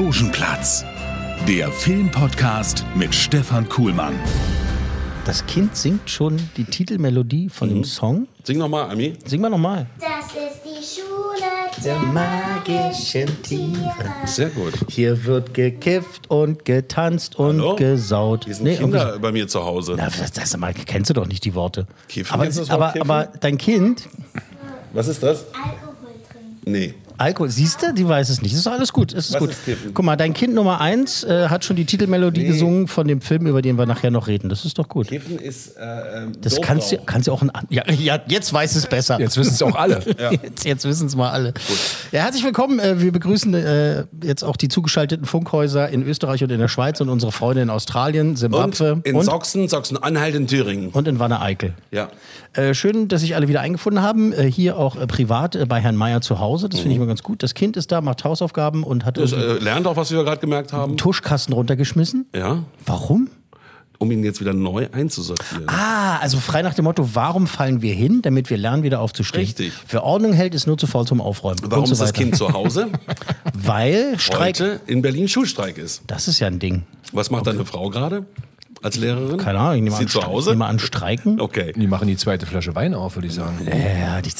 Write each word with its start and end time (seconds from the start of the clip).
Logenplatz, 0.00 0.84
der 1.48 1.72
Filmpodcast 1.72 2.84
mit 2.94 3.14
Stefan 3.14 3.66
Kuhlmann. 3.66 4.12
Das 5.24 5.46
Kind 5.46 5.74
singt 5.74 6.10
schon 6.10 6.38
die 6.58 6.64
Titelmelodie 6.64 7.48
von 7.48 7.70
dem 7.70 7.82
Song. 7.82 8.28
Sing 8.44 8.58
nochmal, 8.58 8.90
Ami. 8.90 9.14
Sing 9.24 9.40
mal 9.40 9.48
nochmal. 9.48 9.86
Das 9.98 10.26
ist 10.26 10.60
die 10.66 11.00
Schule 11.00 11.48
Der 11.82 11.96
magischen 11.98 13.42
Tiefe. 13.42 14.12
Sehr 14.26 14.50
gut. 14.50 14.74
Hier 14.90 15.24
wird 15.24 15.54
gekifft 15.54 16.28
und 16.28 16.66
getanzt 16.66 17.36
und 17.38 17.58
Hallo? 17.58 17.76
gesaut. 17.76 18.44
Hier 18.44 18.54
sind 18.54 18.64
Nee, 18.64 18.76
Kinder 18.76 19.02
irgendwie- 19.06 19.20
bei 19.22 19.32
mir 19.32 19.48
zu 19.48 19.64
Hause. 19.64 19.94
Na, 19.96 20.10
das, 20.10 20.30
das 20.30 20.54
mal, 20.58 20.74
kennst 20.74 21.08
du 21.08 21.14
doch 21.14 21.26
nicht 21.26 21.42
die 21.46 21.54
Worte. 21.54 21.86
Kiffen 22.08 22.34
aber, 22.34 22.42
kennst 22.42 22.58
du 22.58 22.64
das 22.64 22.68
Wort 22.70 22.82
aber, 22.82 22.92
kiffen? 22.92 23.10
aber 23.10 23.32
dein 23.40 23.56
Kind, 23.56 24.06
Was 24.92 25.08
ist 25.08 25.22
das? 25.22 25.46
Alkohol 25.54 26.12
trinken. 26.30 26.60
Nee. 26.70 26.92
Alkohol, 27.18 27.50
siehst 27.50 27.82
du, 27.82 27.94
die 27.94 28.06
weiß 28.06 28.28
es 28.28 28.42
nicht. 28.42 28.52
Das 28.54 28.60
ist 28.60 28.66
alles 28.66 28.92
gut. 28.92 29.12
Es 29.12 29.26
ist 29.28 29.34
Was 29.34 29.40
gut. 29.40 29.50
ist? 29.50 29.94
Guck 29.94 30.04
mal, 30.04 30.16
dein 30.16 30.34
Kind 30.34 30.54
Nummer 30.54 30.80
eins 30.80 31.24
äh, 31.24 31.48
hat 31.48 31.64
schon 31.64 31.76
die 31.76 31.84
Titelmelodie 31.84 32.42
Nee. 32.42 32.48
gesungen 32.48 32.88
von 32.88 33.08
dem 33.08 33.20
Film, 33.20 33.46
über 33.46 33.62
den 33.62 33.76
wir 33.78 33.86
nachher 33.86 34.10
noch 34.10 34.26
reden. 34.26 34.48
Das 34.48 34.64
ist 34.64 34.78
doch 34.78 34.88
gut. 34.88 35.08
Kiffen 35.08 35.38
ist. 35.38 35.76
Äh, 35.76 36.24
ähm, 36.24 36.32
Das 36.40 36.60
kannst 36.60 36.92
du, 36.92 36.98
kannst 36.98 37.28
du 37.28 37.32
auch 37.32 37.42
ein. 37.42 37.50
Ja, 37.70 37.82
ja, 37.90 38.18
jetzt 38.28 38.52
weiß 38.52 38.76
es 38.76 38.86
besser. 38.86 39.18
Jetzt 39.20 39.36
wissen 39.36 39.54
es 39.54 39.62
auch 39.62 39.74
alle. 39.74 40.02
Jetzt, 40.42 40.64
jetzt 40.64 40.84
wissen 40.84 41.06
es 41.06 41.16
mal 41.16 41.30
alle. 41.30 41.54
Ja, 42.12 42.22
herzlich 42.22 42.44
willkommen. 42.44 42.78
Äh, 42.78 43.00
Wir 43.00 43.12
begrüßen 43.12 43.54
äh, 43.54 44.04
jetzt 44.22 44.42
auch 44.44 44.56
die 44.56 44.68
zugeschalteten 44.68 45.24
Funkhäuser 45.26 45.88
in 45.88 46.02
Österreich 46.06 46.42
und 46.44 46.50
in 46.50 46.58
der 46.58 46.68
Schweiz 46.68 47.00
und 47.00 47.08
unsere 47.08 47.32
Freunde 47.32 47.62
in 47.62 47.70
Australien, 47.70 48.30
Und 48.30 48.36
Simbabwe 48.36 49.00
in 49.04 49.14
und, 49.16 49.24
Sachsen, 49.24 49.68
Sachsen-Anhalt, 49.68 50.34
in 50.34 50.46
Thüringen. 50.46 50.88
und 50.90 51.08
in 51.08 51.18
Wanne-Eickel. 51.18 51.74
Ja. 51.90 52.08
Äh, 52.52 52.74
schön, 52.74 53.08
dass 53.08 53.20
sich 53.20 53.34
alle 53.36 53.48
wieder 53.48 53.60
eingefunden 53.60 54.02
haben. 54.02 54.32
Äh, 54.32 54.50
hier 54.50 54.76
auch 54.78 54.96
äh, 54.96 55.06
privat 55.06 55.54
äh, 55.56 55.66
bei 55.66 55.80
Herrn 55.80 55.96
Meier 55.96 56.20
zu 56.20 56.38
Hause. 56.40 56.68
Das 56.68 56.80
finde 56.80 56.94
ich 56.94 57.00
mal 57.06 57.10
ganz 57.12 57.22
gut. 57.22 57.42
Das 57.42 57.54
Kind 57.54 57.76
ist 57.76 57.92
da, 57.92 58.00
macht 58.00 58.24
Hausaufgaben 58.24 58.82
und 58.84 59.04
hat 59.04 59.16
Das, 59.16 59.32
äh, 59.32 59.54
lernt 59.58 59.86
auch, 59.86 59.96
was 59.96 60.10
wir 60.10 60.22
gerade 60.24 60.40
gemerkt 60.40 60.72
haben. 60.72 60.90
einen 60.92 60.96
Tuschkasten 60.98 61.54
runtergeschmissen. 61.54 62.26
Ja. 62.34 62.64
Warum? 62.84 63.28
Um 63.98 64.10
ihn 64.10 64.22
jetzt 64.24 64.40
wieder 64.40 64.52
neu 64.52 64.88
einzusortieren. 64.92 65.66
Ah, 65.68 66.18
also 66.18 66.38
frei 66.38 66.60
nach 66.60 66.74
dem 66.74 66.84
Motto, 66.84 67.14
warum 67.14 67.46
fallen 67.46 67.80
wir 67.80 67.94
hin, 67.94 68.20
damit 68.20 68.50
wir 68.50 68.58
lernen, 68.58 68.82
wieder 68.82 69.00
aufzustehen? 69.00 69.44
Richtig. 69.46 69.72
Wer 69.88 70.02
Ordnung 70.02 70.34
hält, 70.34 70.54
ist 70.54 70.66
nur 70.66 70.76
zu 70.76 70.86
faul 70.86 71.06
zum 71.06 71.22
Aufräumen. 71.22 71.60
Warum 71.62 71.86
so 71.86 71.92
ist 71.92 72.02
das. 72.02 72.12
Kind 72.12 72.36
zu 72.36 72.52
Hause? 72.52 72.88
Weil 73.54 74.18
Streik. 74.18 74.56
Heute 74.60 74.80
in 74.86 75.00
Berlin 75.00 75.28
Schulstreik 75.28 75.78
ist. 75.78 76.02
Das 76.08 76.28
ist 76.28 76.40
ja 76.40 76.46
ein 76.46 76.58
Ding. 76.58 76.82
Was 77.12 77.30
macht 77.30 77.46
deine 77.46 77.64
Frau 77.64 77.88
gerade 77.88 78.26
als 78.82 78.96
Lehrerin? 78.96 79.36
Keine 79.38 79.58
Ahnung, 79.58 79.76
ich 79.76 79.82
nehme 79.82 79.96
an, 79.96 80.08
zu 80.08 80.22
Hause? 80.22 80.50
Nehme 80.50 80.66
an 80.66 80.78
Streiken. 80.78 81.40
Okay. 81.40 81.72
Die 81.76 81.86
machen 81.86 82.08
die 82.08 82.16
zweite 82.16 82.46
Flasche 82.46 82.74
Wein 82.74 82.94
auf, 82.94 83.16
würde 83.16 83.28
ich 83.28 83.34
sagen. 83.34 83.58
Ja, 83.66 84.20
die, 84.20 84.32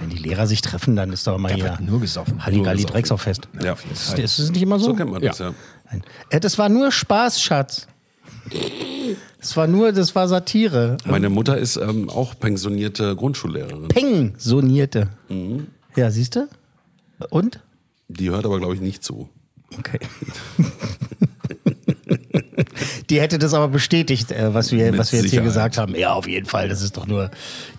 wenn 0.00 0.10
die 0.10 0.18
Lehrer 0.18 0.46
sich 0.46 0.60
treffen, 0.60 0.96
dann 0.96 1.12
ist 1.12 1.26
doch 1.26 1.38
mal 1.38 1.52
hier 1.52 1.78
nur 1.80 2.00
gesoffen. 2.00 2.44
Halligalli. 2.44 2.84
Drecksauffest. 2.84 3.48
Ja. 3.62 3.76
Ist, 3.92 4.18
ist 4.18 4.38
es 4.38 4.50
nicht 4.50 4.62
immer 4.62 4.78
so? 4.78 4.86
So 4.86 4.94
kennt 4.94 5.10
man 5.10 5.22
das, 5.22 5.38
ja. 5.38 5.52
Nein. 5.90 6.02
Äh, 6.30 6.40
Das 6.40 6.58
war 6.58 6.68
nur 6.68 6.92
Spaß, 6.92 7.40
Schatz. 7.42 7.86
Das 9.38 9.56
war 9.56 9.66
nur, 9.66 9.92
das 9.92 10.14
war 10.14 10.28
Satire. 10.28 10.96
Meine 11.04 11.30
Mutter 11.30 11.56
ist 11.58 11.76
ähm, 11.76 12.08
auch 12.10 12.38
pensionierte 12.38 13.16
Grundschullehrerin. 13.16 13.88
Peng, 13.88 14.34
sonierte. 14.38 15.08
Mhm. 15.28 15.68
Ja, 15.96 16.10
siehst 16.10 16.36
du? 16.36 16.48
Und? 17.30 17.60
Die 18.08 18.30
hört 18.30 18.44
aber, 18.44 18.58
glaube 18.58 18.74
ich, 18.74 18.80
nicht 18.80 19.04
zu. 19.04 19.28
Okay. 19.78 20.00
Die 23.10 23.20
hätte 23.20 23.38
das 23.38 23.54
aber 23.54 23.68
bestätigt, 23.68 24.30
äh, 24.30 24.54
was 24.54 24.70
wir, 24.70 24.92
Mit 24.92 25.00
was 25.00 25.12
wir 25.12 25.20
jetzt 25.20 25.30
hier 25.30 25.42
gesagt 25.42 25.76
haben. 25.78 25.96
Ja, 25.96 26.12
auf 26.12 26.28
jeden 26.28 26.46
Fall. 26.46 26.68
Das 26.68 26.80
ist 26.80 26.96
doch 26.96 27.06
nur, 27.06 27.30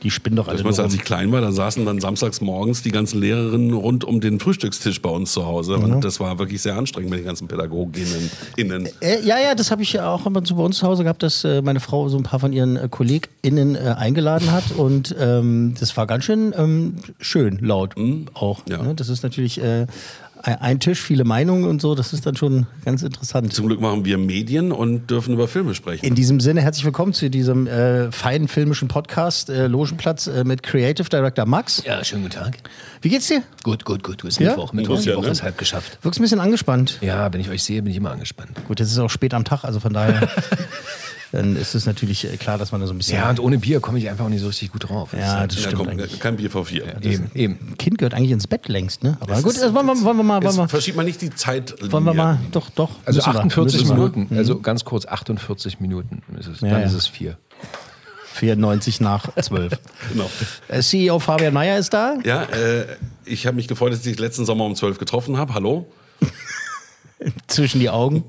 die 0.04 0.12
spinnen 0.12 0.36
doch 0.36 0.50
alle 0.50 0.60
Ich 0.60 0.66
weiß, 0.66 0.80
als 0.80 0.94
ich 0.94 1.02
klein 1.02 1.32
war, 1.32 1.40
da 1.40 1.54
saßen 1.54 1.86
dann 1.86 2.02
samstags 2.02 2.42
morgens 2.42 2.84
die 2.84 2.92
ganzen 2.92 3.20
Lehrerinnen 3.22 3.74
rund 3.74 4.04
um 4.04 4.20
den 4.20 4.40
Frühstückstisch 4.42 5.02
bei 5.02 5.10
uns 5.10 5.32
zu 5.32 5.46
Hause. 5.46 5.78
Mhm. 5.78 5.84
Und 5.86 6.04
das 6.04 6.20
war 6.20 6.38
wirklich 6.38 6.62
sehr 6.62 6.76
anstrengend 6.76 7.12
mit 7.12 7.20
den 7.20 7.26
ganzen 7.26 7.48
Pädagoginnen. 7.48 8.30
Innen. 8.58 8.90
Äh, 9.00 9.22
ja, 9.24 9.40
ja, 9.40 9.56
das 9.56 9.72
habe 9.72 9.84
ich 9.84 9.94
ja 9.94 10.10
auch 10.10 10.26
immer 10.26 10.46
so 10.46 10.56
bei 10.56 10.64
uns 10.64 10.80
zu 10.80 10.88
Hause 10.88 11.04
gehabt, 11.04 11.24
dass 11.24 11.46
äh, 11.46 11.62
meine 11.62 11.80
Frau 11.80 12.10
so 12.10 12.18
ein 12.18 12.24
paar 12.24 12.40
von 12.40 12.52
ihren 12.52 12.76
äh, 12.76 12.90
KollegInnen 12.90 13.78
eingeladen 13.78 14.52
hat 14.52 14.72
und 14.76 15.16
ähm, 15.18 15.76
das 15.80 15.96
war 15.96 16.08
ganz 16.08 16.26
schön 16.26 16.54
ähm, 16.58 16.96
schön 17.20 17.58
laut 17.62 17.96
auch. 18.34 18.62
Ja. 18.68 18.82
Ne? 18.84 18.96
Das 18.96 19.10
ist 19.10 19.24
natürlich 19.24 19.62
ein 20.44 20.80
Tisch, 20.80 21.02
viele 21.02 21.24
Meinungen 21.24 21.66
und 21.66 21.82
so, 21.82 21.96
das 21.96 22.14
ist 22.14 22.26
dann 22.26 22.36
schon 22.36 22.66
ganz 22.84 23.04
interessant. 23.04 23.54
Zum 23.54 23.68
Glück 23.68 23.80
machen 23.80 24.06
wir 24.06 24.18
Medien 24.18 24.72
und 24.72 25.08
dürfen 25.12 25.34
über 25.34 25.48
Filme 25.48 25.76
sprechen. 25.76 26.06
In 26.06 26.16
diesem 26.16 26.40
Sinne, 26.40 26.62
herzlich 26.62 26.84
willkommen 26.84 27.14
zu 27.14 27.30
diesem 27.30 27.68
äh, 27.68 28.12
feinen 28.12 28.48
filmischen 28.48 28.88
Podcast 28.88 29.50
äh, 29.50 29.68
Logenplatz 29.68 30.28
äh, 30.28 30.44
mit 30.44 30.64
Creative 30.64 31.08
Director 31.08 31.46
Max. 31.46 31.84
Ja, 31.86 32.04
schönen 32.04 32.24
guten 32.24 32.36
Tag. 32.36 32.58
Wie 33.02 33.10
geht's 33.10 33.28
dir? 33.28 33.44
Gut, 33.64 33.86
gut, 33.86 34.04
gut. 34.04 34.22
Du 34.22 34.26
bist 34.26 34.40
Ja? 34.40 34.50
Mittwoch. 34.50 34.74
Mittwoch 34.74 34.96
ja, 35.00 35.12
die 35.12 35.18
Woche 35.18 35.26
ne? 35.28 35.32
ist 35.32 35.44
halb 35.44 35.58
geschafft. 35.58 36.00
Wirkst 36.02 36.20
ein 36.20 36.24
bisschen 36.24 36.40
angespannt. 36.40 36.98
Ja, 37.02 37.32
wenn 37.32 37.42
ich 37.42 37.50
euch 37.50 37.64
sehe, 37.64 37.82
bin 37.82 37.92
ich 37.92 37.98
immer 37.98 38.12
angespannt. 38.12 38.52
Gut, 38.68 38.80
jetzt 38.80 38.90
ist 38.90 38.94
es 38.94 39.00
auch 39.00 39.10
spät 39.10 39.34
am 39.34 39.44
Tag, 39.44 39.64
also 39.64 39.80
von 39.80 39.94
daher 39.94 40.28
dann 41.32 41.56
ist 41.56 41.76
es 41.76 41.86
natürlich 41.86 42.26
äh, 42.26 42.36
klar, 42.38 42.58
dass 42.58 42.72
man 42.72 42.82
da 42.82 42.88
so 42.88 42.94
ein 42.94 42.98
bisschen... 42.98 43.18
Ja, 43.18 43.30
und 43.30 43.40
ohne 43.40 43.58
Bier 43.58 43.80
komme 43.80 43.98
ich 44.00 44.10
einfach 44.10 44.26
auch 44.26 44.30
nicht 44.30 44.42
so 44.42 44.48
richtig 44.48 44.72
gut 44.72 44.90
drauf. 44.90 45.14
Ja, 45.14 45.48
das 45.48 45.56
Ja, 45.58 45.62
stimmt 45.64 45.76
komm, 45.78 45.88
eigentlich. 45.88 46.20
kein 46.20 46.36
Bier 46.36 46.52
vor 46.52 46.66
vier. 46.66 46.84
eben, 47.02 47.32
eben. 47.34 47.78
Kind 47.78 47.98
gehört 47.98 48.14
eigentlich 48.14 48.32
ins 48.32 48.48
Bett 48.48 48.68
längst, 48.68 49.04
ne? 49.04 49.18
Aber 49.22 49.36
gut, 49.42 49.54
ist- 49.54 49.62
das 49.62 49.74
wollen, 49.74 49.86
wir, 49.88 50.02
wollen 50.04 50.18
wir 50.18 50.24
mal, 50.24 50.44
wollen 50.44 50.56
wir, 50.58 50.68
verschiebt 50.68 50.98
man 50.98 51.06
nicht 51.06 51.22
die 51.22 51.30
Zeit. 51.34 51.74
wollen 51.92 52.04
wir 52.04 52.14
mal, 52.14 52.40
doch, 52.52 52.70
doch. 52.70 52.90
Also 53.06 53.18
müssen 53.20 53.34
wir, 53.34 53.40
48 53.40 53.80
müssen 53.82 53.90
wir. 53.90 53.96
Minuten. 54.10 54.38
Also 54.38 54.60
ganz 54.60 54.84
kurz, 54.84 55.06
48 55.06 55.80
Minuten 55.80 56.22
ist 56.40 56.48
es. 56.48 56.62
Ja, 56.62 56.70
Dann 56.72 56.82
ja. 56.82 56.88
ist 56.88 56.94
es 56.94 57.08
vier. 57.08 57.38
94 58.34 59.02
nach 59.02 59.30
12. 59.36 59.74
Genau. 60.12 60.30
Äh, 60.68 60.82
CEO 60.82 61.20
Fabian 61.20 61.54
Mayer 61.54 61.78
ist 61.78 61.94
da. 61.94 62.16
Ja, 62.26 62.44
äh, 62.44 62.86
ich 63.26 63.46
habe 63.46 63.56
mich 63.56 63.68
gefreut, 63.68 63.92
dass 63.92 64.00
ich 64.00 64.06
dich 64.06 64.20
letzten 64.20 64.46
Sommer 64.46 64.66
um 64.66 64.76
zwölf 64.76 64.98
getroffen 64.98 65.38
habe. 65.38 65.54
Hallo. 65.54 65.86
Zwischen 67.48 67.80
die 67.80 67.90
Augen. 67.90 68.24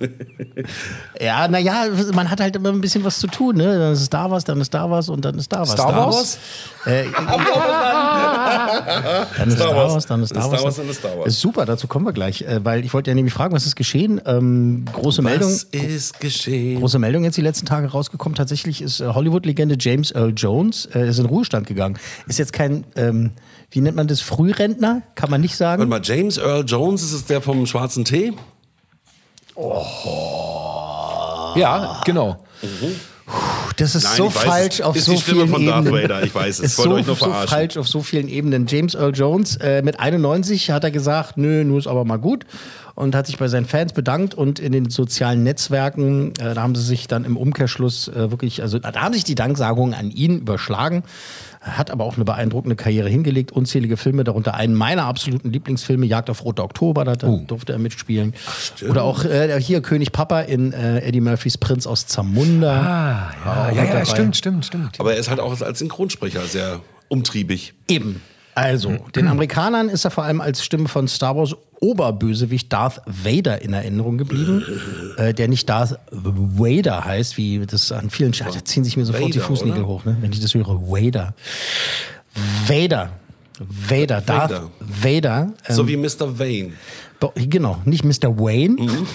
ja, 1.21 1.49
naja, 1.49 1.87
man 2.13 2.31
hat 2.31 2.41
halt 2.41 2.57
immer 2.57 2.69
ein 2.69 2.81
bisschen 2.81 3.05
was 3.05 3.19
zu 3.19 3.27
tun, 3.27 3.57
ne? 3.57 3.79
Dann 3.79 3.93
ist 3.93 4.13
da 4.13 4.31
was, 4.31 4.45
dann 4.45 4.61
ist 4.61 4.75
da 4.75 4.91
was 4.91 5.09
und 5.09 5.25
dann 5.25 5.39
ist 5.39 5.53
da 5.53 5.61
was. 5.61 5.73
Star 5.73 5.93
da 5.93 5.99
Wars? 5.99 6.39
Äh, 6.85 7.05
dann 9.39 9.49
ist 9.49 9.57
Star 9.57 9.73
Star 9.73 9.77
Wars. 9.77 10.07
Dann 10.07 10.23
ist 10.23 10.33
Ist 10.33 10.37
Wars. 10.37 10.47
Star 10.47 10.65
Wars, 10.65 10.77
dann 10.77 10.89
ist 10.89 10.99
Star 10.99 11.19
Wars. 11.19 11.27
Ist 11.29 11.41
super, 11.41 11.65
dazu 11.65 11.87
kommen 11.87 12.07
wir 12.07 12.13
gleich. 12.13 12.43
Äh, 12.43 12.65
weil 12.65 12.85
ich 12.85 12.93
wollte 12.93 13.11
ja 13.11 13.15
nämlich 13.15 13.35
fragen, 13.35 13.55
was 13.55 13.67
ist 13.67 13.77
geschehen? 13.77 14.21
Ähm, 14.27 14.85
große 14.93 15.23
Meldung. 15.23 15.51
Was 15.51 15.65
ist 15.65 16.21
geschehen? 16.21 16.81
Große 16.81 16.99
Meldung 16.99 17.25
jetzt 17.25 17.37
die 17.37 17.43
letzten 17.43 17.67
Tage 17.67 17.89
rausgekommen. 17.89 18.37
Tatsächlich 18.37 18.83
ist 18.83 19.01
äh, 19.01 19.07
Hollywood-Legende 19.07 19.77
James 19.79 20.15
Earl 20.15 20.33
Jones 20.37 20.87
äh, 20.95 21.09
ist 21.09 21.19
in 21.19 21.27
Ruhestand 21.27 21.67
gegangen. 21.67 21.99
Ist 22.27 22.39
jetzt 22.39 22.53
kein, 22.53 22.85
ähm, 22.97 23.31
wie 23.71 23.81
nennt 23.81 23.97
man 23.97 24.07
das, 24.07 24.21
Frührentner? 24.21 25.03
Kann 25.15 25.31
man 25.31 25.41
nicht 25.41 25.57
sagen. 25.57 25.81
Warte 25.81 25.91
mal, 25.91 26.01
James 26.03 26.39
Earl 26.39 26.65
Jones, 26.67 27.03
ist 27.03 27.13
es 27.13 27.25
der 27.25 27.41
vom 27.41 27.67
schwarzen 27.67 28.05
Tee? 28.05 28.33
Ja, 31.57 32.01
genau. 32.05 32.45
Das 33.77 33.95
ist 33.95 34.05
Nein, 34.05 34.17
so 34.17 34.31
falsch 34.31 34.81
es 34.81 34.81
auf 34.83 34.97
ist 34.97 35.07
so 35.07 35.17
vielen 35.17 35.49
Ebenen. 35.55 36.25
Ich 36.25 36.35
weiß 36.35 36.59
es. 36.59 36.65
Ist 36.65 36.77
so, 36.77 37.03
so 37.03 37.15
falsch 37.15 37.77
auf 37.77 37.89
so 37.89 38.03
vielen 38.03 38.29
Ebenen. 38.29 38.67
James 38.67 38.95
Earl 38.95 39.15
Jones 39.15 39.57
äh, 39.57 39.83
mit 39.83 39.99
91 39.99 40.71
hat 40.71 40.85
er 40.85 40.91
gesagt, 40.91 41.37
nö, 41.37 41.65
nur 41.65 41.79
ist 41.79 41.87
aber 41.87 42.05
mal 42.05 42.19
gut 42.19 42.45
und 42.95 43.15
hat 43.15 43.27
sich 43.27 43.39
bei 43.39 43.49
seinen 43.49 43.67
Fans 43.67 43.93
bedankt 43.93 44.35
und 44.35 44.59
in 44.59 44.73
den 44.73 44.91
sozialen 44.91 45.43
Netzwerken, 45.43 46.33
äh, 46.39 46.55
da 46.55 46.63
haben 46.63 46.75
sie 46.75 46.83
sich 46.83 47.09
dann 47.09 47.25
im 47.25 47.37
Umkehrschluss 47.37 48.09
äh, 48.09 48.31
wirklich, 48.31 48.63
also 48.63 48.79
da 48.79 48.93
haben 48.95 49.15
sich 49.15 49.25
die 49.25 49.35
Danksagungen 49.35 49.95
an 49.95 50.11
ihn 50.11 50.41
überschlagen. 50.41 51.03
Hat 51.63 51.93
aber 51.93 52.03
auch 52.05 52.17
eine 52.17 52.25
beeindruckende 52.25 52.75
Karriere 52.75 53.09
hingelegt, 53.09 53.53
unzählige 53.53 53.97
Filme, 53.97 54.25
darunter 54.25 54.55
einen 54.55 54.75
meiner 54.75 55.05
absoluten 55.05 55.53
Lieblingsfilme, 55.53 56.05
Jagd 56.07 56.29
auf 56.29 56.45
Rote 56.45 56.63
Oktober, 56.63 57.05
da 57.05 57.15
Oh. 57.27 57.45
durfte 57.47 57.73
er 57.73 57.79
mitspielen. 57.79 58.35
Oder 58.89 59.05
auch 59.05 59.25
äh, 59.25 59.61
hier 59.61 59.81
König 59.81 60.11
Papa 60.11 60.41
in 60.41 60.73
äh, 60.73 60.99
Eddie 61.01 61.21
Murphys 61.21 61.59
Prinz 61.59 61.87
aus 61.87 62.07
Zamunda. 62.09 63.33
Ah, 63.45 63.71
ja, 63.73 63.85
ja, 63.85 63.95
ja, 63.99 64.05
stimmt, 64.05 64.37
stimmt, 64.37 64.65
stimmt. 64.67 64.99
Aber 64.99 65.13
er 65.15 65.21
ist 65.21 65.31
halt 65.31 65.39
auch 65.39 65.61
als 65.61 65.79
Synchronsprecher 65.79 66.43
sehr 66.47 66.81
umtriebig. 67.09 67.75
Eben. 67.89 68.21
Also, 68.55 68.97
den 69.15 69.29
Amerikanern 69.29 69.89
ist 69.89 70.05
er 70.05 70.11
vor 70.11 70.25
allem 70.25 70.41
als 70.41 70.63
Stimme 70.65 70.89
von 70.89 71.09
Star 71.09 71.37
Wars 71.37 71.55
Oberbösewicht 71.81 72.73
Darth 72.73 73.01
Vader 73.07 73.63
in 73.63 73.73
Erinnerung 73.73 74.19
geblieben, 74.19 74.63
äh, 75.17 75.33
der 75.35 75.49
nicht 75.49 75.69
Darth 75.69 75.99
Vader 76.11 77.05
heißt, 77.05 77.37
wie 77.37 77.65
das 77.67 77.91
an 77.93 78.11
vielen 78.11 78.33
Stellen. 78.35 78.53
Da 78.55 78.65
ziehen 78.65 78.85
sich 78.85 78.97
mir 78.97 79.05
sofort 79.05 79.35
die 79.35 79.39
Vader, 79.39 79.47
Fußnägel 79.47 79.79
oder? 79.81 79.89
hoch, 79.89 80.05
ne? 80.05 80.17
wenn 80.21 80.31
ich 80.33 80.41
das 80.41 80.55
höre. 80.55 80.67
Vader. 80.67 81.35
Vader. 82.69 83.11
Vader, 83.59 84.21
Darth 84.21 84.51
Vader. 84.51 84.71
Vader. 84.81 85.53
ähm, 85.69 85.75
So 85.75 85.89
wie 85.89 85.97
Mr. 85.97 86.39
Bo- 87.21 87.33
Genau, 87.37 87.79
nicht 87.85 88.05
Mr. 88.05 88.39
Wayne. 88.39 88.81
Mhm. 88.81 89.07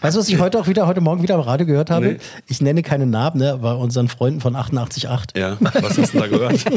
Weißt 0.00 0.16
du, 0.16 0.20
was 0.20 0.28
ich 0.28 0.38
heute 0.38 0.58
auch 0.58 0.66
wieder, 0.66 0.86
heute 0.86 1.00
Morgen 1.00 1.22
wieder 1.22 1.34
am 1.34 1.40
Radio 1.40 1.66
gehört 1.66 1.90
habe? 1.90 2.06
Nee. 2.06 2.16
Ich 2.46 2.60
nenne 2.60 2.82
keine 2.82 3.06
Namen, 3.06 3.38
ne, 3.38 3.58
bei 3.60 3.72
unseren 3.72 4.08
Freunden 4.08 4.40
von 4.40 4.54
88.8. 4.56 5.38
Ja, 5.38 5.56
was 5.60 5.98
hast 5.98 6.14
du 6.14 6.18
da 6.18 6.26
gehört? 6.26 6.64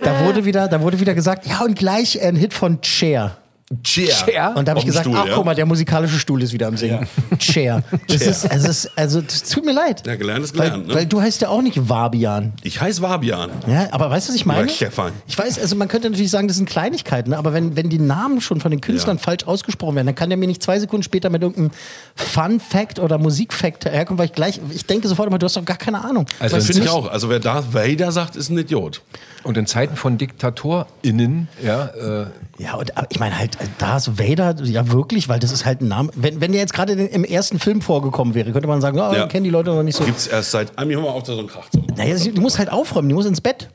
Da 0.00 0.24
wurde 0.24 0.44
wieder, 0.44 0.68
da 0.68 0.80
wurde 0.80 1.00
wieder 1.00 1.14
gesagt, 1.14 1.46
ja, 1.46 1.64
und 1.64 1.76
gleich 1.76 2.22
ein 2.22 2.36
Hit 2.36 2.54
von 2.54 2.78
Cher. 2.82 3.36
Cher? 3.82 4.54
Und 4.56 4.68
da 4.68 4.70
habe 4.70 4.78
ich 4.80 4.86
gesagt, 4.86 5.06
Stuhl, 5.06 5.16
ach 5.18 5.26
ja? 5.26 5.34
guck 5.34 5.44
mal, 5.44 5.54
der 5.54 5.66
musikalische 5.66 6.18
Stuhl 6.20 6.40
ist 6.42 6.52
wieder 6.52 6.68
am 6.68 6.76
Singen. 6.76 7.06
Cher. 7.40 7.82
Das 8.06 8.22
ist, 8.22 8.50
also, 8.50 8.68
es 8.68 8.84
ist, 8.84 8.90
also, 8.96 9.20
das 9.20 9.42
tut 9.42 9.64
mir 9.64 9.72
leid. 9.72 10.06
Ja, 10.06 10.14
gelernt 10.14 10.44
ist 10.44 10.56
weil, 10.56 10.66
gelernt, 10.70 10.88
ne? 10.88 10.94
weil 10.94 11.06
du 11.06 11.20
heißt 11.20 11.40
ja 11.42 11.48
auch 11.48 11.60
nicht 11.62 11.88
Wabian. 11.88 12.52
Ich 12.62 12.80
heiße 12.80 13.02
Wabian. 13.02 13.50
Ja, 13.66 13.88
aber 13.90 14.08
weißt 14.10 14.28
du, 14.28 14.32
was 14.32 14.36
ich 14.36 14.46
meine? 14.46 14.62
Oder 14.62 14.70
Stefan. 14.70 15.12
Ich 15.26 15.36
weiß, 15.36 15.58
also 15.58 15.74
man 15.74 15.88
könnte 15.88 16.08
natürlich 16.08 16.30
sagen, 16.30 16.46
das 16.46 16.56
sind 16.58 16.68
Kleinigkeiten, 16.68 17.30
ne? 17.30 17.38
aber 17.38 17.52
wenn, 17.52 17.74
wenn 17.76 17.88
die 17.90 17.98
Namen 17.98 18.40
schon 18.40 18.60
von 18.60 18.70
den 18.70 18.80
Künstlern 18.80 19.16
Ja. 19.16 19.22
falsch 19.22 19.44
ausgesprochen 19.44 19.96
werden, 19.96 20.06
dann 20.06 20.14
kann 20.14 20.28
der 20.30 20.36
mir 20.36 20.46
nicht 20.46 20.62
zwei 20.62 20.78
Sekunden 20.78 21.02
später 21.02 21.28
mit 21.30 21.42
irgendeinem 21.42 21.70
Fun-Fact 22.14 22.98
oder 23.00 23.18
Musik-Fact 23.18 23.86
herkommen, 23.86 24.18
weil 24.18 24.26
ich 24.26 24.32
gleich, 24.32 24.60
ich 24.70 24.86
denke 24.86 25.08
sofort 25.08 25.28
immer, 25.28 25.38
du 25.38 25.46
hast 25.46 25.56
doch 25.56 25.64
gar 25.64 25.76
keine 25.76 26.04
Ahnung. 26.04 26.26
Also 26.38 26.56
Du 26.56 26.60
hast 26.62 26.66
Finde 26.68 26.82
ich 26.84 26.88
auch. 26.88 27.10
Also 27.10 27.28
wer 27.28 27.40
Darth 27.40 27.74
Vader 27.74 28.12
sagt, 28.12 28.36
ist 28.36 28.48
ein 28.50 28.58
Idiot. 28.58 29.02
Und 29.42 29.56
in 29.56 29.66
Zeiten 29.66 29.96
von 29.96 30.18
DiktatorInnen, 30.18 31.48
ja, 31.64 31.86
äh, 31.86 32.26
Ja, 32.58 32.74
und 32.74 32.96
aber 32.96 33.06
ich 33.10 33.20
meine 33.20 33.38
halt, 33.38 33.55
Darth 33.78 34.18
Vader, 34.18 34.54
ja 34.64 34.90
wirklich, 34.92 35.28
weil 35.28 35.38
das 35.38 35.50
ist 35.52 35.64
halt 35.64 35.80
ein 35.80 35.88
Name. 35.88 36.10
Wenn, 36.14 36.40
wenn 36.40 36.52
der 36.52 36.60
jetzt 36.60 36.72
gerade 36.74 36.92
im 36.92 37.24
ersten 37.24 37.58
Film 37.58 37.80
vorgekommen 37.80 38.34
wäre, 38.34 38.52
könnte 38.52 38.68
man 38.68 38.80
sagen, 38.80 38.98
oh, 38.98 39.12
Ja. 39.14 39.26
kennen 39.26 39.44
die 39.44 39.50
Leute 39.50 39.70
noch 39.70 39.82
nicht 39.82 39.96
so. 39.96 40.04
Gibt's 40.04 40.26
erst 40.26 40.50
seit 40.50 40.76
einem 40.78 40.90
Jahr 40.90 41.02
mal 41.02 41.08
auf, 41.08 41.26
so 41.26 41.38
ein 41.38 41.46
Krach 41.46 41.68
zu 41.70 41.78
machen. 41.78 41.94
Naja, 41.96 42.16
die 42.16 42.40
muss 42.40 42.58
halt 42.58 42.70
aufräumen, 42.70 43.08
die 43.08 43.14
muss 43.14 43.26
ins 43.26 43.40
Bett. 43.40 43.68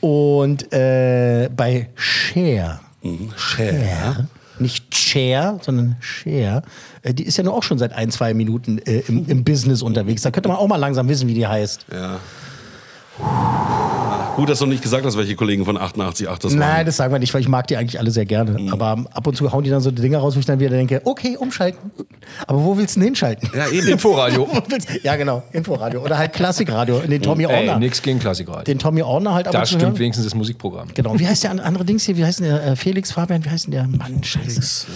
Und 0.00 0.72
äh, 0.72 1.48
bei 1.54 1.88
Cher, 1.94 2.80
Cher. 3.36 4.28
nicht 4.58 4.94
Cher, 4.94 5.58
sondern 5.62 5.96
Cher, 6.00 6.62
äh, 7.02 7.14
die 7.14 7.24
ist 7.24 7.36
ja 7.38 7.44
nur 7.44 7.54
auch 7.54 7.62
schon 7.62 7.78
seit 7.78 7.92
ein, 7.92 8.10
zwei 8.10 8.34
Minuten 8.34 8.78
äh, 8.78 9.00
im, 9.08 9.26
im 9.28 9.44
Business 9.44 9.82
unterwegs. 9.82 10.22
Da 10.22 10.30
könnte 10.30 10.48
man 10.48 10.58
auch 10.58 10.66
mal 10.68 10.76
langsam 10.76 11.08
wissen, 11.08 11.28
wie 11.28 11.34
die 11.34 11.46
heißt. 11.46 11.86
Ja. 11.92 12.18
Gut, 14.36 14.48
dass 14.48 14.58
du 14.60 14.66
nicht 14.66 14.82
gesagt 14.82 15.04
hast, 15.04 15.16
welche 15.16 15.36
Kollegen 15.36 15.64
von 15.64 15.76
88, 15.76 16.28
8 16.28 16.44
das 16.44 16.54
Nein, 16.54 16.60
waren. 16.78 16.86
das 16.86 16.96
sagen 16.96 17.12
wir 17.12 17.18
nicht, 17.18 17.34
weil 17.34 17.40
ich 17.42 17.48
mag 17.48 17.66
die 17.66 17.76
eigentlich 17.76 17.98
alle 17.98 18.10
sehr 18.10 18.24
gerne. 18.24 18.72
Aber 18.72 19.04
ab 19.12 19.26
und 19.26 19.36
zu 19.36 19.52
hauen 19.52 19.62
die 19.64 19.70
dann 19.70 19.80
so 19.80 19.90
die 19.90 20.00
Dinger 20.02 20.18
raus, 20.18 20.34
wo 20.36 20.40
ich 20.40 20.46
dann 20.46 20.58
wieder 20.58 20.70
denke, 20.70 21.02
okay, 21.04 21.36
umschalten. 21.36 21.90
Aber 22.46 22.64
wo 22.64 22.76
willst 22.78 22.96
du 22.96 23.00
denn 23.00 23.08
hinschalten? 23.08 23.50
Ja, 23.56 23.68
eben. 23.68 23.88
Inforadio. 23.88 24.48
Ja, 25.02 25.16
genau, 25.16 25.42
Inforadio. 25.52 26.02
Oder 26.02 26.16
halt 26.18 26.32
Klassikradio, 26.32 27.00
den 27.00 27.20
Tommy 27.22 27.44
Ey, 27.44 27.68
Orner. 27.68 27.78
nix 27.78 28.00
gegen 28.02 28.18
Klassikradio. 28.18 28.64
Den 28.64 28.78
Tommy 28.78 29.02
Orner 29.02 29.34
halt 29.34 29.46
ab 29.46 29.52
Da 29.52 29.60
und 29.60 29.64
zu 29.66 29.70
stimmt 29.74 29.84
hören. 29.84 29.98
wenigstens 29.98 30.24
das 30.26 30.34
Musikprogramm. 30.34 30.88
Genau. 30.94 31.18
Wie 31.18 31.26
heißt 31.26 31.44
der 31.44 31.50
andere 31.50 31.84
Dings 31.84 32.04
hier? 32.04 32.16
Wie 32.16 32.24
heißt 32.24 32.40
der? 32.40 32.64
Äh, 32.64 32.76
Felix 32.76 33.12
Fabian, 33.12 33.44
wie 33.44 33.50
heißt 33.50 33.66
denn 33.66 33.72
der? 33.72 33.86
Mann, 33.86 34.22
scheiße. 34.22 34.86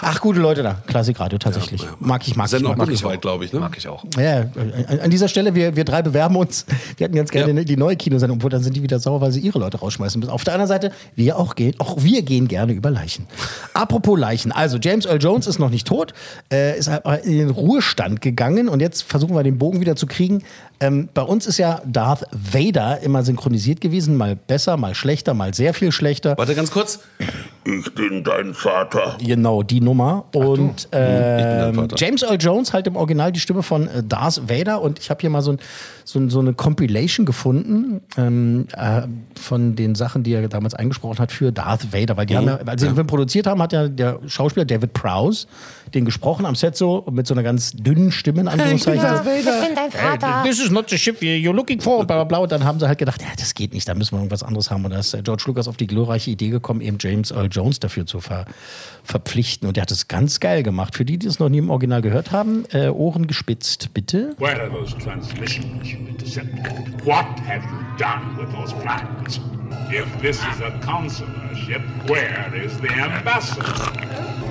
Ach, 0.00 0.20
gute 0.20 0.40
Leute 0.40 0.62
da. 0.62 0.76
Klassikradio 0.86 1.38
tatsächlich. 1.38 1.82
Mag 2.00 2.26
ich, 2.26 2.36
mag 2.36 2.46
ich. 2.46 2.50
Senden 2.50 2.66
auch 2.66 2.70
Mag 2.76 2.88
ich. 2.88 3.00
bundesweit, 3.00 3.20
glaube 3.22 3.44
ich. 3.44 3.52
Ne? 3.52 3.60
Mag 3.60 3.76
ich 3.76 3.88
auch. 3.88 4.04
Ja, 4.18 4.44
an- 5.02 5.10
dieser 5.10 5.28
Stelle, 5.28 5.54
wir, 5.54 5.76
wir 5.76 5.84
drei 5.84 6.02
bewerben 6.02 6.36
uns. 6.36 6.66
Wir 6.96 7.04
hätten 7.06 7.16
ganz 7.16 7.30
gerne 7.30 7.52
Ja. 7.60 7.64
die 7.64 7.76
neue 7.76 7.96
Kinosendung, 7.96 8.38
obwohl 8.38 8.50
dann 8.50 8.62
sind 8.62 8.74
die 8.76 8.82
wieder 8.82 8.98
sauer, 8.98 9.20
weil 9.20 9.32
sie 9.32 9.40
ihre 9.40 9.58
Leute 9.58 9.78
rausschmeißen 9.78 10.18
müssen. 10.20 10.30
Auf 10.30 10.44
der 10.44 10.54
anderen 10.54 10.68
Seite, 10.68 10.92
wir 11.16 11.38
auch 11.38 11.54
gehen, 11.54 11.74
auch 11.78 11.96
wir 12.02 12.22
gehen 12.22 12.48
gerne 12.48 12.72
über 12.72 12.90
Leichen. 12.90 13.26
Apropos 13.74 14.18
Leichen, 14.18 14.52
also 14.52 14.78
James 14.78 15.06
Earl 15.06 15.22
Jones 15.22 15.46
ist 15.46 15.58
noch 15.58 15.70
nicht 15.70 15.86
tot, 15.86 16.12
äh, 16.52 16.78
ist 16.78 16.90
in 17.24 17.38
den 17.38 17.50
Ruhestand 17.50 18.20
gegangen 18.20 18.68
und 18.68 18.80
jetzt 18.80 19.02
versuchen 19.02 19.34
wir 19.34 19.42
den 19.42 19.58
Bogen 19.58 19.80
wieder 19.80 19.96
zu 19.96 20.06
kriegen. 20.06 20.42
Ähm, 20.80 21.08
bei 21.14 21.22
uns 21.22 21.46
ist 21.46 21.58
ja 21.58 21.80
Darth 21.86 22.24
Vader 22.32 23.00
immer 23.00 23.22
synchronisiert 23.22 23.80
gewesen, 23.80 24.16
mal 24.16 24.34
besser, 24.36 24.76
mal 24.76 24.94
schlechter, 24.94 25.32
mal 25.34 25.54
sehr 25.54 25.72
viel 25.74 25.92
schlechter. 25.92 26.36
Warte 26.36 26.54
ganz 26.54 26.70
kurz. 26.70 27.00
Ich 27.64 27.94
bin 27.94 28.22
dein 28.24 28.52
Vater. 28.52 29.16
Genau, 29.24 29.62
die 29.62 29.80
Nummer. 29.80 30.26
Und 30.34 30.88
dein 30.90 31.68
ähm, 31.70 31.74
Vater. 31.74 31.96
James 31.98 32.22
Earl 32.22 32.36
Jones 32.38 32.72
halt 32.72 32.86
im 32.86 32.96
Original 32.96 33.32
die 33.32 33.40
Stimme 33.40 33.62
von 33.62 33.88
äh, 33.88 34.02
Darth 34.02 34.48
Vader. 34.48 34.82
Und 34.82 34.98
ich 34.98 35.08
habe 35.08 35.20
hier 35.20 35.30
mal 35.30 35.40
so, 35.40 35.52
ein, 35.52 35.58
so, 36.04 36.18
ein, 36.18 36.28
so 36.28 36.40
eine 36.40 36.52
Compilation 36.52 37.24
gefunden 37.24 38.02
ähm, 38.18 38.66
äh, 38.76 39.02
von 39.40 39.76
den 39.76 39.94
Sachen, 39.94 40.22
die 40.22 40.34
er 40.34 40.46
damals 40.48 40.74
eingesprochen 40.74 41.18
hat 41.18 41.32
für 41.32 41.52
Darth 41.52 41.92
Vader. 41.92 42.16
Weil 42.16 42.26
die 42.26 42.36
haben 42.36 42.46
ja, 42.46 42.56
als 42.66 42.82
sie 42.82 42.88
den 42.88 42.96
Film 42.96 43.06
produziert 43.06 43.46
haben, 43.46 43.62
hat 43.62 43.72
ja 43.72 43.88
der 43.88 44.20
Schauspieler 44.26 44.66
David 44.66 44.92
Prowse 44.92 45.46
den 45.94 46.04
gesprochen 46.04 46.46
am 46.46 46.54
Set 46.54 46.76
so 46.76 47.04
mit 47.10 47.26
so 47.26 47.34
einer 47.34 47.42
ganz 47.42 47.72
dünnen 47.72 48.12
Stimme 48.12 48.42
in 48.42 48.48
Anführungszeichen. 48.48 49.02
so, 49.02 49.30
Ich 49.30 49.44
bin 49.44 49.74
dein 49.74 49.90
Vater. 49.90 50.42
This 50.44 50.60
is 50.60 50.70
not 50.70 50.90
the 50.90 50.98
ship 50.98 51.20
you're 51.20 51.52
looking 51.52 51.80
for, 51.80 52.04
bla 52.06 52.16
bla 52.16 52.24
bla. 52.24 52.38
Und 52.38 52.52
dann 52.52 52.64
haben 52.64 52.78
sie 52.80 52.86
halt 52.88 52.98
gedacht, 52.98 53.22
ja, 53.22 53.28
das 53.38 53.54
geht 53.54 53.72
nicht, 53.72 53.88
da 53.88 53.94
müssen 53.94 54.12
wir 54.12 54.18
irgendwas 54.18 54.42
anderes 54.42 54.70
haben. 54.70 54.84
Und 54.84 54.92
da 54.92 54.98
ist 54.98 55.14
äh, 55.14 55.22
George 55.22 55.44
Lucas 55.46 55.68
auf 55.68 55.76
die 55.76 55.86
glorreiche 55.86 56.30
Idee 56.30 56.50
gekommen, 56.50 56.80
eben 56.80 56.98
James 57.00 57.30
Earl 57.30 57.48
Jones 57.50 57.80
dafür 57.80 58.06
zu 58.06 58.20
ver 58.20 58.44
verpflichten. 59.04 59.68
Und 59.68 59.76
der 59.76 59.82
hat 59.82 59.90
es 59.90 60.08
ganz 60.08 60.40
geil 60.40 60.62
gemacht. 60.62 60.96
Für 60.96 61.04
die, 61.04 61.18
die 61.18 61.26
es 61.26 61.38
noch 61.38 61.48
nie 61.48 61.58
im 61.58 61.70
Original 61.70 62.02
gehört 62.02 62.32
haben, 62.32 62.64
äh, 62.72 62.88
Ohren 62.88 63.26
gespitzt, 63.26 63.92
bitte. 63.92 64.34
Where 64.38 64.60
are 64.60 64.70
those 64.70 64.96
transmissions 64.98 65.92
you 65.92 65.98
intercepted? 66.08 67.04
What 67.04 67.26
have 67.46 67.62
you 67.64 67.98
done 67.98 68.36
with 68.38 68.52
those 68.54 68.74
plans? 68.80 69.40
If 69.90 70.20
this 70.20 70.38
is 70.38 70.60
a 70.60 70.78
consular 70.82 71.54
ship, 71.54 71.82
where 72.08 72.54
is 72.54 72.80
the 72.80 72.90
ambassador? 72.90 73.62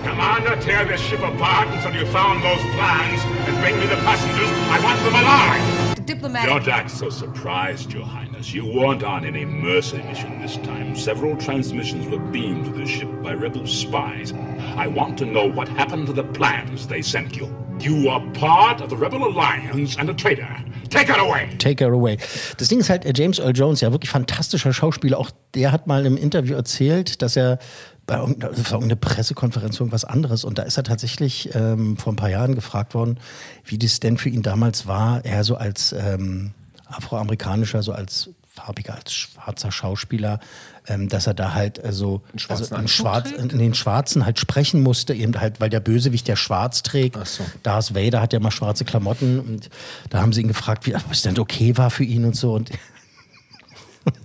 Commander, 0.04 0.56
tear 0.62 0.86
this 0.86 1.02
ship 1.02 1.22
apart 1.22 1.68
until 1.70 1.94
you 1.94 2.06
found 2.08 2.44
those 2.44 2.62
plans 2.76 3.22
and 3.48 3.58
bring 3.62 3.80
me 3.80 3.86
the 3.88 3.96
passengers. 4.04 4.50
I 4.70 4.84
want 4.84 5.00
them 5.04 5.16
alive! 5.16 6.06
Diplomatic. 6.06 6.50
Don't 6.50 6.68
act 6.68 6.92
so 6.92 7.10
surprised, 7.10 7.94
Your 7.94 8.06
Highness. 8.06 8.54
You 8.54 8.66
weren't 8.66 9.04
on 9.04 9.26
any 9.26 9.46
mercy 9.46 10.02
mission 10.04 10.42
this 10.42 10.58
time. 10.58 10.96
Several 10.96 11.38
transmissions 11.38 12.08
were 12.08 12.20
beamed 12.20 12.66
to 12.66 12.72
the 12.72 12.86
ship 12.86 13.10
by 13.22 13.34
rebel 13.34 13.66
spies. 13.66 14.34
I 14.76 14.88
want 14.88 15.18
to 15.20 15.26
know 15.26 15.46
what 15.46 15.70
happened 15.70 16.08
to 16.08 16.14
the 16.14 16.26
plans 16.26 16.88
they 16.88 17.02
sent 17.02 17.38
you. 17.38 17.46
You 17.84 18.10
are 18.10 18.22
part 18.32 18.82
of 18.82 18.90
the 18.90 18.96
Rebel 18.96 19.22
Alliance 19.26 20.00
and 20.00 20.10
a 20.10 20.14
traitor. 20.14 20.48
Take 20.90 21.12
it 21.12 21.18
away! 21.20 21.50
Take 21.58 21.84
her 21.84 21.92
away. 21.92 22.18
Das 22.56 22.70
Ding 22.70 22.80
ist 22.80 22.90
halt, 22.90 23.04
äh, 23.04 23.12
James 23.14 23.40
Earl 23.40 23.52
Jones, 23.54 23.82
ja 23.82 23.92
wirklich 23.92 24.10
fantastischer 24.10 24.72
Schauspieler. 24.72 25.18
Auch 25.20 25.32
der 25.54 25.74
hat 25.74 25.86
mal 25.86 26.06
im 26.06 26.16
Interview 26.16 26.56
erzählt, 26.56 27.22
dass 27.22 27.36
er 27.36 27.60
bei 28.06 28.16
irgendeiner, 28.16 28.96
Pressekonferenz, 28.96 29.82
irgendwas 29.82 30.06
anderes. 30.06 30.46
Und 30.46 30.60
da 30.60 30.64
ist 30.64 30.78
er 30.78 30.84
tatsächlich 30.84 31.54
ähm, 31.56 31.98
vor 31.98 32.14
ein 32.14 32.16
paar 32.16 32.30
Jahren 32.30 32.56
gefragt 32.56 32.94
worden, 32.94 33.20
wie 33.66 33.78
das 33.78 34.00
denn 34.00 34.18
für 34.18 34.30
ihn 34.30 34.44
damals 34.44 34.88
war, 34.88 35.26
er 35.26 35.44
so 35.44 35.56
als 35.56 35.92
ähm, 35.92 36.52
afroamerikanischer, 36.88 37.84
so 37.84 37.92
als 37.92 38.30
farbiger, 38.48 38.96
als 38.96 39.12
schwarzer 39.12 39.74
Schauspieler, 39.74 40.40
ähm, 40.88 41.08
dass 41.08 41.28
er 41.28 41.34
da 41.34 41.54
halt 41.54 41.84
also, 41.84 42.22
schwarzen 42.36 42.64
also 42.64 42.76
in, 42.76 42.82
Anzug 42.82 42.90
Schwarz, 42.90 43.32
in 43.32 43.58
den 43.58 43.74
Schwarzen 43.74 44.26
halt 44.26 44.40
sprechen 44.40 44.82
musste, 44.82 45.14
eben 45.14 45.40
halt, 45.40 45.60
weil 45.62 45.70
der 45.70 45.80
Bösewicht 45.80 46.28
der 46.28 46.36
schwarz 46.36 46.84
trägt. 46.84 47.18
Ach 47.18 47.26
so. 47.26 47.44
Darth 47.64 47.96
Vader 47.96 48.22
hat 48.22 48.34
ja 48.34 48.40
mal 48.40 48.52
schwarze 48.52 48.86
Klamotten 48.86 49.40
und 49.40 49.70
da 50.10 50.22
haben 50.22 50.34
sie 50.34 50.42
ihn 50.42 50.48
gefragt, 50.48 50.86
wie 50.86 50.96
ob 50.96 51.12
es 51.12 51.22
denn 51.22 51.38
okay 51.40 51.78
war 51.78 51.90
für 51.90 52.04
ihn 52.04 52.26
und 52.26 52.36
so. 52.36 52.54
Und 52.54 52.72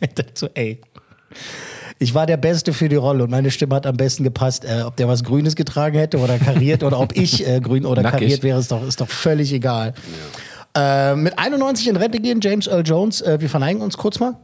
ich 0.01 0.09
dachte 0.15 0.33
so, 0.35 0.49
ey, 0.55 0.81
ich 2.01 2.15
war 2.15 2.27
der 2.27 2.37
Beste 2.37 2.73
für 2.73 2.89
die 2.89 2.97
Rolle 2.97 3.25
und 3.25 3.31
meine 3.31 3.51
Stimme 3.51 3.75
hat 3.75 3.87
am 3.87 3.97
besten 3.97 4.25
gepasst. 4.25 4.65
Äh, 4.65 4.83
ob 4.83 4.97
der 4.97 5.09
was 5.09 5.25
Grünes 5.25 5.57
getragen 5.57 5.99
hätte 5.99 6.19
oder 6.19 6.39
kariert 6.39 6.83
oder 6.83 7.01
ob 7.01 7.17
ich 7.17 7.47
äh, 7.47 7.61
grün 7.61 7.85
oder 7.85 8.03
Nackig. 8.03 8.21
kariert 8.21 8.43
wäre, 8.43 8.59
ist 8.59 8.71
doch, 8.71 8.87
ist 8.87 9.01
doch 9.01 9.09
völlig 9.09 9.53
egal. 9.53 9.95
Äh, 10.77 11.17
mit 11.17 11.39
91 11.39 11.89
in 11.89 11.97
Rente 11.97 12.21
gehen, 12.21 12.41
James 12.41 12.67
Earl 12.67 12.87
Jones. 12.87 13.21
Äh, 13.21 13.41
wir 13.41 13.49
verneigen 13.49 13.83
uns 13.83 13.97
kurz 13.97 14.21
mal. 14.21 14.37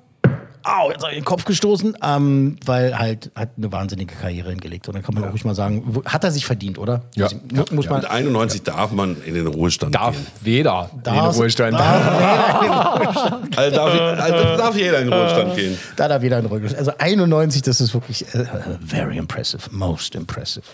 Au, 0.64 0.90
jetzt 0.90 1.02
habe 1.02 1.12
ich 1.12 1.18
den 1.18 1.24
Kopf 1.24 1.44
gestoßen, 1.44 1.96
ähm, 2.02 2.56
weil 2.64 2.98
halt 2.98 3.30
hat 3.34 3.50
eine 3.56 3.70
wahnsinnige 3.70 4.14
Karriere 4.14 4.50
hingelegt. 4.50 4.88
Und 4.88 4.94
dann 4.94 5.02
kann 5.02 5.14
man 5.14 5.24
auch 5.24 5.32
ruhig 5.32 5.44
mal 5.44 5.54
sagen, 5.54 5.82
wo- 5.86 6.04
hat 6.04 6.24
er 6.24 6.30
sich 6.30 6.46
verdient, 6.46 6.78
oder? 6.78 7.02
Ja. 7.14 7.24
Also, 7.26 7.36
mu- 7.52 7.64
muss 7.72 7.88
man, 7.88 8.00
Mit 8.00 8.10
91 8.10 8.62
darf 8.62 8.90
man 8.92 9.16
in 9.24 9.34
den 9.34 9.46
Ruhestand 9.46 9.94
Darf 9.94 10.14
gehen. 10.16 10.26
weder 10.40 10.90
in 10.92 10.96
den 11.02 11.14
Darf- 11.14 11.36
Ruhestand. 11.36 11.76
Also 13.56 13.76
darf, 13.76 14.20
also 14.20 14.56
darf 14.56 14.76
jeder 14.76 14.98
in 15.00 15.10
den 15.10 15.12
Ruhestand 15.18 15.56
gehen. 15.56 15.78
Da 15.96 16.08
da 16.08 16.22
wieder 16.22 16.38
ein 16.38 16.46
Rücken. 16.46 16.74
Also 16.76 16.92
91, 16.98 17.62
das 17.62 17.80
ist 17.80 17.94
wirklich 17.94 18.22
äh, 18.34 18.44
very 18.84 19.16
impressive, 19.18 19.62
most 19.70 20.14
impressive. 20.14 20.64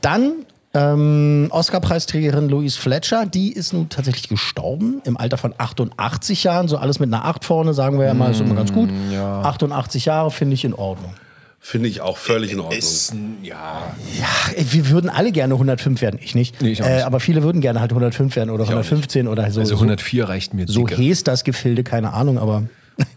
Dann 0.00 0.32
ähm, 0.76 1.48
Oscar-Preisträgerin 1.50 2.48
Louise 2.48 2.78
Fletcher, 2.78 3.26
die 3.26 3.52
ist 3.52 3.72
nun 3.72 3.88
tatsächlich 3.88 4.28
gestorben 4.28 5.00
im 5.04 5.16
Alter 5.16 5.38
von 5.38 5.54
88 5.56 6.44
Jahren. 6.44 6.68
So 6.68 6.76
alles 6.76 7.00
mit 7.00 7.12
einer 7.12 7.24
8 7.24 7.44
vorne, 7.44 7.72
sagen 7.72 7.98
wir 7.98 8.06
ja 8.06 8.14
mal, 8.14 8.30
ist 8.30 8.40
immer 8.40 8.54
ganz 8.54 8.72
gut. 8.72 8.90
88 8.92 10.04
Jahre 10.04 10.30
finde 10.30 10.54
ich 10.54 10.64
in 10.64 10.74
Ordnung. 10.74 11.12
Finde 11.58 11.88
ich 11.88 12.00
auch 12.00 12.16
völlig 12.16 12.52
in 12.52 12.60
Ordnung. 12.60 12.78
Ist, 12.78 13.12
ja. 13.42 13.92
Ja, 14.16 14.62
wir 14.70 14.88
würden 14.90 15.10
alle 15.10 15.32
gerne 15.32 15.54
105 15.54 16.00
werden, 16.00 16.20
ich 16.22 16.34
nicht. 16.36 16.62
Nee, 16.62 16.70
ich 16.70 16.82
auch 16.82 16.86
äh, 16.86 16.96
nicht. 16.96 17.04
aber 17.04 17.18
viele 17.18 17.42
würden 17.42 17.60
gerne 17.60 17.80
halt 17.80 17.90
105 17.90 18.36
werden 18.36 18.50
oder 18.50 18.62
115 18.64 19.26
oder 19.26 19.50
so. 19.50 19.60
Also 19.60 19.74
104 19.74 20.28
reicht 20.28 20.54
mir 20.54 20.66
so, 20.68 20.74
so 20.74 20.86
dicke. 20.86 21.00
hieß 21.00 21.24
das 21.24 21.42
Gefilde, 21.42 21.82
keine 21.82 22.12
Ahnung, 22.12 22.38
aber 22.38 22.64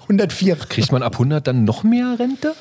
104. 0.03 0.55
Kriegt 0.67 0.91
man 0.91 1.03
ab 1.03 1.13
100 1.13 1.45
dann 1.47 1.63
noch 1.63 1.83
mehr 1.83 2.15
Rente? 2.19 2.53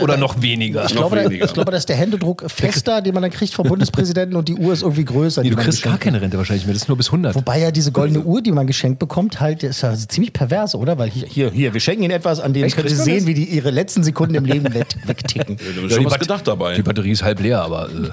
Oder 0.00 0.16
noch 0.16 0.40
weniger? 0.40 0.84
Ich 0.86 0.92
glaube, 0.92 1.16
da, 1.16 1.24
weniger. 1.24 1.44
ich 1.44 1.52
glaube, 1.52 1.70
da 1.70 1.76
ist 1.76 1.88
der 1.88 1.96
Händedruck 1.96 2.44
fester, 2.48 3.02
den 3.02 3.12
man 3.12 3.22
dann 3.22 3.32
kriegt 3.32 3.52
vom 3.52 3.66
Bundespräsidenten 3.66 4.36
und 4.36 4.48
die 4.48 4.54
Uhr 4.54 4.72
ist 4.72 4.82
irgendwie 4.82 5.04
größer. 5.04 5.42
Nee, 5.42 5.50
du 5.50 5.56
kriegst 5.56 5.82
gar 5.82 5.98
keine 5.98 6.20
Rente 6.20 6.38
wahrscheinlich 6.38 6.64
mehr. 6.64 6.74
Das 6.74 6.82
ist 6.82 6.88
nur 6.88 6.96
bis 6.96 7.08
100. 7.08 7.34
Wobei 7.34 7.58
ja 7.60 7.70
diese 7.70 7.92
goldene 7.92 8.20
Uhr, 8.20 8.40
die 8.40 8.52
man 8.52 8.66
geschenkt 8.66 8.98
bekommt, 9.00 9.40
halt 9.40 9.62
ist 9.64 9.82
ja 9.82 9.94
ziemlich 9.94 10.32
pervers, 10.32 10.74
oder? 10.74 10.96
Weil 10.96 11.10
hier, 11.10 11.26
hier, 11.26 11.50
hier 11.50 11.74
wir 11.74 11.80
schenken 11.80 12.04
Ihnen 12.04 12.12
etwas, 12.12 12.40
an 12.40 12.52
dem 12.52 12.64
Echt? 12.64 12.76
können 12.76 12.88
Sie 12.88 12.94
Kriegt 12.94 13.06
man 13.06 13.14
sehen, 13.18 13.26
das? 13.26 13.26
wie 13.26 13.34
die 13.34 13.54
ihre 13.56 13.70
letzten 13.70 14.02
Sekunden 14.04 14.34
im 14.36 14.44
Leben 14.44 14.72
weg, 14.72 14.86
wegticken. 15.04 15.56
Da 15.56 15.86
ist 15.86 15.94
schon 15.94 16.04
was 16.04 16.18
gedacht 16.18 16.46
dabei. 16.46 16.74
Die 16.76 16.82
Batterie 16.82 17.10
ist 17.10 17.22
halb 17.22 17.40
leer, 17.40 17.60
aber 17.62 17.88
äh, 17.90 18.10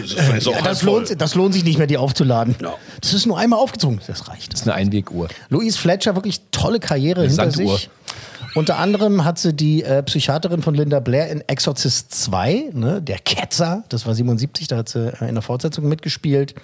Das 0.00 0.44
Ja, 0.44 0.62
das, 0.62 0.82
lohnt, 0.82 1.20
das 1.20 1.34
lohnt 1.34 1.54
sich 1.54 1.64
nicht 1.64 1.78
mehr, 1.78 1.86
die 1.86 1.96
aufzuladen. 1.96 2.54
Ja. 2.62 2.74
Das 3.00 3.14
ist 3.14 3.26
nur 3.26 3.38
einmal 3.38 3.58
aufgezogen, 3.58 4.00
das 4.06 4.28
reicht. 4.28 4.54
ist 4.54 4.62
eine 4.64 4.74
Einweguhr. 4.74 5.28
Louise 5.48 5.78
Fletcher, 5.78 6.14
wirklich 6.14 6.40
tolle 6.52 6.78
Karriere 6.78 7.22
hinter 7.26 7.50
Sanduhr. 7.50 7.76
sich. 7.78 7.87
Unter 8.54 8.78
anderem 8.78 9.24
hat 9.24 9.38
sie 9.38 9.52
die 9.52 9.82
äh, 9.82 10.02
Psychiaterin 10.02 10.62
von 10.62 10.74
Linda 10.74 11.00
Blair 11.00 11.30
in 11.30 11.42
Exorcist 11.46 12.12
2, 12.12 12.70
ne, 12.72 13.02
der 13.02 13.18
Ketzer, 13.18 13.84
das 13.88 14.06
war 14.06 14.14
77, 14.14 14.68
da 14.68 14.78
hat 14.78 14.88
sie 14.88 15.12
äh, 15.20 15.28
in 15.28 15.34
der 15.34 15.42
Fortsetzung 15.42 15.88
mitgespielt. 15.88 16.54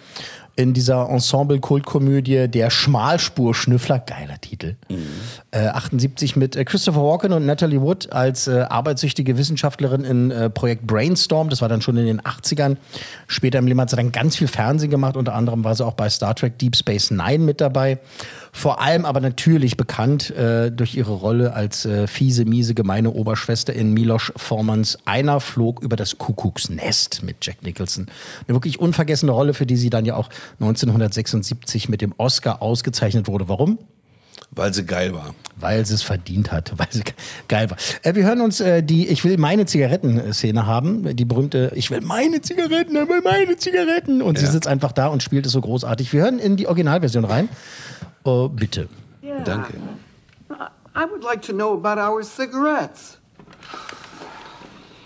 In 0.56 0.72
dieser 0.72 1.08
Ensemble-Kultkomödie 1.08 2.46
Der 2.48 2.70
Schmalspur-Schnüffler, 2.70 3.98
geiler 3.98 4.40
Titel. 4.40 4.76
Äh, 5.50 5.66
78 5.66 6.36
mit 6.36 6.54
äh, 6.54 6.64
Christopher 6.64 7.02
Walken 7.02 7.32
und 7.32 7.44
Natalie 7.44 7.80
Wood 7.80 8.12
als 8.12 8.46
äh, 8.46 8.60
arbeitssüchtige 8.68 9.36
Wissenschaftlerin 9.36 10.04
in 10.04 10.30
äh, 10.30 10.50
Projekt 10.50 10.86
Brainstorm. 10.86 11.48
Das 11.48 11.60
war 11.60 11.68
dann 11.68 11.82
schon 11.82 11.96
in 11.96 12.06
den 12.06 12.20
80ern. 12.20 12.76
Später 13.26 13.58
im 13.58 13.66
Leben 13.66 13.80
hat 13.80 13.90
sie 13.90 13.96
dann 13.96 14.12
ganz 14.12 14.36
viel 14.36 14.46
Fernsehen 14.46 14.90
gemacht. 14.90 15.16
Unter 15.16 15.34
anderem 15.34 15.64
war 15.64 15.74
sie 15.74 15.84
auch 15.84 15.94
bei 15.94 16.08
Star 16.08 16.36
Trek 16.36 16.56
Deep 16.58 16.76
Space 16.76 17.10
Nine 17.10 17.38
mit 17.38 17.60
dabei. 17.60 17.98
Vor 18.56 18.80
allem 18.80 19.04
aber 19.04 19.18
natürlich 19.18 19.76
bekannt 19.76 20.30
äh, 20.30 20.70
durch 20.70 20.94
ihre 20.94 21.10
Rolle 21.10 21.54
als 21.54 21.84
äh, 21.86 22.06
fiese, 22.06 22.44
miese, 22.44 22.74
gemeine 22.74 23.10
Oberschwester 23.10 23.72
in 23.72 23.92
Milos 23.92 24.32
Formans 24.36 24.96
Einer 25.04 25.40
flog 25.40 25.82
über 25.82 25.96
das 25.96 26.18
Kuckucksnest 26.18 27.24
mit 27.24 27.38
Jack 27.40 27.64
Nicholson. 27.64 28.06
Eine 28.46 28.54
wirklich 28.54 28.78
unvergessene 28.78 29.32
Rolle, 29.32 29.54
für 29.54 29.66
die 29.66 29.76
sie 29.76 29.90
dann 29.90 30.04
ja 30.04 30.14
auch 30.14 30.28
1976 30.60 31.88
mit 31.88 32.00
dem 32.00 32.14
Oscar 32.16 32.62
ausgezeichnet 32.62 33.26
wurde. 33.28 33.48
Warum? 33.48 33.78
Weil 34.50 34.72
sie 34.72 34.84
geil 34.86 35.12
war. 35.14 35.34
Weil 35.56 35.84
sie 35.84 35.94
es 35.94 36.02
verdient 36.02 36.52
hat, 36.52 36.72
weil 36.76 36.86
sie 36.90 37.02
ge- 37.02 37.14
geil 37.48 37.70
war. 37.70 37.76
Äh, 38.02 38.14
wir 38.14 38.24
hören 38.24 38.40
uns 38.40 38.60
äh, 38.60 38.82
die 38.82 39.08
Ich 39.08 39.24
will 39.24 39.36
meine 39.38 39.66
Zigaretten-Szene 39.66 40.66
haben. 40.66 41.16
Die 41.16 41.24
berühmte 41.24 41.72
Ich 41.74 41.90
will 41.90 42.00
meine 42.02 42.40
Zigaretten, 42.40 42.94
ich 42.96 43.08
will 43.08 43.22
meine 43.22 43.56
Zigaretten. 43.56 44.22
Und 44.22 44.38
sie 44.38 44.46
sitzt 44.46 44.68
einfach 44.68 44.92
da 44.92 45.08
und 45.08 45.22
spielt 45.22 45.46
es 45.46 45.52
so 45.52 45.60
großartig. 45.60 46.12
Wir 46.12 46.22
hören 46.22 46.38
in 46.38 46.56
die 46.56 46.66
Originalversion 46.68 47.24
rein. 47.24 47.48
Oh, 48.24 48.48
bitte. 48.48 48.88
Danke. 49.44 49.74
I 50.96 51.04
would 51.10 51.24
like 51.24 51.42
to 51.42 51.52
know 51.52 51.72
about 51.74 52.00
our 52.00 52.22
cigarettes. 52.22 53.18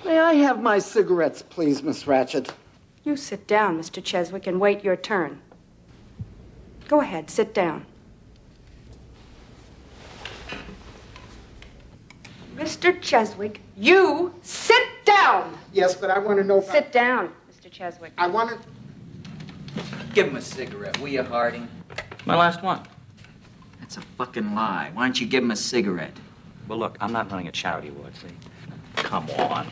May 0.05 0.19
I 0.21 0.45
have 0.45 0.61
my 0.61 0.79
cigarettes, 0.81 1.43
please, 1.43 1.83
Miss 1.83 2.07
Ratchet? 2.07 2.53
You 3.09 3.17
sit 3.17 3.47
down, 3.47 3.81
Mr. 3.81 4.05
Cheswick, 4.05 4.47
and 4.47 4.61
wait 4.61 4.85
your 4.85 4.95
turn. 4.95 5.41
Go 6.89 7.01
ahead, 7.01 7.31
sit 7.31 7.55
down. 7.55 7.87
Mr. 12.55 13.01
Cheswick, 13.01 13.61
you 13.79 14.35
sit 14.43 14.83
down! 15.07 15.57
Yes, 15.73 15.95
but 15.95 16.11
I 16.11 16.19
want 16.19 16.37
to 16.37 16.45
know. 16.45 16.61
Sit 16.61 16.93
down, 16.93 17.33
Mr. 17.51 17.71
Cheswick. 17.71 18.11
I 18.19 18.27
want 18.27 18.51
to. 18.51 18.69
Give 20.13 20.27
him 20.27 20.37
a 20.37 20.43
cigarette, 20.43 21.01
will 21.01 21.09
you, 21.09 21.23
Harding? 21.23 21.67
My 22.27 22.37
last 22.37 22.63
one. 22.63 22.83
That's 23.81 23.97
a 23.97 24.03
fucking 24.19 24.55
lie. 24.55 24.91
Why 24.93 25.07
don't 25.07 25.19
you 25.19 25.27
give 25.27 25.43
him 25.43 25.51
a 25.51 25.57
cigarette? 25.57 26.19
Well, 26.69 26.79
look, 26.79 26.99
I'm 27.01 27.15
not 27.15 27.31
running 27.31 27.49
a 27.49 27.53
charity 27.53 27.89
ward, 27.89 28.15
see? 28.17 28.29
Come 28.97 29.31
on. 29.31 29.67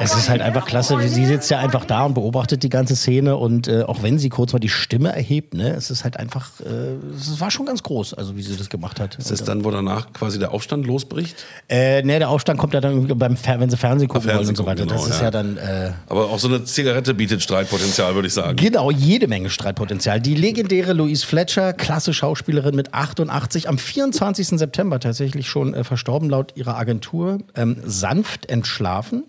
Es 0.00 0.14
ist 0.16 0.28
halt 0.28 0.42
einfach 0.42 0.66
klasse, 0.66 0.98
wie 1.00 1.08
sie 1.08 1.24
sitzt 1.24 1.50
ja 1.50 1.58
einfach 1.58 1.84
da 1.84 2.04
und 2.04 2.14
beobachtet 2.14 2.62
die 2.62 2.68
ganze 2.68 2.96
Szene 2.96 3.36
und 3.36 3.68
äh, 3.68 3.82
auch 3.82 4.02
wenn 4.02 4.18
sie 4.18 4.28
kurz 4.28 4.52
mal 4.52 4.58
die 4.58 4.68
Stimme 4.68 5.14
erhebt, 5.14 5.54
ne, 5.54 5.70
es 5.70 5.90
ist 5.90 6.04
halt 6.04 6.18
einfach, 6.18 6.50
äh, 6.60 6.94
es 7.16 7.40
war 7.40 7.50
schon 7.50 7.66
ganz 7.66 7.82
groß, 7.82 8.14
also 8.14 8.36
wie 8.36 8.42
sie 8.42 8.56
das 8.56 8.68
gemacht 8.68 9.00
hat. 9.00 9.16
Ist 9.16 9.30
das 9.30 9.44
dann, 9.44 9.64
wo 9.64 9.70
danach 9.70 10.12
quasi 10.12 10.38
der 10.38 10.52
Aufstand 10.52 10.86
losbricht? 10.86 11.36
Äh, 11.68 12.02
ne, 12.02 12.18
der 12.18 12.28
Aufstand 12.28 12.58
kommt 12.58 12.74
ja 12.74 12.80
dann 12.80 12.92
irgendwie 12.92 13.14
beim 13.14 13.36
Fer 13.36 13.60
wenn 13.60 13.70
sie 13.70 13.76
Fernsehen 13.76 14.08
gucken 14.08 14.28
wollen 14.28 14.48
und 14.48 14.56
so 14.56 14.66
weiter. 14.66 14.86
Fernsehen 14.86 14.98
gucken, 14.98 15.10
das 15.10 15.16
ist 15.16 15.20
genau, 15.20 15.24
ja 15.24 15.30
dann 15.30 15.56
äh, 15.88 15.92
Aber 16.08 16.30
auch 16.30 16.38
so 16.38 16.48
eine 16.48 16.64
Zigarette 16.64 17.14
bietet 17.14 17.42
Streitpotenzial, 17.42 18.14
würde 18.14 18.28
ich 18.28 18.34
sagen. 18.34 18.56
Genau, 18.56 18.90
jede 18.90 19.28
Menge 19.28 19.50
Streitpotenzial. 19.50 20.20
Die 20.20 20.34
legendäre 20.34 20.92
Louise 20.92 21.24
Fletcher, 21.24 21.72
klasse 21.72 22.12
Schauspielerin 22.12 22.74
mit 22.74 22.92
88, 22.92 23.68
am 23.68 23.78
24. 23.78 24.48
September 24.48 25.00
tatsächlich 25.00 25.48
schon 25.48 25.74
äh, 25.74 25.84
verstorben, 25.84 26.28
laut 26.28 26.52
ihrer 26.56 26.76
Agentur. 26.76 27.13
Ähm, 27.54 27.76
sanft 27.84 28.46
entschlafen. 28.46 29.24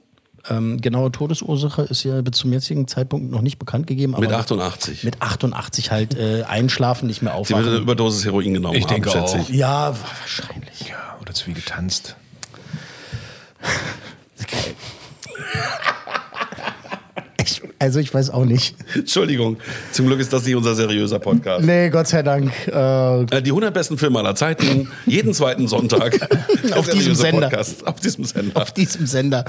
Ähm, 0.48 0.80
genaue 0.80 1.12
Todesursache 1.12 1.82
ist 1.84 2.04
ja 2.04 2.22
bis 2.22 2.38
zum 2.38 2.54
jetzigen 2.54 2.88
Zeitpunkt 2.88 3.32
noch 3.32 3.42
nicht 3.42 3.58
bekannt 3.58 3.88
gegeben. 3.88 4.13
Aber 4.13 4.22
Mit 4.22 4.32
88. 4.32 5.04
Mit 5.04 5.22
88 5.22 5.89
halt 5.92 6.15
äh, 6.15 6.44
einschlafen, 6.44 7.08
nicht 7.08 7.22
mehr 7.24 7.34
Sie 7.44 7.50
wird 7.50 7.51
eine 7.60 7.68
aufwachen. 7.68 7.82
Überdosis 7.84 8.25
Heroin 8.25 8.54
genommen 8.54 8.75
Ich 8.75 8.84
haben, 8.84 8.94
denke 8.94 9.10
schätze 9.10 9.38
auch. 9.39 9.50
ich. 9.50 9.56
Ja, 9.56 9.96
wahrscheinlich. 10.22 10.88
Ja, 10.89 11.18
oder 11.22 11.34
zu 11.34 11.46
viel 11.46 11.56
getanzt. 11.56 12.15
Ich, 17.46 17.62
also 17.80 18.00
ich 18.00 18.14
weiß 18.14 18.30
auch 18.32 18.46
nicht. 18.46 18.75
Entschuldigung, 18.94 19.58
zum 19.92 20.08
Glück 20.08 20.20
ist 20.20 20.34
das 20.34 20.46
nicht 20.46 20.56
unser 20.56 20.75
seriöser 20.75 21.20
Podcast. 21.20 21.64
Nee, 21.66 21.90
Gott 21.90 22.08
sei 22.08 22.24
Dank. 22.24 22.52
Äh, 22.68 23.22
Äh, 23.24 23.42
Die 23.42 23.52
100 23.52 23.74
besten 23.74 23.98
Filme 23.98 24.20
aller 24.20 24.36
Zeiten, 24.36 24.90
jeden 25.06 25.34
zweiten 25.34 25.68
Sonntag. 25.68 26.20
Auf 26.75 26.90
diesem 26.90 27.16
Sender. 27.16 27.50
Podcast, 27.50 27.86
auf 27.86 28.00
diesem 28.00 28.24
Sender. 28.25 28.60
auf 28.62 28.72
diesem 28.72 29.06
Sender. 29.06 29.46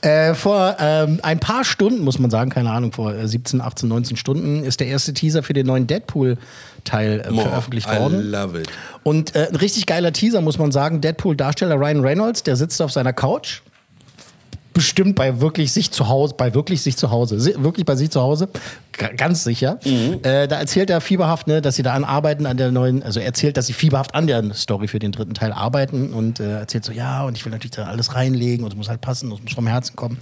Äh, 0.00 0.34
vor 0.34 0.76
ähm, 0.80 1.20
ein 1.22 1.38
paar 1.38 1.64
Stunden, 1.64 2.02
muss 2.02 2.18
man 2.18 2.30
sagen, 2.30 2.50
keine 2.50 2.70
Ahnung, 2.70 2.92
vor 2.92 3.14
äh, 3.14 3.26
17, 3.28 3.60
18, 3.60 3.88
19 3.88 4.16
Stunden, 4.16 4.64
ist 4.64 4.80
der 4.80 4.88
erste 4.88 5.14
Teaser 5.14 5.42
für 5.42 5.52
den 5.52 5.66
neuen 5.66 5.86
Deadpool-Teil 5.86 7.20
äh, 7.26 7.30
More. 7.30 7.48
veröffentlicht 7.48 7.88
I 7.92 7.98
worden. 8.00 8.30
love 8.30 8.60
it. 8.60 8.68
Und 9.04 9.34
äh, 9.36 9.46
ein 9.48 9.56
richtig 9.56 9.86
geiler 9.86 10.12
Teaser, 10.12 10.40
muss 10.40 10.58
man 10.58 10.72
sagen. 10.72 11.00
Deadpool-Darsteller 11.00 11.76
Ryan 11.76 12.00
Reynolds, 12.00 12.42
der 12.42 12.56
sitzt 12.56 12.80
auf 12.82 12.92
seiner 12.92 13.12
Couch. 13.12 13.60
Bestimmt 14.76 15.14
bei 15.14 15.40
wirklich 15.40 15.72
sich 15.72 15.90
zu 15.90 16.08
Hause, 16.08 16.34
bei 16.36 16.52
wirklich 16.52 16.82
sich 16.82 16.98
zu 16.98 17.10
Hause, 17.10 17.42
wirklich 17.62 17.86
bei 17.86 17.96
sich 17.96 18.10
zu 18.10 18.20
Hause, 18.20 18.50
ganz 19.16 19.42
sicher. 19.42 19.78
Äh, 20.22 20.46
da 20.48 20.58
erzählt 20.58 20.90
er 20.90 21.00
fieberhaft, 21.00 21.46
ne, 21.46 21.62
dass 21.62 21.76
sie 21.76 21.82
da 21.82 21.94
an 21.94 22.04
arbeiten 22.04 22.44
an 22.44 22.58
der 22.58 22.70
neuen, 22.70 23.02
also 23.02 23.18
er 23.18 23.24
erzählt, 23.24 23.56
dass 23.56 23.68
sie 23.68 23.72
fieberhaft 23.72 24.14
an 24.14 24.26
der 24.26 24.52
Story 24.52 24.86
für 24.86 24.98
den 24.98 25.12
dritten 25.12 25.32
Teil 25.32 25.52
arbeiten 25.52 26.12
und 26.12 26.40
äh, 26.40 26.58
erzählt 26.58 26.84
so, 26.84 26.92
ja, 26.92 27.24
und 27.24 27.38
ich 27.38 27.44
will 27.46 27.52
natürlich 27.52 27.70
da 27.70 27.84
alles 27.84 28.14
reinlegen 28.14 28.66
und 28.66 28.72
es 28.72 28.76
muss 28.76 28.90
halt 28.90 29.00
passen, 29.00 29.32
und 29.32 29.38
es 29.38 29.44
muss 29.44 29.54
vom 29.54 29.66
Herzen 29.66 29.96
kommen. 29.96 30.18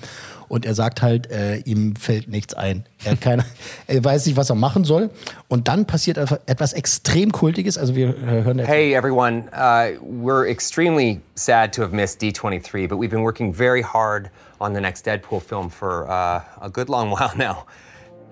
Und 0.48 0.66
er 0.66 0.74
sagt 0.74 1.02
halt, 1.02 1.30
äh, 1.30 1.56
ihm 1.58 1.96
fällt 1.96 2.28
nichts 2.28 2.54
ein. 2.54 2.84
Er, 3.04 3.12
hat 3.12 3.20
keine, 3.20 3.44
er 3.86 4.04
weiß 4.04 4.26
nicht, 4.26 4.36
was 4.36 4.50
er 4.50 4.56
machen 4.56 4.84
soll. 4.84 5.10
Und 5.48 5.68
dann 5.68 5.86
passiert 5.86 6.18
etwas 6.46 6.72
extrem 6.72 7.32
Kultiges. 7.32 7.78
Also 7.78 7.94
wir 7.94 8.10
äh, 8.10 8.44
hören 8.44 8.58
jetzt 8.58 8.68
Hey 8.68 8.94
everyone, 8.94 9.44
uh, 9.52 9.98
we're 10.00 10.48
extremely 10.48 11.20
sad 11.34 11.72
to 11.72 11.82
have 11.82 11.92
missed 11.92 12.20
D23, 12.20 12.88
but 12.88 12.98
we've 12.98 13.10
been 13.10 13.24
working 13.24 13.52
very 13.52 13.82
hard 13.82 14.30
on 14.60 14.74
the 14.74 14.80
next 14.80 15.06
Deadpool 15.06 15.42
film 15.42 15.70
for 15.70 16.08
uh, 16.08 16.42
a 16.60 16.70
good 16.70 16.88
long 16.88 17.10
while 17.18 17.32
now. 17.36 17.66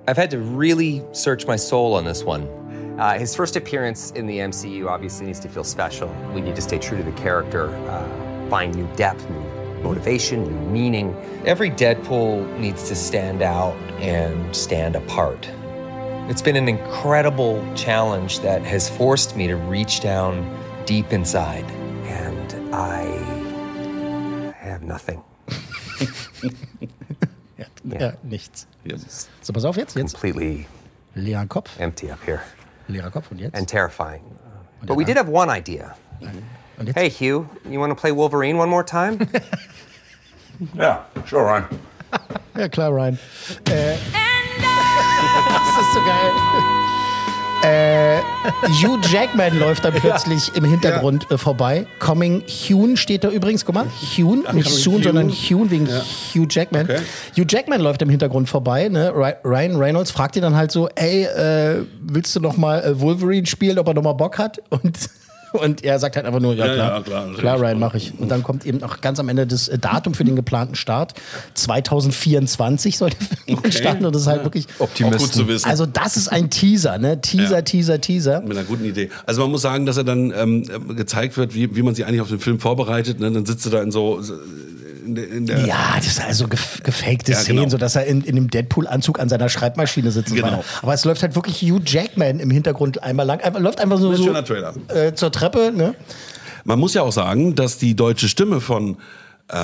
I've 0.09 0.17
had 0.17 0.31
to 0.31 0.39
really 0.39 1.03
search 1.13 1.47
my 1.47 1.57
soul 1.57 1.95
on 1.95 2.05
this 2.05 2.25
one. 2.25 2.49
Uh, 2.99 3.19
his 3.19 3.35
first 3.35 3.57
appearance 3.57 4.11
in 4.13 4.27
the 4.27 4.39
MCU 4.39 4.89
obviously 4.89 5.27
needs 5.27 5.41
to 5.41 5.49
feel 5.49 5.65
special. 5.65 6.09
We 6.35 6.41
need 6.41 6.57
to 6.57 6.63
stay 6.63 6.79
true 6.79 6.99
to 6.99 7.05
the 7.05 7.13
character, 7.13 7.71
uh, 7.89 8.51
find 8.51 8.75
new 8.75 8.87
depth, 8.97 9.29
new 9.31 9.52
motivation, 9.83 10.45
new 10.45 10.71
meaning. 10.71 11.15
Every 11.45 11.71
Deadpool 11.71 12.59
needs 12.59 12.89
to 12.89 12.95
stand 12.95 13.43
out 13.43 13.77
and 14.01 14.55
stand 14.55 14.97
apart. 14.97 15.49
It's 16.29 16.43
been 16.43 16.57
an 16.57 16.69
incredible 16.69 17.63
challenge 17.75 18.41
that 18.41 18.63
has 18.63 18.89
forced 18.89 19.37
me 19.37 19.47
to 19.49 19.57
reach 19.57 20.01
down 20.01 20.45
deep 20.87 21.13
inside. 21.13 21.65
And 22.07 22.75
I 22.75 23.03
have 24.57 24.83
nothing. 24.83 25.23
ja, 27.85 28.13
nichts. 28.23 28.67
Yes. 28.85 29.29
So, 29.43 29.53
pass 29.53 29.65
auf 29.65 29.77
jetzt, 29.77 29.97
jetzt. 29.97 30.15
Completely 30.15 30.67
Leerer 31.17 31.47
Kopf, 31.47 31.79
empty 31.79 32.11
up 32.11 32.23
here 32.25 32.43
leerer 32.89 33.11
Kopf 33.11 33.31
und 33.31 33.39
jetzt. 33.41 33.55
and 33.55 33.69
terrifying. 33.69 34.23
But 34.85 34.97
we 34.97 35.05
did 35.05 35.17
have 35.17 35.29
one 35.29 35.51
idea. 35.51 35.95
Mhm. 36.21 36.95
Hey, 36.95 37.09
Hugh, 37.09 37.49
you 37.69 37.79
want 37.79 37.91
to 37.91 37.95
play 37.95 38.11
Wolverine 38.13 38.57
one 38.57 38.69
more 38.69 38.83
time? 38.83 39.19
Yeah, 40.77 40.99
sure, 41.27 41.43
Ryan. 41.45 41.65
Ja, 42.59 42.69
klar, 42.69 42.91
Ryan. 42.91 43.19
Äh, 43.71 43.95
das 45.49 45.85
ist 45.87 45.95
so 45.95 46.01
geil. 46.01 46.33
Äh, 47.65 48.19
Hugh 48.83 48.99
Jackman 49.09 49.57
läuft 49.61 49.85
dann 49.85 49.93
plötzlich 50.01 50.51
im 50.57 50.65
Hintergrund 50.65 51.31
äh, 51.31 51.39
vorbei. 51.39 51.87
Coming 52.01 52.43
Hune 52.69 52.97
steht 52.97 53.23
da 53.23 53.29
übrigens, 53.29 53.65
guck 53.65 53.77
mal. 53.77 53.87
Hune, 54.19 54.53
nicht 54.53 54.69
Soon, 54.69 54.95
Hune. 54.95 55.05
sondern 55.05 55.29
Hune 55.31 55.71
wegen 55.71 55.87
Hugh 55.87 56.49
Jackman. 56.51 56.87
Okay. 56.91 56.99
Hugh 57.37 57.47
Jackman 57.49 57.81
läuft 57.81 58.03
im 58.03 58.09
Hintergrund 58.11 58.49
vorbei. 58.49 58.89
Ne? 58.89 59.13
Ry- 59.15 59.37
Ryan 59.45 59.77
Reynolds 59.77 60.11
fragt 60.11 60.35
ihn 60.35 60.43
dann 60.43 60.57
halt 60.57 60.73
so, 60.73 60.89
ey, 60.97 61.23
äh, 61.23 61.85
willst 62.01 62.35
du 62.35 62.41
noch 62.41 62.57
mal 62.57 62.83
äh, 62.83 63.01
Wolverine 63.01 63.47
spielen, 63.47 63.79
ob 63.79 63.87
er 63.87 63.95
noch 63.95 64.03
mal 64.03 64.15
Bock 64.15 64.39
hat? 64.39 64.59
Und 64.71 64.99
Und 65.53 65.85
er 65.85 65.99
sagt 65.99 66.17
halt 66.17 66.27
einfach 66.27 66.41
nur, 66.41 66.55
ja, 66.55 66.67
Ja, 66.67 66.75
klar, 66.75 66.97
ja, 66.97 67.03
klar, 67.03 67.35
klar, 67.35 67.61
Ryan, 67.61 67.79
mache 67.79 67.97
ich. 67.99 68.19
Und 68.19 68.29
dann 68.31 68.43
kommt 68.43 68.65
eben 68.67 68.83
auch 68.83 69.01
ganz 69.01 69.21
am 69.21 69.29
Ende 69.29 69.47
das 69.47 69.69
äh, 69.69 69.79
Datum 69.79 70.15
für 70.15 70.25
den 70.25 70.37
geplanten 70.37 70.75
Start. 70.75 71.15
2024 71.55 72.99
soll 72.99 73.11
der 73.11 73.59
Film 73.59 73.73
starten 73.73 74.05
und 74.05 74.15
das 74.15 74.23
ist 74.23 74.29
halt 74.29 74.45
wirklich 74.45 74.67
Auch 74.79 74.89
gut 74.95 75.21
zu 75.33 75.47
wissen. 75.49 75.69
Also 75.69 75.87
das 75.87 76.17
ist 76.17 76.29
ein 76.29 76.51
Teaser, 76.51 76.99
ne? 76.99 77.21
Teaser, 77.21 77.57
Ja. 77.57 77.63
Teaser, 77.63 78.01
Teaser. 78.01 78.41
Mit 78.41 78.57
einer 78.57 78.67
guten 78.67 78.85
Idee. 78.85 79.11
Also 79.27 79.43
man 79.43 79.51
muss 79.51 79.63
sagen, 79.63 79.87
dass 79.87 79.97
er 79.97 80.05
dann 80.05 80.33
ähm, 80.37 80.65
ähm, 80.73 80.97
gezeigt 80.97 81.37
wird, 81.37 81.55
wie, 81.55 81.75
wie 81.77 81.83
man 81.83 81.95
sich 81.95 82.07
eigentlich 82.07 82.21
auf 82.21 82.29
den 82.29 82.41
Film 82.41 82.61
vorbereitet. 82.61 83.21
Ne? 83.21 83.31
Dann 83.31 83.47
sitzt 83.47 83.67
er 83.67 83.73
da 83.73 83.83
in 83.83 83.91
so 83.91 84.21
so 84.21 84.35
in 85.05 85.15
der, 85.15 85.29
in 85.31 85.47
der 85.47 85.67
Ja, 85.67 85.95
das 85.97 86.07
ist 86.07 86.21
also 86.21 86.49
gef 86.49 86.81
gefakte 86.83 87.33
Ja, 87.33 87.39
Szenen, 87.39 87.59
genau. 87.61 87.71
so 87.71 87.77
dass 87.79 87.97
er 87.97 88.05
in, 88.07 88.23
in 88.23 88.35
dem 88.37 88.49
Deadpool-Anzug 88.51 89.19
an 89.21 89.29
seiner 89.29 89.49
Schreibmaschine 89.49 90.11
sitzt. 90.11 90.35
Genau. 90.35 90.65
Aber 90.83 90.95
es 90.95 91.05
läuft 91.05 91.23
halt 91.23 91.35
wirklich 91.35 91.61
Hugh 91.63 91.81
Jackman 91.85 92.39
im 92.41 92.51
Hintergrund 92.51 93.03
einmal 93.03 93.27
lang. 93.27 93.41
Einfach, 93.41 93.61
läuft 93.61 93.81
einfach 93.81 93.99
so, 93.99 94.11
Ein 94.11 94.17
so 94.17 94.25
schöner 94.25 94.45
Trailer. 94.45 94.75
äh, 94.89 95.13
zur 95.15 95.31
Treppe. 95.33 95.73
Ne? 95.75 95.95
Man 96.65 96.79
muss 96.79 96.95
ja 96.95 97.03
auch 97.03 97.13
sagen, 97.13 97.55
dass 97.55 97.79
die 97.79 97.95
deutsche 97.97 98.29
Stimme 98.29 98.61
von 98.61 98.97
äh, 99.49 99.57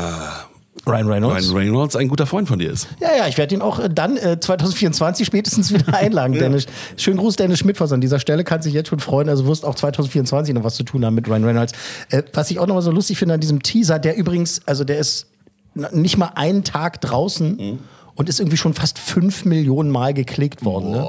Ryan 0.87 1.09
Reynolds. 1.09 1.53
Ryan 1.53 1.57
Reynolds 1.59 1.97
ein 1.97 2.09
guter 2.09 2.27
Freund 2.27 2.49
von 2.49 2.59
dir 2.59 2.71
ist. 2.71 2.89
Ja, 3.01 3.09
ja, 3.17 3.29
ich 3.29 3.39
werde 3.39 3.55
ihn 3.55 3.63
auch 3.63 3.79
äh, 3.79 3.89
dann 3.93 4.17
äh, 4.17 4.39
2024 4.39 5.27
spätestens 5.27 5.73
wieder 5.73 5.95
einladen. 5.95 6.35
Dennis. 6.35 6.67
Schönen 6.97 7.19
Gruß, 7.19 7.37
Dennis 7.37 7.59
Schmidt 7.59 7.81
an 7.81 8.01
dieser 8.01 8.19
Stelle. 8.21 8.45
Kann 8.45 8.63
sich 8.63 8.75
jetzt 8.75 8.89
schon 8.89 9.01
freuen. 9.01 9.29
Also 9.29 9.47
wirst 9.47 9.65
auch 9.65 9.75
2024 9.75 10.55
noch 10.55 10.65
was 10.65 10.75
zu 10.75 10.83
tun 10.83 11.05
haben 11.05 11.15
mit 11.15 11.29
Ryan 11.29 11.45
Reynolds. 11.45 11.73
Äh, 12.11 12.23
was 12.33 12.51
ich 12.51 12.59
auch 12.59 12.67
noch 12.67 12.75
mal 12.75 12.83
so 12.83 12.91
lustig 12.91 13.19
finde 13.19 13.35
an 13.35 13.41
diesem 13.41 13.63
Teaser, 13.63 13.99
der 13.99 14.17
übrigens, 14.17 14.63
also 14.67 14.85
der 14.85 14.99
ist 14.99 15.27
nicht 15.75 16.17
mal 16.17 16.33
einen 16.35 16.65
Tag 16.65 17.01
draußen. 17.01 17.79
Und 18.15 18.29
ist 18.29 18.41
irgendwie 18.41 18.57
schon 18.57 18.75
fast 18.75 18.99
fünf 18.99 19.45
Millionen 19.45 19.93
Mal 19.93 20.13
geklickt 20.13 20.65
worden. 20.65 20.91
Ne? 20.91 21.07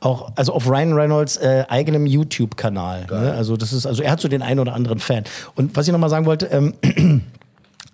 Auch, 0.00 0.32
also 0.36 0.52
auf 0.52 0.68
Ryan 0.68 0.92
Reynolds 0.92 1.38
äh, 1.38 1.64
eigenem 1.70 2.04
YouTube-Kanal. 2.04 3.06
Ne? 3.10 3.32
Also 3.32 3.56
das 3.56 3.72
ist, 3.72 3.86
also 3.86 4.02
er 4.02 4.10
hat 4.10 4.20
so 4.20 4.28
den 4.28 4.42
einen 4.42 4.60
oder 4.60 4.74
anderen 4.74 4.98
Fan. 4.98 5.24
Und 5.54 5.74
was 5.74 5.86
ich 5.86 5.92
noch 5.92 5.98
mal 5.98 6.10
sagen 6.10 6.26
wollte, 6.26 6.48
ähm, 6.48 6.74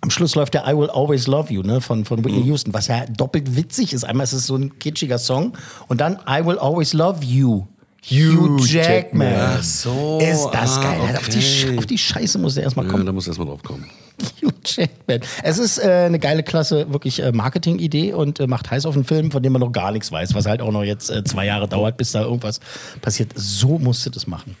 am 0.07 0.11
Schluss 0.11 0.35
läuft 0.35 0.53
der 0.53 0.65
I 0.65 0.73
Will 0.73 0.89
Always 0.89 1.27
Love 1.27 1.51
You 1.51 1.63
ne, 1.63 1.81
von, 1.81 2.05
von 2.05 2.23
Whitney 2.23 2.43
Houston, 2.43 2.73
was 2.73 2.87
ja 2.87 3.05
doppelt 3.07 3.57
witzig 3.57 3.91
ist. 3.91 4.05
Einmal 4.05 4.23
ist 4.23 4.31
es 4.31 4.47
so 4.47 4.55
ein 4.55 4.79
kitschiger 4.79 5.17
Song 5.17 5.51
und 5.89 5.99
dann 5.99 6.17
I 6.25 6.45
Will 6.45 6.57
Always 6.57 6.93
Love 6.93 7.25
You. 7.25 7.65
Hugh 8.09 8.57
Jackman. 8.65 9.33
Ach 9.35 9.61
so, 9.61 10.19
Ist 10.21 10.47
das 10.53 10.77
ah, 10.77 10.81
geil. 10.81 11.17
Auf, 11.17 11.27
die, 11.27 11.39
okay. 11.39 11.77
auf 11.77 11.85
die 11.85 11.97
Scheiße 11.97 12.39
muss 12.39 12.55
er 12.55 12.63
erstmal 12.63 12.85
Ja, 12.85 12.91
kommen. 12.93 13.05
da 13.05 13.11
muss 13.11 13.27
erst 13.27 13.37
mal 13.37 13.43
drauf 13.43 13.61
kommen. 13.63 13.89
Hugh 14.41 14.53
Jackman. 14.63 15.19
Es 15.43 15.57
ist 15.57 15.77
äh, 15.77 16.05
eine 16.05 16.19
geile 16.19 16.41
Klasse, 16.41 16.89
wirklich 16.93 17.21
äh, 17.21 17.33
Marketing-Idee 17.33 18.13
und 18.13 18.39
äh, 18.39 18.47
macht 18.47 18.71
heiß 18.71 18.85
auf 18.85 18.95
einen 18.95 19.03
Film, 19.03 19.29
von 19.29 19.43
dem 19.43 19.51
man 19.51 19.59
noch 19.59 19.73
gar 19.73 19.91
nichts 19.91 20.09
weiß, 20.09 20.33
was 20.35 20.45
halt 20.45 20.61
auch 20.61 20.71
noch 20.71 20.83
jetzt 20.83 21.09
äh, 21.09 21.25
zwei 21.25 21.47
Jahre 21.47 21.67
dauert, 21.67 21.97
bis 21.97 22.13
da 22.13 22.21
irgendwas 22.21 22.61
passiert. 23.01 23.33
So 23.35 23.77
musste 23.77 24.09
das 24.09 24.25
machen. 24.25 24.55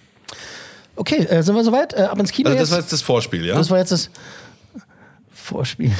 Okay, 0.97 1.23
äh, 1.23 1.41
sind 1.41 1.55
wir 1.55 1.63
soweit? 1.63 1.93
Äh, 1.93 2.01
ab 2.01 2.19
ins 2.19 2.33
Kino 2.33 2.49
Also 2.49 2.59
das 2.59 2.67
jetzt? 2.67 2.71
war 2.73 2.79
jetzt 2.81 2.91
das 2.91 3.01
Vorspiel, 3.01 3.45
ja? 3.45 3.55
Das 3.55 3.69
war 3.69 3.77
jetzt 3.77 3.93
das 3.93 4.09
Vorspiel. 5.47 5.91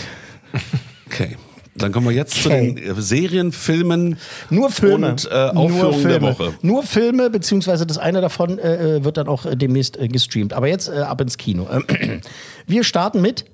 Okay. 1.08 1.38
Dann 1.76 1.92
kommen 1.92 2.08
wir 2.08 2.14
jetzt 2.16 2.42
zu 2.42 2.50
Okay. 2.50 2.74
den 2.74 2.98
äh, 2.98 3.02
Serien, 3.02 3.52
Filmen 3.52 4.18
Nur 4.50 4.72
Filme. 4.72 5.10
und 5.12 5.30
äh, 5.32 5.36
Aufführungen 5.36 5.80
Nur 5.80 5.92
der 5.92 6.20
Filme. 6.20 6.22
Woche. 6.40 6.54
Nur 6.64 6.84
Filme, 6.84 7.30
beziehungsweise 7.30 7.86
das 7.86 7.98
eine 8.00 8.20
davon 8.20 8.58
äh, 8.58 9.04
wird 9.04 9.18
dann 9.18 9.28
auch 9.28 9.46
äh, 9.46 9.56
demnächst 9.56 9.96
äh, 9.98 10.08
gestreamt. 10.08 10.54
Aber 10.54 10.68
jetzt 10.68 10.90
äh, 10.90 10.98
ab 10.98 11.22
ins 11.22 11.38
Kino. 11.38 11.68
Wir 12.68 12.84
starten 12.84 13.22
mit 13.22 13.46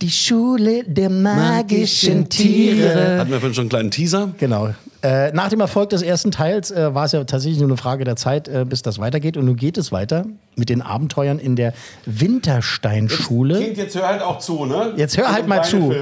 Die 0.00 0.10
Schule 0.10 0.84
der 0.86 1.10
magischen 1.10 2.28
Tiere. 2.28 3.18
Hatten 3.18 3.30
wir 3.32 3.40
vorhin 3.40 3.54
schon 3.54 3.62
einen 3.62 3.68
kleinen 3.70 3.90
Teaser? 3.90 4.32
Genau. 4.38 4.74
Äh, 5.02 5.32
nach 5.32 5.48
dem 5.48 5.60
Erfolg 5.60 5.90
des 5.90 6.02
ersten 6.02 6.30
Teils 6.30 6.70
äh, 6.70 6.94
war 6.94 7.04
es 7.04 7.12
ja 7.12 7.24
tatsächlich 7.24 7.58
nur 7.58 7.68
eine 7.68 7.76
Frage 7.76 8.04
der 8.04 8.16
Zeit, 8.16 8.48
äh, 8.48 8.64
bis 8.68 8.82
das 8.82 8.98
weitergeht. 8.98 9.36
Und 9.36 9.44
nun 9.44 9.56
geht 9.56 9.78
es 9.78 9.92
weiter 9.92 10.26
mit 10.56 10.70
den 10.70 10.80
Abenteuern 10.80 11.38
in 11.38 11.54
der 11.54 11.74
Wintersteinschule. 12.06 13.60
Kind, 13.60 13.76
jetzt 13.76 13.94
hör 13.94 14.08
halt 14.08 14.22
auch 14.22 14.38
zu, 14.38 14.64
ne? 14.64 14.94
Jetzt 14.96 15.18
hör 15.18 15.30
halt 15.30 15.46
mal 15.46 15.60
Kleine 15.60 15.68
zu. 15.68 15.94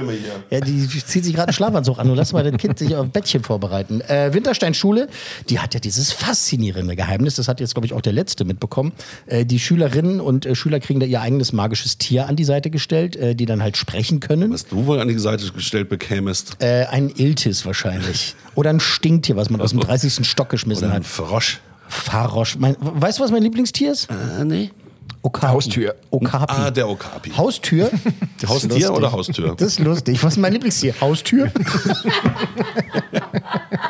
Ja, 0.49 0.61
die 0.61 0.87
zieht 0.87 1.25
sich 1.25 1.33
gerade 1.33 1.49
einen 1.49 1.53
Schlafanzug 1.53 1.99
an 1.99 2.09
und 2.09 2.15
lass 2.15 2.31
mal 2.31 2.49
das 2.49 2.57
Kind 2.59 2.79
sich 2.79 2.95
auf 2.95 3.09
Bettchen 3.09 3.43
vorbereiten. 3.43 4.01
Äh, 4.01 4.33
Wintersteinschule, 4.33 5.09
die 5.49 5.59
hat 5.59 5.73
ja 5.73 5.79
dieses 5.79 6.13
faszinierende 6.13 6.95
Geheimnis, 6.95 7.35
das 7.35 7.47
hat 7.47 7.59
jetzt, 7.59 7.75
glaube 7.75 7.85
ich, 7.85 7.93
auch 7.93 8.01
der 8.01 8.13
Letzte 8.13 8.45
mitbekommen. 8.45 8.93
Äh, 9.25 9.45
die 9.45 9.59
Schülerinnen 9.59 10.21
und 10.21 10.45
äh, 10.45 10.55
Schüler 10.55 10.79
kriegen 10.79 11.01
da 11.01 11.05
ihr 11.05 11.21
eigenes 11.21 11.51
magisches 11.51 11.97
Tier 11.97 12.27
an 12.27 12.37
die 12.37 12.45
Seite 12.45 12.69
gestellt, 12.69 13.17
äh, 13.17 13.35
die 13.35 13.45
dann 13.45 13.61
halt 13.61 13.75
sprechen 13.75 14.21
können. 14.21 14.53
Was 14.53 14.65
du 14.65 14.85
wohl 14.85 14.99
an 15.01 15.09
die 15.09 15.19
Seite 15.19 15.51
gestellt 15.51 15.89
bekämest. 15.89 16.57
Äh, 16.59 16.85
ein 16.85 17.09
Iltis 17.09 17.65
wahrscheinlich. 17.65 18.35
Oder 18.55 18.69
ein 18.69 18.79
Stinktier, 18.85 19.35
was 19.35 19.49
man 19.49 19.61
aus 19.61 19.71
dem 19.71 19.79
30. 19.79 20.27
Stock 20.27 20.49
geschmissen 20.49 20.85
Oder 20.85 20.95
ein 20.95 21.03
hat. 21.03 21.07
Frosch. 21.07 21.59
Farosch. 21.87 22.57
Mein, 22.57 22.75
weißt 22.79 23.19
du, 23.19 23.23
was 23.23 23.31
mein 23.31 23.43
Lieblingstier 23.43 23.91
ist? 23.91 24.09
Äh, 24.09 24.43
nee. 24.45 24.71
Okapi. 25.21 25.53
Haustür. 25.53 25.95
Okapi. 26.11 26.53
Ah, 26.55 26.71
der 26.71 26.87
Okapi. 26.87 27.31
Haustür? 27.31 27.89
Haustier 28.47 28.93
oder 28.95 29.11
Haustür? 29.11 29.55
Das 29.55 29.69
ist 29.69 29.79
lustig. 29.79 30.23
Was 30.23 30.33
ist 30.33 30.39
mein 30.39 30.53
Lieblingstier? 30.53 30.93
Haustür? 31.01 31.51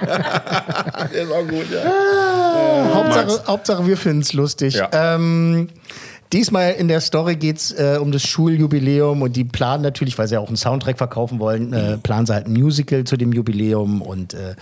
Der 1.13 1.23
ist 1.23 1.31
auch 1.31 1.47
gut, 1.47 1.65
ja. 1.71 2.93
Hauptsache, 2.93 3.43
Hauptsache, 3.47 3.87
wir 3.87 3.97
finden 3.97 4.21
es 4.21 4.33
lustig. 4.33 4.75
Ja. 4.75 4.89
Ähm, 4.91 5.69
diesmal 6.33 6.73
in 6.73 6.87
der 6.87 7.01
Story 7.01 7.35
geht 7.35 7.57
es 7.57 7.71
äh, 7.71 7.97
um 8.01 8.11
das 8.11 8.23
Schuljubiläum 8.23 9.21
und 9.21 9.35
die 9.35 9.43
planen 9.43 9.83
natürlich, 9.83 10.17
weil 10.17 10.27
sie 10.27 10.35
ja 10.35 10.39
auch 10.39 10.47
einen 10.47 10.57
Soundtrack 10.57 10.97
verkaufen 10.97 11.39
wollen, 11.39 11.73
äh, 11.73 11.97
planen 11.97 12.25
sie 12.25 12.33
halt 12.33 12.47
ein 12.47 12.53
Musical 12.53 13.03
zu 13.03 13.17
dem 13.17 13.31
Jubiläum 13.33 14.01
und 14.01 14.33
äh, 14.33 14.55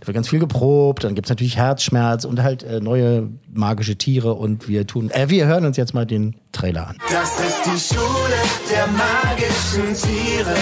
da 0.00 0.06
wird 0.06 0.14
ganz 0.14 0.28
viel 0.28 0.38
geprobt. 0.38 1.04
Dann 1.04 1.14
gibt 1.14 1.26
es 1.26 1.30
natürlich 1.30 1.56
Herzschmerz 1.56 2.24
und 2.24 2.42
halt 2.42 2.62
äh, 2.62 2.80
neue 2.80 3.28
magische 3.52 3.96
Tiere 3.96 4.34
und 4.34 4.68
wir 4.68 4.86
tun. 4.86 5.10
Äh, 5.10 5.28
wir 5.28 5.46
hören 5.46 5.64
uns 5.66 5.76
jetzt 5.76 5.94
mal 5.94 6.06
den 6.06 6.36
Trailer 6.52 6.88
an. 6.88 6.96
Das 7.10 7.30
ist 7.40 7.58
die 7.66 7.94
Schule 7.94 8.38
der 8.70 8.86
magischen 8.86 9.94
Tiere. 9.94 10.54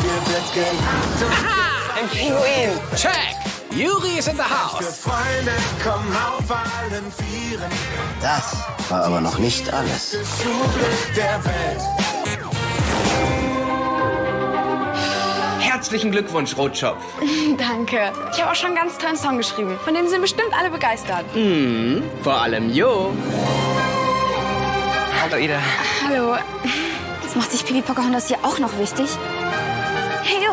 Hier 0.00 0.32
wird 0.32 0.54
gelacht 0.54 1.30
Ein 1.96 2.08
Pinguin. 2.10 2.78
Check. 2.96 3.39
Juri 3.70 4.18
is 4.18 4.26
in 4.26 4.36
the 4.36 4.42
und 4.42 4.50
house. 4.50 4.98
Freunde 4.98 5.52
kommen 5.82 6.12
auf 6.16 6.50
allen 6.50 7.12
Vieren. 7.12 7.70
Das 8.20 8.56
war 8.88 9.04
aber 9.04 9.20
noch 9.20 9.38
nicht 9.38 9.72
alles. 9.72 10.16
Der. 11.16 11.40
Herzlichen 15.60 16.10
Glückwunsch, 16.10 16.56
Rotschopf. 16.56 17.02
Danke. 17.58 18.12
Ich 18.32 18.40
habe 18.40 18.50
auch 18.50 18.54
schon 18.54 18.68
einen 18.68 18.76
ganz 18.76 18.98
tollen 18.98 19.16
Song 19.16 19.38
geschrieben. 19.38 19.78
Von 19.84 19.94
dem 19.94 20.08
sind 20.08 20.20
bestimmt 20.20 20.52
alle 20.58 20.70
begeistert. 20.70 21.24
Mhm. 21.34 22.02
Vor 22.22 22.34
allem 22.34 22.70
Jo. 22.70 23.12
Hallo, 25.22 25.36
Ida. 25.36 25.58
Hallo. 26.06 26.36
Jetzt 27.22 27.36
macht 27.36 27.52
sich 27.52 27.64
Pipi 27.64 27.82
Pocahontas 27.82 28.26
hier 28.26 28.38
auch 28.42 28.58
noch 28.58 28.76
wichtig. 28.78 29.06
Hey, 30.22 30.44
Jo. 30.44 30.52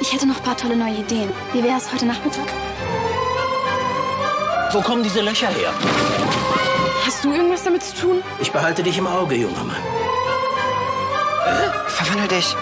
Ich 0.00 0.12
hätte 0.12 0.26
noch 0.26 0.36
ein 0.36 0.42
paar 0.42 0.56
tolle 0.56 0.76
neue 0.76 0.96
Ideen. 0.96 1.30
Wie 1.52 1.62
wäre 1.62 1.78
es 1.78 1.92
heute 1.92 2.06
Nachmittag? 2.06 2.46
Wo 4.72 4.80
kommen 4.80 5.02
diese 5.02 5.20
Löcher 5.20 5.48
her? 5.48 5.72
Hast 7.06 7.24
du 7.24 7.32
irgendwas 7.32 7.62
damit 7.62 7.82
zu 7.82 7.94
tun? 7.96 8.22
Ich 8.40 8.50
behalte 8.50 8.82
dich 8.82 8.98
im 8.98 9.06
Auge, 9.06 9.36
junger 9.36 9.64
Mann. 9.64 9.76
Verwandel 11.86 12.28
dich. 12.28 12.56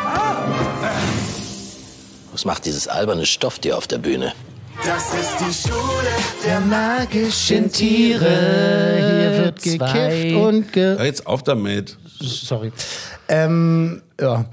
Was 2.33 2.45
macht 2.45 2.65
dieses 2.65 2.89
alberne 2.89 3.27
Stofftier 3.27 3.77
auf 3.79 3.87
der 3.87 3.99
Bühne? 3.99 4.33
Das 4.85 5.15
ist 5.15 5.37
die 5.41 5.69
Schule 5.69 6.09
der 6.45 6.61
magischen 6.61 7.71
Tiere. 7.71 8.27
Hier 8.99 9.45
wird 9.45 9.63
gekifft 9.63 10.35
und 10.35 10.73
ge 10.73 10.97
Ja, 10.97 11.05
jetzt 11.05 11.27
auf 11.27 11.43
damit. 11.43 11.97
Sorry. 12.21 12.73
Ähm, 13.29 14.03
ja. 14.21 14.45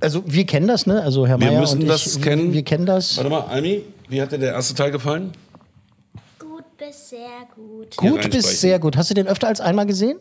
Also 0.00 0.22
wir 0.26 0.46
kennen 0.46 0.68
das, 0.68 0.86
ne? 0.86 1.02
Also 1.02 1.26
Herr 1.26 1.40
Wir 1.40 1.50
Mayer 1.50 1.60
müssen 1.60 1.82
und 1.82 1.88
das 1.88 2.16
ich, 2.16 2.22
kennen. 2.22 2.52
Wir 2.52 2.62
kennen 2.62 2.86
das. 2.86 3.16
Warte 3.16 3.30
mal, 3.30 3.40
Almi, 3.40 3.82
wie 4.08 4.22
hat 4.22 4.32
dir 4.32 4.38
der 4.38 4.52
erste 4.52 4.74
Teil 4.74 4.90
gefallen? 4.90 5.32
Gut 6.38 6.64
bis 6.76 7.10
sehr 7.10 7.46
gut. 7.54 7.96
Gut 7.96 8.30
bis 8.30 8.60
sehr 8.60 8.78
gut. 8.78 8.96
Hast 8.96 9.10
du 9.10 9.14
den 9.14 9.26
öfter 9.26 9.48
als 9.48 9.60
einmal 9.60 9.86
gesehen? 9.86 10.18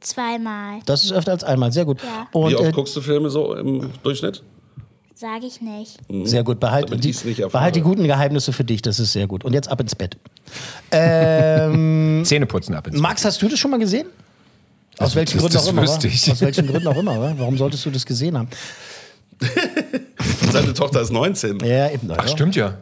Zweimal. 0.00 0.80
Das 0.86 1.04
ist 1.04 1.12
öfter 1.12 1.32
als 1.32 1.44
einmal. 1.44 1.72
Sehr 1.72 1.84
gut. 1.84 1.98
Ja. 2.02 2.26
Und 2.32 2.50
wie 2.50 2.56
oft 2.56 2.68
äh, 2.68 2.72
guckst 2.72 2.96
du 2.96 3.02
Filme 3.02 3.28
so 3.28 3.54
im 3.54 3.90
Durchschnitt? 4.02 4.42
Sag 5.14 5.44
ich 5.44 5.60
nicht. 5.60 5.98
sehr 6.26 6.42
gut. 6.42 6.58
Behalt, 6.60 6.90
Damit 6.90 7.04
die, 7.04 7.12
behalt 7.12 7.76
die 7.76 7.82
guten 7.82 8.04
Geheimnisse 8.04 8.54
für 8.54 8.64
dich. 8.64 8.80
Das 8.80 8.98
ist 8.98 9.12
sehr 9.12 9.26
gut. 9.26 9.44
Und 9.44 9.52
jetzt 9.52 9.68
ab 9.68 9.78
ins 9.78 9.94
Bett. 9.94 10.16
Ähm, 10.90 12.22
Zähne 12.24 12.46
putzen 12.46 12.74
ab 12.74 12.86
ins 12.86 12.94
Bett. 12.94 13.02
Max, 13.02 13.26
hast 13.26 13.42
du 13.42 13.48
das 13.48 13.58
schon 13.58 13.70
mal 13.70 13.78
gesehen? 13.78 14.06
Aus 15.00 15.14
welchen 15.16 15.38
das- 15.38 15.42
Gründen 15.42 15.54
das 15.54 15.66
auch 15.66 15.70
immer. 15.70 15.82
Aus 15.82 16.40
welchen 16.40 16.66
Gründen 16.66 16.86
auch 16.88 16.96
immer. 16.96 17.20
wa? 17.20 17.34
Warum 17.36 17.56
solltest 17.56 17.84
du 17.86 17.90
das 17.90 18.04
gesehen 18.06 18.38
haben? 18.38 18.48
Seine 20.52 20.74
Tochter 20.74 21.00
ist 21.00 21.10
19. 21.10 21.60
Ja, 21.60 21.90
eben. 21.90 22.10
Ach, 22.16 22.28
stimmt 22.28 22.56
ja. 22.56 22.78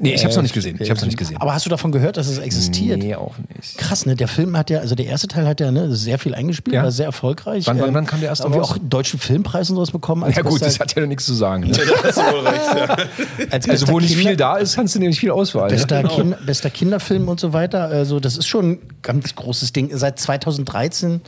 Nee, 0.00 0.14
ich 0.14 0.24
hab's 0.24 0.34
noch 0.36 0.42
nicht 0.42 0.54
gesehen. 0.54 0.76
Ich 0.80 0.90
hab's 0.90 1.00
noch 1.00 1.06
nicht 1.06 1.18
gesehen. 1.18 1.36
Aber 1.38 1.54
hast 1.54 1.66
du 1.66 1.70
davon 1.70 1.92
gehört, 1.92 2.16
dass 2.16 2.26
es 2.28 2.38
existiert? 2.38 2.98
Nee, 2.98 3.14
auch 3.14 3.34
nicht. 3.54 3.76
Krass, 3.78 4.06
ne? 4.06 4.16
Der 4.16 4.28
Film 4.28 4.56
hat 4.56 4.70
ja, 4.70 4.78
also 4.80 4.94
der 4.94 5.06
erste 5.06 5.28
Teil 5.28 5.46
hat 5.46 5.60
ja 5.60 5.70
ne, 5.70 5.94
sehr 5.94 6.18
viel 6.18 6.34
eingespielt, 6.34 6.74
Ja. 6.74 6.82
war 6.84 6.90
sehr 6.90 7.06
erfolgreich. 7.06 7.66
Wann- 7.66 7.78
wann- 7.80 7.88
Ähm, 7.88 7.94
wann 7.94 8.06
kam 8.06 8.20
der 8.20 8.30
erste 8.30 8.44
Haben 8.44 8.54
wir 8.54 8.60
raus? 8.60 8.72
auch 8.72 8.78
deutschen 8.82 9.18
Filmpreis 9.20 9.68
und 9.70 9.76
sowas 9.76 9.90
bekommen. 9.90 10.24
Als 10.24 10.36
Ja 10.36 10.42
gut, 10.42 10.52
bester- 10.60 10.66
das 10.66 10.80
hat 10.80 10.94
ja 10.96 11.06
nichts 11.06 11.26
zu 11.26 11.34
sagen. 11.34 11.64
Ne? 11.64 11.72
als 13.50 13.68
Also 13.68 13.88
wo 13.88 14.00
nicht 14.00 14.14
Kinder- 14.14 14.28
viel 14.30 14.36
da 14.36 14.56
ist, 14.56 14.76
hast 14.76 14.94
du 14.94 14.98
nämlich 14.98 15.20
viel 15.20 15.30
Auswahl. 15.30 15.68
Bester, 15.68 16.02
Ne? 16.02 16.08
kind, 16.08 16.46
bester 16.46 16.70
Kinderfilm 16.70 17.28
und 17.28 17.40
so 17.40 17.52
weiter. 17.52 17.84
Also 17.84 18.20
das 18.20 18.36
ist 18.36 18.46
schon 18.46 18.78
ganz 19.02 19.34
großes 19.34 19.72
Ding. 19.72 19.90
Seit 19.92 20.18
2013 20.18 21.20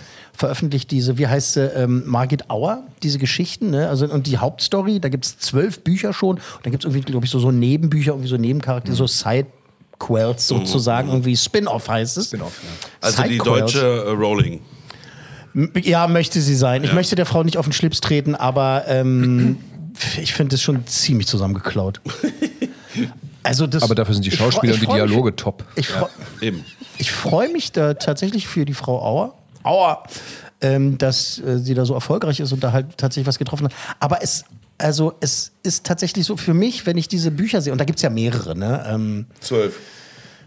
veröffentlicht 0.43 0.91
diese, 0.91 1.19
wie 1.19 1.27
heißt 1.29 1.55
sie, 1.55 1.61
ähm, 1.67 2.03
Margit 2.07 2.51
Auer, 2.51 2.83
diese 3.03 3.19
Geschichten. 3.19 3.71
Ne? 3.71 3.89
Also, 3.89 4.07
und 4.07 4.27
die 4.27 4.39
Hauptstory, 4.39 5.01
da 5.01 5.09
gibt 5.09 5.25
es 5.25 5.39
zwölf 5.39 5.81
Bücher 5.85 6.13
schon. 6.13 6.37
Und 6.37 6.43
dann 6.65 6.73
gibt 6.73 6.85
es 6.85 6.89
irgendwie, 6.91 7.01
glaube 7.11 7.25
ich, 7.25 7.31
so, 7.31 7.39
so 7.39 7.51
Nebenbücher, 7.51 8.13
irgendwie 8.13 8.29
so 8.29 8.37
Nebencharaktere, 8.37 8.95
so 8.97 9.07
Side. 9.07 9.47
Quells 9.99 10.49
sozusagen, 10.49 11.09
irgendwie 11.11 11.37
Spin-off 11.37 11.89
heißt 11.89 12.19
es. 12.19 12.27
Spin-off, 12.27 12.61
Also 13.01 13.23
die 13.23 13.39
deutsche 13.39 13.79
äh, 14.05 14.11
Rowling. 14.11 14.61
Ja, 15.81 16.09
möchte 16.09 16.41
sie 16.41 16.57
sein. 16.57 16.83
Ich 16.83 16.93
möchte 16.93 17.15
der 17.15 17.25
Frau 17.27 17.45
nicht 17.45 17.57
auf 17.57 17.67
den 17.67 17.73
Schlips 17.73 18.01
treten, 18.01 18.35
aber 18.35 18.83
ähm, 18.89 19.59
ich 20.21 20.35
finde 20.35 20.57
es 20.57 20.63
schon 20.63 20.85
ziemlich 20.89 21.27
zusammengeklaut. 21.29 22.01
Also 23.45 23.67
das, 23.67 23.83
Aber 23.83 23.95
dafür 23.97 24.15
sind 24.15 24.25
die 24.25 24.29
ich 24.29 24.37
freu- 24.37 24.51
Schauspieler 24.53 24.75
ich 24.75 24.81
und 24.83 24.89
die 24.91 24.95
Dialoge 24.95 25.35
top. 25.35 25.65
Ich, 25.75 25.89
freu- 25.89 26.07
Eben. 26.41 26.65
ich 26.99 27.11
freue 27.11 27.51
mich 27.51 27.73
da 27.73 27.95
tatsächlich 27.95 28.47
für 28.47 28.65
die 28.65 28.75
Frau 28.75 29.03
Auer, 29.03 29.35
Auer 29.63 30.05
ähm, 30.63 30.97
dass 30.97 31.39
äh, 31.41 31.59
sie 31.59 31.75
da 31.75 31.85
so 31.85 31.95
erfolgreich 31.95 32.41
ist 32.41 32.53
und 32.53 32.63
da 32.63 32.73
halt 32.73 32.97
tatsächlich 32.97 33.27
was 33.27 33.39
getroffen 33.39 33.65
hat. 33.65 33.75
Aber 33.99 34.23
es, 34.23 34.45
also 34.79 35.15
es 35.21 35.53
ist 35.63 35.85
tatsächlich 35.85 36.25
so 36.25 36.37
für 36.37 36.55
mich, 36.55 36.87
wenn 36.87 36.97
ich 36.97 37.09
diese 37.09 37.31
Bücher 37.31 37.61
sehe, 37.61 37.73
und 37.73 37.79
da 37.79 37.85
gibt 37.85 37.99
es 37.99 38.03
ja 38.03 38.11
mehrere, 38.11 38.57
ne? 38.57 38.85
Ähm, 38.89 39.27
Zwölf. 39.41 39.79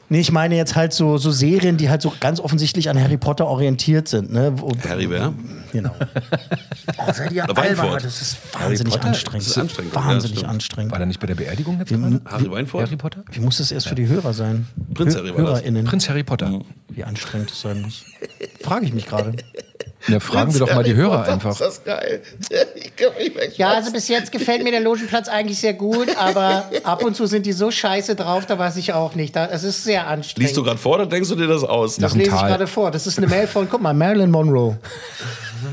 Nee, 0.10 0.20
ich 0.20 0.32
meine 0.32 0.56
jetzt 0.56 0.76
halt 0.76 0.94
so, 0.94 1.18
so 1.18 1.32
Serien, 1.32 1.78
die 1.78 1.90
halt 1.90 2.02
so 2.02 2.14
ganz 2.20 2.40
offensichtlich 2.40 2.90
an 2.90 3.02
Harry 3.02 3.18
Potter 3.18 3.48
orientiert 3.48 4.08
sind. 4.08 4.32
Ne? 4.32 4.54
Wo, 4.56 4.72
Harry 4.88 5.10
wer? 5.10 5.34
Genau. 5.72 5.92
Oh, 6.98 7.12
seid 7.12 7.32
ihr 7.32 7.44
albern, 7.44 7.58
Weinfurt. 7.66 8.04
Das 8.06 8.22
ist 8.22 8.38
wahnsinnig 8.54 9.02
anstrengend. 9.02 9.42
Das 9.46 9.52
ist 9.52 9.58
anstrengend, 9.58 9.94
ja, 9.96 10.06
Wahnsinnig 10.06 10.38
stimmt. 10.38 10.52
anstrengend. 10.52 10.92
War 10.92 11.00
der 11.00 11.08
nicht 11.08 11.20
bei 11.20 11.28
der 11.28 11.36
Beerdigung 11.36 11.80
jetzt 11.80 11.92
Wie, 11.92 11.98
gerade? 11.98 12.22
Harry 12.26 12.52
Weinfurt? 12.52 12.86
Harry 12.86 12.96
Potter? 12.96 13.24
wie 13.32 13.40
muss 13.40 13.58
das 13.58 13.72
erst 13.72 13.88
für 13.88 13.96
die 13.96 14.08
Hörer 14.08 14.34
sein? 14.34 14.68
Prinz 14.94 15.16
Harry 15.16 15.32
war. 15.32 15.38
HörerInnen. 15.40 15.86
Prinz 15.86 16.08
Harry 16.08 16.24
Potter. 16.24 16.62
Wie 16.90 17.04
anstrengend 17.04 17.50
das 17.50 17.62
sein 17.62 17.82
muss. 17.82 18.04
Frage 18.62 18.86
ich 18.86 18.94
mich 18.94 19.08
gerade. 19.08 19.34
Ja, 20.08 20.20
fragen 20.20 20.54
wir 20.54 20.60
doch 20.60 20.74
mal 20.74 20.84
die 20.84 20.96
Hörer 20.96 21.24
einfach. 21.26 21.58
das 21.58 21.84
geil. 21.84 22.22
Ich 22.76 22.96
kann 22.96 23.14
mich 23.18 23.36
weg. 23.36 23.58
Ja, 23.58 23.72
also 23.72 23.92
bis 23.92 24.08
jetzt 24.08 24.32
gefällt 24.32 24.64
mir 24.64 24.72
der 24.72 24.80
Logenplatz 24.80 25.28
eigentlich 25.28 25.60
sehr 25.60 25.74
gut, 25.74 26.16
aber 26.18 26.70
ab 26.84 27.04
und 27.04 27.16
zu 27.16 27.26
sind 27.26 27.46
die 27.46 27.52
so 27.52 27.72
scheiße 27.72 28.16
drauf, 28.16 28.46
da 28.46 28.58
weiß 28.58 28.78
ich 28.78 28.94
auch 28.94 29.16
nicht. 29.16 29.36
Es 29.36 29.64
ist 29.64 29.84
sehr 29.84 30.08
anstrengend. 30.08 30.48
Liest 30.48 30.58
du 30.58 30.64
gerade 30.64 30.78
vor 30.78 30.96
oder 30.96 31.06
denkst 31.06 31.30
du 31.30 31.36
dir 31.36 31.48
das 31.48 31.64
aus? 31.64 31.98
Das 31.98 32.16
lese 32.16 32.30
ich 32.30 32.36
gerade 32.36 32.68
vor. 32.68 32.92
Das 32.92 33.08
ist 33.08 33.18
eine 33.18 33.28
Mail 33.28 33.48
von, 33.48 33.68
guck 33.70 33.82
mal, 33.82 33.94
Marilyn 33.94 34.32
Monroe. 34.32 34.78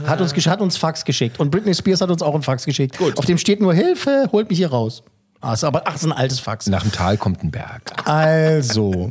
Hat 0.07 0.21
uns, 0.21 0.33
hat 0.35 0.61
uns 0.61 0.77
Fax 0.77 1.05
geschickt. 1.05 1.39
Und 1.39 1.51
Britney 1.51 1.75
Spears 1.75 2.01
hat 2.01 2.11
uns 2.11 2.23
auch 2.23 2.35
einen 2.35 2.43
Fax 2.43 2.65
geschickt. 2.65 2.99
Auf 3.17 3.27
dem 3.27 3.39
steht 3.39 3.61
nur 3.61 3.75
Hilfe, 3.75 4.29
holt 4.33 4.49
mich 4.49 4.59
hier 4.59 4.71
raus. 4.71 5.03
Ah, 5.41 5.55
ist 5.55 5.65
aber, 5.65 5.83
ach, 5.87 5.97
ist 5.97 6.05
ein 6.05 6.13
altes 6.13 6.39
Fax. 6.41 6.69
Nach 6.69 6.83
dem 6.83 6.93
Tal 6.93 7.17
kommt 7.17 7.43
ein 7.43 7.51
Berg. 7.51 7.83
Also. 8.09 9.11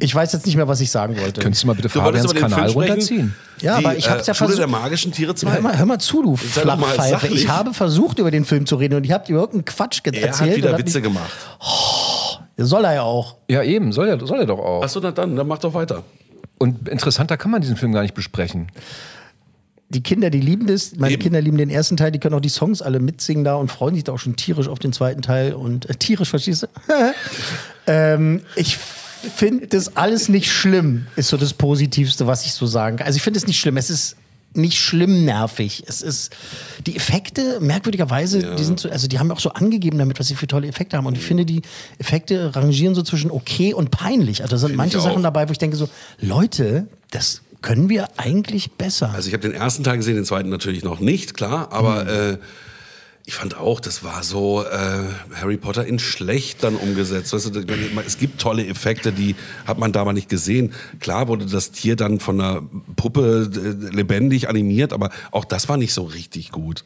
Ich 0.00 0.14
weiß 0.14 0.32
jetzt 0.32 0.46
nicht 0.46 0.56
mehr, 0.56 0.66
was 0.68 0.80
ich 0.80 0.90
sagen 0.90 1.16
wollte. 1.20 1.40
Könntest 1.40 1.62
du 1.62 1.66
mal 1.68 1.74
bitte 1.74 1.88
Du 1.88 1.98
Fabians 2.00 2.34
Kanal 2.34 2.70
runterziehen? 2.70 3.34
Ja, 3.60 3.78
Die, 3.78 3.84
aber 3.86 3.96
ich 3.96 4.08
hab's 4.08 4.26
ja 4.26 4.32
äh, 4.32 4.34
Schule 4.34 4.48
versucht. 4.48 4.58
der 4.60 4.66
magischen 4.66 5.12
Tiere 5.12 5.34
2. 5.34 5.50
Hör 5.52 5.60
mal, 5.60 5.78
hör 5.78 5.86
mal 5.86 5.98
zu, 5.98 6.22
du 6.22 6.36
Flachpfeife. 6.36 7.28
Ich 7.28 7.48
habe 7.48 7.72
versucht, 7.74 8.18
über 8.18 8.30
den 8.30 8.44
Film 8.44 8.66
zu 8.66 8.76
reden 8.76 8.94
und 8.94 9.04
ich 9.04 9.12
habe 9.12 9.24
dir 9.26 9.34
irgendeinen 9.34 9.64
Quatsch 9.64 10.00
Er 10.04 10.14
erzählt. 10.14 10.50
hat 10.50 10.56
wieder 10.56 10.78
Witze 10.78 10.98
nicht- 10.98 11.04
gemacht. 11.08 11.30
Soll 12.56 12.84
er 12.84 12.94
ja 12.94 13.02
auch. 13.02 13.36
Ja, 13.48 13.62
eben, 13.62 13.92
soll 13.92 14.08
er, 14.08 14.24
soll 14.26 14.38
er 14.40 14.46
doch 14.46 14.58
auch. 14.58 14.82
Achso, 14.82 15.00
na 15.02 15.10
dann, 15.10 15.34
dann 15.36 15.46
mach 15.46 15.58
doch 15.58 15.74
weiter. 15.74 16.02
Und 16.58 16.88
interessanter 16.88 17.36
kann 17.36 17.50
man 17.50 17.60
diesen 17.60 17.76
Film 17.76 17.92
gar 17.92 18.02
nicht 18.02 18.14
besprechen. 18.14 18.68
Die 19.90 20.02
Kinder, 20.02 20.30
die 20.30 20.40
lieben 20.40 20.66
das. 20.66 20.96
Meine 20.96 21.14
Eben. 21.14 21.22
Kinder 21.22 21.40
lieben 21.40 21.58
den 21.58 21.68
ersten 21.70 21.96
Teil. 21.96 22.10
Die 22.10 22.18
können 22.18 22.34
auch 22.34 22.40
die 22.40 22.48
Songs 22.48 22.80
alle 22.80 23.00
mitsingen 23.00 23.44
da 23.44 23.56
und 23.56 23.70
freuen 23.70 23.94
sich 23.94 24.04
da 24.04 24.12
auch 24.12 24.18
schon 24.18 24.34
tierisch 24.36 24.68
auf 24.68 24.78
den 24.78 24.92
zweiten 24.92 25.20
Teil. 25.22 25.52
Und 25.52 25.88
äh, 25.90 25.94
tierisch, 25.94 26.30
verstehst 26.30 26.62
du? 26.62 26.66
ähm, 27.86 28.42
ich 28.56 28.78
finde 29.24 29.66
das 29.66 29.96
alles 29.96 30.28
nicht 30.28 30.50
schlimm, 30.50 31.06
ist 31.16 31.28
so 31.28 31.36
das 31.36 31.52
Positivste, 31.52 32.26
was 32.26 32.44
ich 32.46 32.52
so 32.52 32.66
sagen 32.66 32.98
kann. 32.98 33.06
Also 33.06 33.16
ich 33.16 33.22
finde 33.22 33.38
es 33.38 33.46
nicht 33.46 33.58
schlimm. 33.58 33.76
Es 33.76 33.90
ist 33.90 34.16
nicht 34.56 34.78
schlimm 34.78 35.24
nervig. 35.24 35.82
Es 35.86 36.00
ist 36.00 36.34
die 36.86 36.96
Effekte 36.96 37.58
merkwürdigerweise, 37.60 38.54
die 38.56 38.64
sind 38.64 38.78
so, 38.78 38.88
also 38.88 39.08
die 39.08 39.18
haben 39.18 39.30
auch 39.30 39.40
so 39.40 39.50
angegeben 39.50 39.98
damit, 39.98 40.20
was 40.20 40.28
sie 40.28 40.36
für 40.36 40.46
tolle 40.46 40.68
Effekte 40.68 40.96
haben. 40.96 41.06
Und 41.06 41.16
ich 41.16 41.24
finde 41.24 41.44
die 41.44 41.62
Effekte 41.98 42.54
rangieren 42.54 42.94
so 42.94 43.02
zwischen 43.02 43.30
okay 43.30 43.74
und 43.74 43.90
peinlich. 43.90 44.42
Also 44.42 44.52
da 44.52 44.58
sind 44.58 44.68
Finde 44.68 44.76
manche. 44.76 45.00
Sachen 45.00 45.22
dabei, 45.22 45.48
wo 45.48 45.52
ich 45.52 45.58
denke 45.58 45.76
so, 45.76 45.88
Leute, 46.20 46.86
das 47.10 47.42
können 47.62 47.88
wir 47.88 48.08
eigentlich 48.18 48.72
besser. 48.72 49.10
Also 49.14 49.28
ich 49.28 49.34
habe 49.34 49.42
den 49.42 49.54
ersten 49.54 49.84
Teil 49.84 49.96
gesehen, 49.96 50.16
den 50.16 50.24
zweiten 50.24 50.50
natürlich 50.50 50.84
noch 50.84 51.00
nicht, 51.00 51.34
klar, 51.34 51.72
aber 51.72 52.06
äh, 52.06 52.38
ich 53.26 53.34
fand 53.34 53.56
auch, 53.56 53.80
das 53.80 54.04
war 54.04 54.22
so 54.22 54.62
äh, 54.64 55.04
Harry 55.34 55.56
Potter 55.56 55.86
in 55.86 55.98
schlecht 55.98 56.62
dann 56.62 56.76
umgesetzt. 56.76 57.32
Weißt 57.32 57.54
du, 57.54 57.64
es 58.06 58.18
gibt 58.18 58.38
tolle 58.38 58.66
Effekte, 58.66 59.12
die 59.12 59.34
hat 59.66 59.78
man 59.78 59.92
damals 59.92 60.16
nicht 60.16 60.28
gesehen. 60.28 60.74
Klar 61.00 61.26
wurde 61.28 61.46
das 61.46 61.70
Tier 61.70 61.96
dann 61.96 62.20
von 62.20 62.38
einer 62.38 62.62
Puppe 62.96 63.50
äh, 63.54 63.94
lebendig 63.94 64.50
animiert, 64.50 64.92
aber 64.92 65.10
auch 65.30 65.46
das 65.46 65.70
war 65.70 65.78
nicht 65.78 65.94
so 65.94 66.02
richtig 66.02 66.52
gut. 66.52 66.84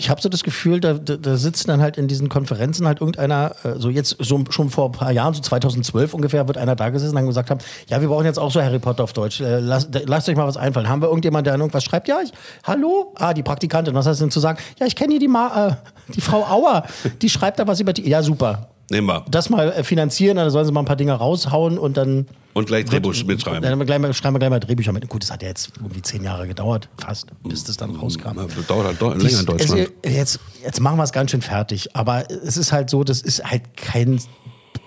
Ich 0.00 0.08
habe 0.10 0.22
so 0.22 0.28
das 0.28 0.44
Gefühl, 0.44 0.78
da, 0.78 0.94
da, 0.94 1.16
da 1.16 1.36
sitzt 1.36 1.68
dann 1.68 1.82
halt 1.82 1.98
in 1.98 2.06
diesen 2.06 2.28
Konferenzen 2.28 2.86
halt 2.86 3.00
irgendeiner, 3.00 3.52
äh, 3.64 3.74
so 3.78 3.90
jetzt 3.90 4.16
so 4.20 4.44
schon 4.48 4.70
vor 4.70 4.86
ein 4.86 4.92
paar 4.92 5.10
Jahren, 5.10 5.34
so 5.34 5.40
2012 5.40 6.14
ungefähr, 6.14 6.46
wird 6.46 6.56
einer 6.56 6.76
da 6.76 6.90
gesessen 6.90 7.16
und 7.16 7.26
gesagt 7.26 7.50
haben, 7.50 7.58
ja, 7.88 8.00
wir 8.00 8.06
brauchen 8.06 8.24
jetzt 8.24 8.38
auch 8.38 8.52
so 8.52 8.62
Harry 8.62 8.78
Potter 8.78 9.02
auf 9.02 9.12
Deutsch. 9.12 9.40
Äh, 9.40 9.58
lasst, 9.58 9.88
lasst 10.06 10.28
euch 10.28 10.36
mal 10.36 10.46
was 10.46 10.56
einfallen. 10.56 10.88
Haben 10.88 11.02
wir 11.02 11.08
irgendjemand, 11.08 11.48
der 11.48 11.56
irgendwas 11.56 11.82
schreibt? 11.82 12.06
Ja, 12.06 12.20
ich, 12.22 12.32
hallo? 12.62 13.12
Ah, 13.16 13.34
die 13.34 13.42
Praktikantin. 13.42 13.92
Was 13.94 14.06
heißt 14.06 14.20
denn 14.20 14.30
zu 14.30 14.38
sagen? 14.38 14.58
Ja, 14.78 14.86
ich 14.86 14.94
kenne 14.94 15.10
hier 15.10 15.20
die, 15.20 15.28
Ma, 15.28 15.68
äh, 15.68 16.12
die 16.14 16.20
Frau 16.20 16.44
Auer. 16.44 16.84
Die 17.20 17.28
schreibt 17.28 17.58
da 17.58 17.66
was 17.66 17.80
über 17.80 17.92
die. 17.92 18.08
Ja, 18.08 18.22
super. 18.22 18.68
Nehmen 18.90 19.06
wir. 19.06 19.24
Das 19.30 19.50
mal 19.50 19.70
äh, 19.70 19.84
finanzieren, 19.84 20.36
dann 20.36 20.50
sollen 20.50 20.64
sie 20.64 20.72
mal 20.72 20.80
ein 20.80 20.86
paar 20.86 20.96
Dinge 20.96 21.12
raushauen 21.12 21.78
und 21.78 21.96
dann. 21.96 22.26
Und 22.54 22.66
gleich 22.66 22.86
Drehbuch 22.86 23.14
mitschreiben. 23.24 23.62
Dann 23.62 23.86
gleich 23.86 23.98
mal, 23.98 24.12
schreiben 24.14 24.34
wir 24.34 24.38
gleich 24.38 24.50
mal 24.50 24.60
Drehbücher 24.60 24.92
mit. 24.92 25.08
Gut, 25.08 25.22
das 25.22 25.30
hat 25.30 25.42
ja 25.42 25.48
jetzt 25.48 25.72
irgendwie 25.76 26.02
zehn 26.02 26.24
Jahre 26.24 26.48
gedauert, 26.48 26.88
fast, 26.96 27.26
bis 27.44 27.64
das 27.64 27.76
dann 27.76 27.94
rauskam. 27.94 28.34
Dauert 28.66 29.00
halt 29.00 29.22
länger 29.22 29.40
in 29.40 29.46
Deutschland. 29.46 29.90
Es, 30.02 30.12
jetzt, 30.12 30.40
jetzt 30.64 30.80
machen 30.80 30.96
wir 30.96 31.04
es 31.04 31.12
ganz 31.12 31.30
schön 31.30 31.42
fertig. 31.42 31.94
Aber 31.94 32.28
es 32.30 32.56
ist 32.56 32.72
halt 32.72 32.88
so, 32.88 33.04
das 33.04 33.20
ist 33.20 33.44
halt 33.44 33.76
kein, 33.76 34.20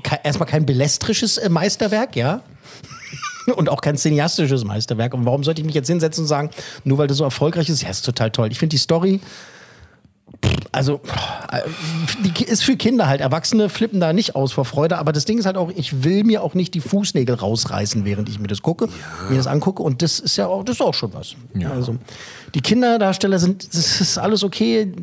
kein 0.03 0.19
erstmal 0.23 0.49
kein 0.49 0.65
belestrisches 0.65 1.37
äh, 1.37 1.49
Meisterwerk, 1.49 2.15
ja. 2.15 2.41
Und 3.55 3.69
auch 3.69 3.81
kein 3.81 3.97
cineastisches 3.97 4.65
Meisterwerk. 4.65 5.13
Und 5.13 5.25
warum 5.25 5.43
sollte 5.43 5.61
ich 5.61 5.65
mich 5.65 5.75
jetzt 5.75 5.87
hinsetzen 5.87 6.23
und 6.23 6.27
sagen, 6.27 6.49
nur 6.83 6.97
weil 6.97 7.07
das 7.07 7.17
so 7.17 7.23
erfolgreich 7.23 7.69
ist, 7.69 7.81
ja, 7.81 7.89
ist 7.89 8.05
total 8.05 8.31
toll. 8.31 8.49
Ich 8.51 8.59
finde 8.59 8.71
die 8.75 8.77
Story, 8.77 9.19
also, 10.71 11.01
äh, 11.51 11.61
die 12.23 12.45
ist 12.45 12.63
für 12.63 12.77
Kinder 12.77 13.07
halt. 13.07 13.19
Erwachsene 13.19 13.67
flippen 13.67 13.99
da 13.99 14.13
nicht 14.13 14.35
aus 14.35 14.53
vor 14.53 14.65
Freude. 14.65 14.97
Aber 14.97 15.11
das 15.11 15.25
Ding 15.25 15.37
ist 15.37 15.45
halt 15.45 15.57
auch, 15.57 15.69
ich 15.75 16.03
will 16.03 16.23
mir 16.23 16.41
auch 16.43 16.53
nicht 16.53 16.73
die 16.73 16.79
Fußnägel 16.79 17.35
rausreißen, 17.35 18.05
während 18.05 18.29
ich 18.29 18.39
mir 18.39 18.47
das 18.47 18.61
gucke, 18.61 18.87
mir 19.29 19.37
das 19.37 19.47
angucke. 19.47 19.83
Und 19.83 20.01
das 20.01 20.19
ist 20.19 20.37
ja 20.37 20.47
auch, 20.47 20.63
das 20.63 20.77
ist 20.77 20.81
auch 20.81 20.93
schon 20.93 21.13
was. 21.13 21.35
Also, 21.69 21.97
die 22.55 22.61
Kinderdarsteller 22.61 23.39
sind, 23.39 23.73
das 23.73 24.01
ist 24.01 24.17
alles 24.17 24.43
okay. 24.43 24.93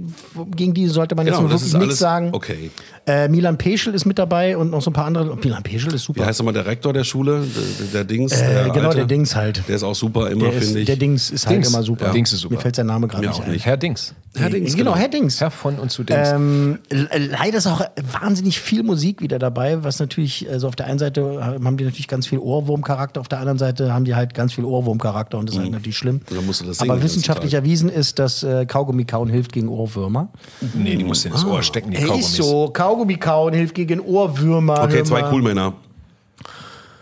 Gegen 0.56 0.72
die 0.74 0.88
sollte 0.88 1.14
man 1.14 1.26
jetzt 1.26 1.36
Genau, 1.36 1.48
das 1.48 1.62
wirklich 1.62 1.86
nichts 1.86 1.98
sagen. 1.98 2.30
okay. 2.32 2.70
Äh, 3.08 3.28
Milan 3.28 3.56
Peschel 3.58 3.94
ist 3.94 4.04
mit 4.04 4.18
dabei 4.18 4.56
und 4.56 4.70
noch 4.70 4.82
so 4.82 4.90
ein 4.90 4.92
paar 4.92 5.06
andere. 5.06 5.36
Milan 5.36 5.62
Peschel 5.62 5.94
ist 5.94 6.02
Wie 6.02 6.12
super. 6.12 6.26
heißt 6.26 6.38
nochmal 6.40 6.54
der 6.54 6.66
Rektor 6.66 6.92
der 6.92 7.04
Schule? 7.04 7.42
Der, 7.42 7.86
der 7.86 8.04
Dings? 8.04 8.32
Äh, 8.32 8.36
der 8.64 8.68
genau, 8.70 8.86
Alte? 8.88 8.98
der 8.98 9.06
Dings 9.06 9.34
halt. 9.34 9.62
Der 9.66 9.76
ist 9.76 9.82
auch 9.82 9.94
super 9.94 10.30
immer, 10.30 10.50
Der, 10.50 10.60
finde 10.60 10.80
ich. 10.80 10.86
der 10.86 10.96
Dings 10.96 11.30
ist 11.30 11.46
halt 11.46 11.56
Dings. 11.56 11.68
immer 11.70 11.82
super. 11.82 12.06
Ja. 12.06 12.12
Dings 12.12 12.32
ist 12.32 12.40
super. 12.40 12.54
Mir 12.56 12.60
fällt 12.60 12.76
sein 12.76 12.86
Name 12.86 13.08
gerade 13.08 13.26
nicht 13.26 13.40
ein. 13.42 13.50
nicht. 13.50 13.64
Herr 13.66 13.76
Dings. 13.76 14.14
Herr 14.36 14.50
Dings, 14.50 14.76
genau, 14.76 14.92
genau. 14.92 14.96
Herr 15.02 15.08
Dings. 15.08 15.40
Herr 15.40 15.50
von 15.50 15.78
und 15.78 15.90
zu 15.90 16.04
Dings. 16.04 16.28
Ähm, 16.28 16.78
leider 16.90 17.58
ist 17.58 17.66
auch 17.66 17.80
wahnsinnig 18.20 18.60
viel 18.60 18.82
Musik 18.82 19.22
wieder 19.22 19.38
dabei, 19.38 19.82
was 19.82 19.98
natürlich, 20.00 20.48
also 20.50 20.68
auf 20.68 20.76
der 20.76 20.86
einen 20.86 20.98
Seite 20.98 21.40
haben 21.42 21.76
die 21.76 21.84
natürlich 21.84 22.08
ganz 22.08 22.26
viel 22.26 22.38
Ohrwurmcharakter, 22.38 23.20
auf 23.20 23.28
der 23.28 23.38
anderen 23.40 23.58
Seite 23.58 23.92
haben 23.92 24.04
die 24.04 24.14
halt 24.14 24.34
ganz 24.34 24.52
viel 24.52 24.64
Ohrwurmcharakter 24.64 25.38
und 25.38 25.48
das 25.48 25.56
ist 25.56 25.62
halt 25.62 25.72
natürlich 25.72 25.96
schlimm. 25.96 26.20
Dann 26.28 26.44
musst 26.46 26.60
du 26.60 26.66
das 26.66 26.78
singen 26.78 26.90
Aber 26.90 27.02
wissenschaftlich 27.02 27.54
erwiesen 27.54 27.88
ist, 27.88 28.18
dass 28.18 28.42
äh, 28.42 28.66
Kaugummi 28.66 29.04
kauen 29.06 29.28
hilft 29.30 29.52
gegen 29.52 29.68
Ohrwürmer. 29.68 30.28
nee, 30.74 30.96
die 30.96 31.04
musst 31.04 31.24
du 31.24 31.30
ins 31.30 31.44
Ohr 31.44 31.62
stecken, 31.62 31.90
die 31.90 31.96
Kaugummis. 31.96 32.36
so, 32.36 32.68
Kaugummi 32.68 32.97
kauen 33.06 33.54
hilft 33.54 33.74
gegen 33.74 34.00
Ohrwürmer. 34.00 34.82
Okay, 34.82 35.02
zwei. 35.04 35.22
Coolmänner. 35.22 35.74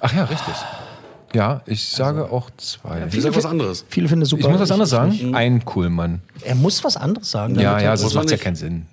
Ach 0.01 0.13
ja, 0.13 0.25
richtig. 0.25 0.55
Ja, 1.35 1.61
ich 1.67 1.89
sage 1.89 2.31
auch 2.31 2.51
zwei. 2.57 3.07
Ich 3.11 3.23
sag 3.23 3.37
was 3.37 3.45
anderes. 3.45 3.85
Viele 3.89 4.09
finden 4.09 4.23
es 4.23 4.31
super. 4.31 4.43
Ich 4.45 4.49
muss 4.49 4.61
was 4.61 4.71
anderes 4.71 4.91
sagen. 4.91 5.35
Ein 5.35 5.65
Coolmann. 5.65 6.21
Er 6.43 6.55
muss 6.55 6.83
was 6.85 6.97
anderes 6.97 7.31
sagen. 7.31 7.59
Ja, 7.59 7.79
ja, 7.81 7.97
sonst 7.97 8.15
man 8.15 8.25
macht 8.25 8.31
ja 8.31 8.37
keinen 8.37 8.57
Sinn. 8.57 8.87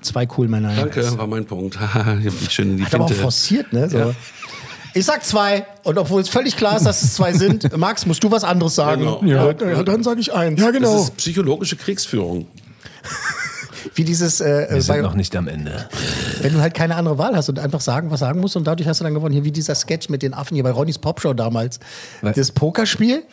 Zwei 0.00 0.26
Coolmänner. 0.26 0.70
ja. 0.72 0.80
Danke, 0.82 1.18
war 1.18 1.26
mein 1.26 1.44
Punkt. 1.44 1.78
schön 2.48 2.70
in 2.70 2.76
die 2.78 2.84
Hat 2.84 2.94
aber 2.94 3.04
auch 3.04 3.12
forciert, 3.12 3.72
ne? 3.72 3.90
So. 3.90 4.14
Ich 4.94 5.04
sag 5.04 5.24
zwei. 5.24 5.66
Und 5.82 5.98
obwohl 5.98 6.22
es 6.22 6.28
völlig 6.28 6.56
klar 6.56 6.76
ist, 6.76 6.86
dass 6.86 7.02
es 7.02 7.14
zwei 7.14 7.32
sind, 7.32 7.76
Max, 7.76 8.06
musst 8.06 8.22
du 8.24 8.30
was 8.30 8.44
anderes 8.44 8.74
sagen? 8.74 9.02
Genau. 9.02 9.22
Ja, 9.22 9.52
ja, 9.52 9.82
dann 9.82 10.02
sage 10.02 10.20
ich 10.20 10.32
eins. 10.32 10.60
Ja, 10.60 10.72
Das 10.72 10.94
ist 11.02 11.16
psychologische 11.16 11.76
Kriegsführung. 11.76 12.46
Wie 13.98 14.04
dieses, 14.04 14.40
äh, 14.40 14.68
Wir 14.70 14.80
sind 14.80 14.94
bei, 14.94 15.02
noch 15.02 15.14
nicht 15.14 15.34
am 15.34 15.48
Ende. 15.48 15.88
wenn 16.40 16.52
du 16.52 16.60
halt 16.60 16.72
keine 16.72 16.94
andere 16.94 17.18
Wahl 17.18 17.34
hast 17.34 17.48
und 17.48 17.58
einfach 17.58 17.80
sagen, 17.80 18.12
was 18.12 18.20
sagen 18.20 18.38
musst 18.38 18.54
und 18.56 18.64
dadurch 18.64 18.88
hast 18.88 19.00
du 19.00 19.04
dann 19.04 19.12
gewonnen. 19.12 19.34
Hier 19.34 19.42
wie 19.44 19.50
dieser 19.50 19.74
Sketch 19.74 20.08
mit 20.08 20.22
den 20.22 20.34
Affen 20.34 20.54
hier 20.54 20.62
bei 20.62 20.70
Ronnys 20.70 20.98
Popshow 20.98 21.34
damals. 21.34 21.80
Was? 22.22 22.36
Das 22.36 22.52
Pokerspiel. 22.52 23.24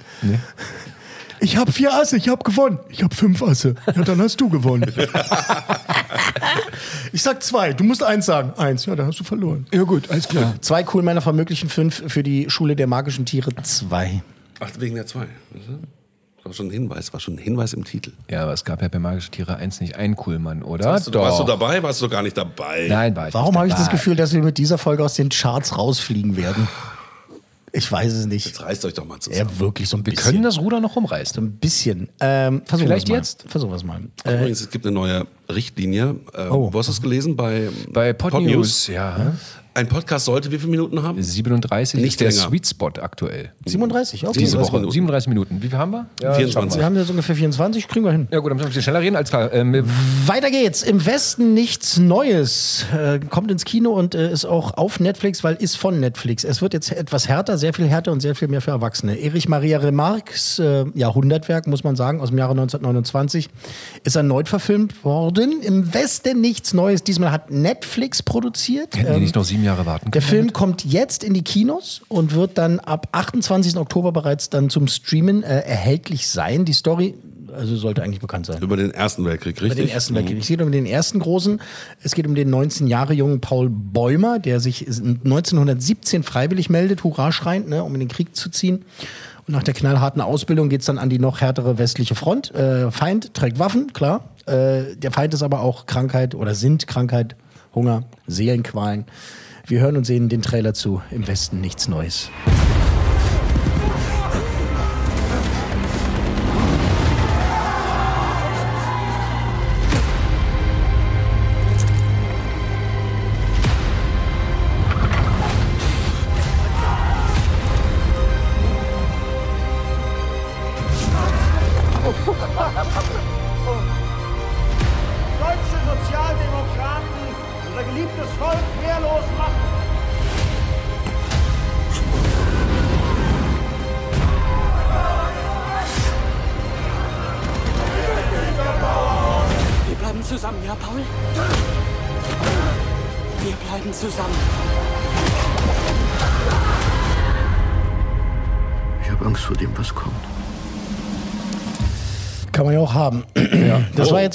Ich 1.40 1.58
habe 1.58 1.72
vier 1.72 1.94
Asse, 1.94 2.18
ich 2.18 2.30
habe 2.30 2.44
gewonnen. 2.44 2.80
Ich 2.90 3.04
habe 3.04 3.14
fünf 3.14 3.44
Asse. 3.44 3.76
Ja, 3.96 4.02
dann 4.02 4.20
hast 4.20 4.42
du 4.42 4.50
gewonnen. 4.50 4.92
Ich 7.12 7.22
sag 7.22 7.44
zwei, 7.44 7.74
du 7.74 7.84
musst 7.84 8.02
eins 8.04 8.26
sagen. 8.26 8.54
Eins, 8.58 8.88
ja, 8.88 8.96
da 8.96 9.06
hast 9.06 9.20
du 9.20 9.24
verloren. 9.24 9.68
Ja 9.72 9.84
gut, 9.84 10.10
alles 10.10 10.28
klar. 10.28 10.56
Zwei 10.62 10.84
cool 10.94 11.04
Männer 11.04 11.22
von 11.22 11.36
möglichen 11.36 11.70
fünf 11.70 12.04
für 12.08 12.24
die 12.24 12.50
Schule 12.50 12.76
der 12.76 12.88
magischen 12.88 13.26
Tiere 13.26 13.52
zwei. 13.62 14.24
Ach, 14.60 14.70
wegen 14.80 14.96
der 14.96 15.06
zwei. 15.06 15.28
Das 16.46 16.52
war 16.52 16.54
schon 16.58 16.68
ein 16.68 16.72
Hinweis, 16.72 17.12
war 17.12 17.20
schon 17.20 17.34
ein 17.36 17.38
Hinweis 17.40 17.74
im 17.74 17.84
Titel. 17.86 18.12
Ja, 18.30 18.44
aber 18.44 18.54
es 18.54 18.64
gab 18.64 18.80
ja 18.84 18.88
bei 18.88 19.00
Magische 19.00 19.32
Tiere 19.32 19.56
1 19.56 19.82
nicht 19.82 19.96
einen 19.96 20.16
Coolmann, 20.16 20.62
oder? 20.62 20.86
Warst 20.86 21.08
du, 21.08 21.18
warst 21.20 21.40
du 21.40 21.44
dabei? 21.44 21.82
Warst 21.82 22.04
du 22.04 22.08
gar 22.08 22.22
nicht 22.22 22.38
dabei? 22.38 22.86
Nein, 22.88 23.16
war 23.16 23.30
ich 23.30 23.34
Warum 23.34 23.58
habe 23.58 23.68
ich 23.68 23.74
das. 23.74 23.90
Gefühl, 23.90 24.16
dass 24.16 24.32
wir 24.32 24.44
mit 24.44 24.60
dieser 24.60 24.78
Folge 24.78 25.04
aus 25.04 25.16
den 25.16 25.30
Charts 25.30 25.76
rausfliegen 25.76 26.38
werden? 26.38 26.68
Ich 27.72 27.92
weiß 27.92 28.14
es 28.14 28.28
nicht. 28.28 28.46
Jetzt 28.46 28.62
reißt 28.62 28.86
euch 28.86 28.94
doch 28.94 29.06
mal 29.06 29.20
zusammen. 29.20 29.50
Ja, 29.50 29.60
wirklich 29.60 29.90
so 29.90 29.98
ein 29.98 30.06
Wir 30.06 30.14
bisschen. 30.14 30.32
können 30.34 30.44
das 30.44 30.60
Ruder 30.60 30.80
noch 30.82 30.96
rumreißen. 30.96 31.34
so 31.34 31.42
ein 31.42 31.54
bisschen. 31.54 32.10
Ähm, 32.20 32.62
versuchen 32.66 32.88
Vielleicht 32.90 33.10
mal. 33.10 33.16
jetzt? 33.16 33.44
Versuchen 33.48 33.72
wir 33.72 33.76
es 33.78 33.84
mal. 33.84 34.02
Äh, 34.24 34.36
Übrigens, 34.38 34.62
es 34.62 34.70
gibt 34.70 34.86
eine 34.86 34.94
neue 34.94 35.26
Richtlinie. 35.50 36.16
Äh, 36.34 36.48
Oh. 36.50 36.72
Wo 36.72 36.78
hast 36.78 36.88
du 36.90 36.92
es 36.92 37.02
gelesen? 37.02 37.36
Bei, 37.36 37.70
Bei 37.92 38.14
Podnews, 38.14 38.86
ja. 38.86 39.34
Ein 39.76 39.90
Podcast 39.90 40.24
sollte 40.24 40.54
wie 40.54 40.58
viele 40.58 40.72
Minuten 40.72 41.04
haben? 41.04 41.22
37 41.22 42.00
Nicht 42.00 42.12
ist 42.14 42.22
der 42.22 42.30
länger. 42.30 42.44
Sweet 42.44 42.66
Spot 42.66 42.92
aktuell. 43.02 43.52
37, 43.66 44.24
okay. 44.26 44.40
Diese 44.40 44.52
37 44.52 44.72
Woche. 44.72 44.80
Minuten. 44.80 44.94
37 44.94 45.28
Minuten. 45.28 45.62
Wie 45.62 45.68
viel 45.68 45.78
haben 45.78 45.92
wir? 45.92 46.06
Ja, 46.22 46.34
24. 46.34 46.80
Wir 46.80 46.86
haben 46.86 46.96
jetzt 46.96 47.10
ungefähr 47.10 47.36
24, 47.36 47.90
kriegen 47.90 48.06
wir 48.06 48.14
hin. 48.14 48.30
Ja 48.32 48.40
gut, 48.40 48.52
dann 48.52 48.56
müssen 48.56 48.64
wir 48.64 48.68
ein 48.68 48.70
bisschen 48.70 48.84
schneller 48.84 49.02
reden. 49.02 49.18
Alles 49.18 49.30
klar. 49.32 49.52
Ähm, 49.52 49.84
Weiter 50.28 50.50
geht's. 50.50 50.82
Im 50.82 51.06
Westen 51.06 51.54
nichts 51.54 51.98
Neues. 51.98 52.86
Äh, 52.98 53.20
kommt 53.20 53.52
ins 53.52 53.66
Kino 53.66 53.92
und 53.92 54.16
äh, 54.16 54.32
ist 54.32 54.46
auch 54.46 54.78
auf 54.78 55.02
Netflix, 55.02 55.44
weil 55.44 55.56
ist 55.56 55.76
von 55.76 56.00
Netflix. 56.00 56.46
Es 56.46 56.62
wird 56.62 56.74
jetzt 56.74 56.94
etwas 56.94 57.28
härter, 57.28 57.58
sehr 57.58 57.74
viel 57.74 57.86
härter 57.88 58.14
und 58.14 58.22
sehr 58.22 58.36
viel 58.36 58.48
mehr 58.48 58.62
für 58.62 58.72
Erwachsene. 58.72 59.20
Erich 59.20 59.50
Maria 59.50 59.80
Remarques 59.80 60.58
äh, 60.58 60.86
Jahrhundertwerk, 60.94 61.68
muss 61.68 61.84
man 61.84 61.98
sagen, 61.98 62.22
aus 62.22 62.30
dem 62.30 62.38
Jahre 62.38 62.52
1929, 62.52 63.50
ist 64.06 64.16
erneut 64.16 64.48
verfilmt 64.48 65.04
worden. 65.04 65.62
Im 65.62 65.94
Westen 65.94 66.40
nichts 66.40 66.74
Neues. 66.74 67.04
Diesmal 67.04 67.32
hat 67.34 67.52
Netflix 67.52 68.24
produziert. 68.24 68.96
hätten 68.96 69.08
die 69.08 69.14
Ähm, 69.16 69.22
nicht 69.22 69.36
noch 69.36 69.44
sieben 69.44 69.65
Jahre 69.66 69.86
warten 69.86 70.12
der? 70.12 70.22
Film 70.22 70.54
kommt 70.54 70.86
jetzt 70.86 71.24
in 71.24 71.34
die 71.34 71.44
Kinos 71.44 72.02
und 72.08 72.34
wird 72.34 72.58
dann 72.58 72.80
ab 72.80 73.10
28. 73.12 73.78
Oktober 73.78 74.12
bereits 74.12 74.50
dann 74.50 74.70
zum 74.70 74.88
Streamen 74.88 75.44
äh, 75.44 75.60
erhältlich 75.60 76.28
sein. 76.28 76.66
Die 76.66 76.74
Story 76.74 77.16
also 77.56 77.76
sollte 77.76 78.04
eigentlich 78.04 78.20
bekannt 78.20 78.46
sein. 78.46 78.62
Über 78.62 78.78
den 78.78 78.92
Ersten 78.92 79.26
Weltkrieg, 79.26 79.62
richtig? 79.62 79.80
Über 79.80 79.88
den 79.88 79.94
Ersten 79.94 80.16
Weltkrieg. 80.16 80.40
Es 80.40 80.48
geht 80.48 80.62
um 80.62 80.72
den 80.72 80.86
ersten 80.86 81.20
großen. 81.20 81.62
Es 82.04 82.14
geht 82.14 82.28
um 82.28 82.36
den 82.36 82.50
19 82.50 82.88
Jahre 82.88 83.14
jungen 83.14 83.42
Paul 83.42 83.70
Bäumer, 83.70 84.40
der 84.40 84.60
sich 84.60 84.88
1917 84.88 86.24
freiwillig 86.24 86.70
meldet, 86.70 87.04
hurra 87.04 87.32
schreiend, 87.32 87.70
ne, 87.70 87.84
um 87.84 87.94
in 87.94 88.00
den 88.02 88.10
Krieg 88.10 88.36
zu 88.36 88.50
ziehen. 88.50 88.86
Und 89.48 89.54
nach 89.54 89.64
der 89.64 89.74
knallharten 89.74 90.22
Ausbildung 90.22 90.70
geht's 90.70 90.86
dann 90.86 90.98
an 90.98 91.10
die 91.10 91.20
noch 91.20 91.42
härtere 91.42 91.78
westliche 91.78 92.16
Front. 92.16 92.54
Äh, 92.54 92.92
Feind 92.92 93.34
trägt 93.34 93.60
Waffen, 93.60 93.94
klar. 93.94 94.30
Äh, 94.46 94.96
der 94.98 95.12
Feind 95.12 95.34
ist 95.34 95.44
aber 95.44 95.62
auch 95.62 95.86
Krankheit 95.86 96.36
oder 96.36 96.56
sind 96.56 96.88
Krankheit, 96.88 97.36
Hunger, 97.74 98.04
Seelenqualen. 98.28 99.06
Wir 99.68 99.80
hören 99.80 99.98
und 99.98 100.06
sehen 100.06 100.30
den 100.30 100.44
Trailer 100.44 100.76
zu 100.76 101.02
Im 101.10 101.28
Westen 101.28 101.60
nichts 101.60 101.88
Neues. 101.88 102.30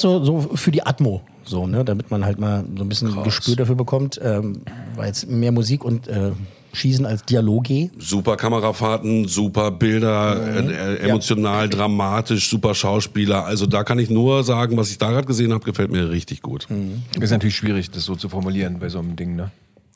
Jetzt 0.03 0.25
so, 0.25 0.25
so 0.25 0.41
für 0.55 0.71
die 0.71 0.83
Atmo, 0.85 1.23
so, 1.45 1.67
ne, 1.67 1.85
damit 1.85 2.11
man 2.11 2.25
halt 2.25 2.39
mal 2.39 2.65
so 2.77 2.83
ein 2.85 2.89
bisschen 2.89 3.23
Gespür 3.23 3.57
dafür 3.57 3.75
bekommt. 3.77 4.21
Ähm, 4.23 4.63
war 4.97 5.07
jetzt 5.07 5.29
mehr 5.29 5.53
Musik 5.53 5.85
und 5.85 6.09
äh, 6.09 6.33
Schießen 6.73 7.05
als 7.05 7.25
Dialoge. 7.25 7.91
Super 7.99 8.37
Kamerafahrten, 8.37 9.27
super 9.27 9.73
Bilder, 9.73 10.37
Mhm. 10.37 10.71
äh, 10.71 10.95
äh, 10.95 10.97
emotional, 11.09 11.69
dramatisch, 11.69 12.49
super 12.49 12.75
Schauspieler. 12.75 13.45
Also 13.45 13.67
da 13.67 13.83
kann 13.83 13.99
ich 13.99 14.09
nur 14.09 14.45
sagen, 14.45 14.77
was 14.77 14.91
ich 14.91 14.99
da 14.99 15.11
gerade 15.11 15.27
gesehen 15.27 15.53
habe, 15.53 15.65
gefällt 15.65 15.91
mir 15.91 16.11
richtig 16.11 16.43
gut. 16.43 16.67
Mhm. 16.71 17.03
Ist 17.21 17.31
natürlich 17.31 17.57
schwierig, 17.57 17.91
das 17.91 18.05
so 18.05 18.15
zu 18.15 18.29
formulieren 18.29 18.79
bei 18.79 18.89
so 18.89 19.01
einem 19.01 19.17
Ding, 19.17 19.35
ne? 19.35 19.51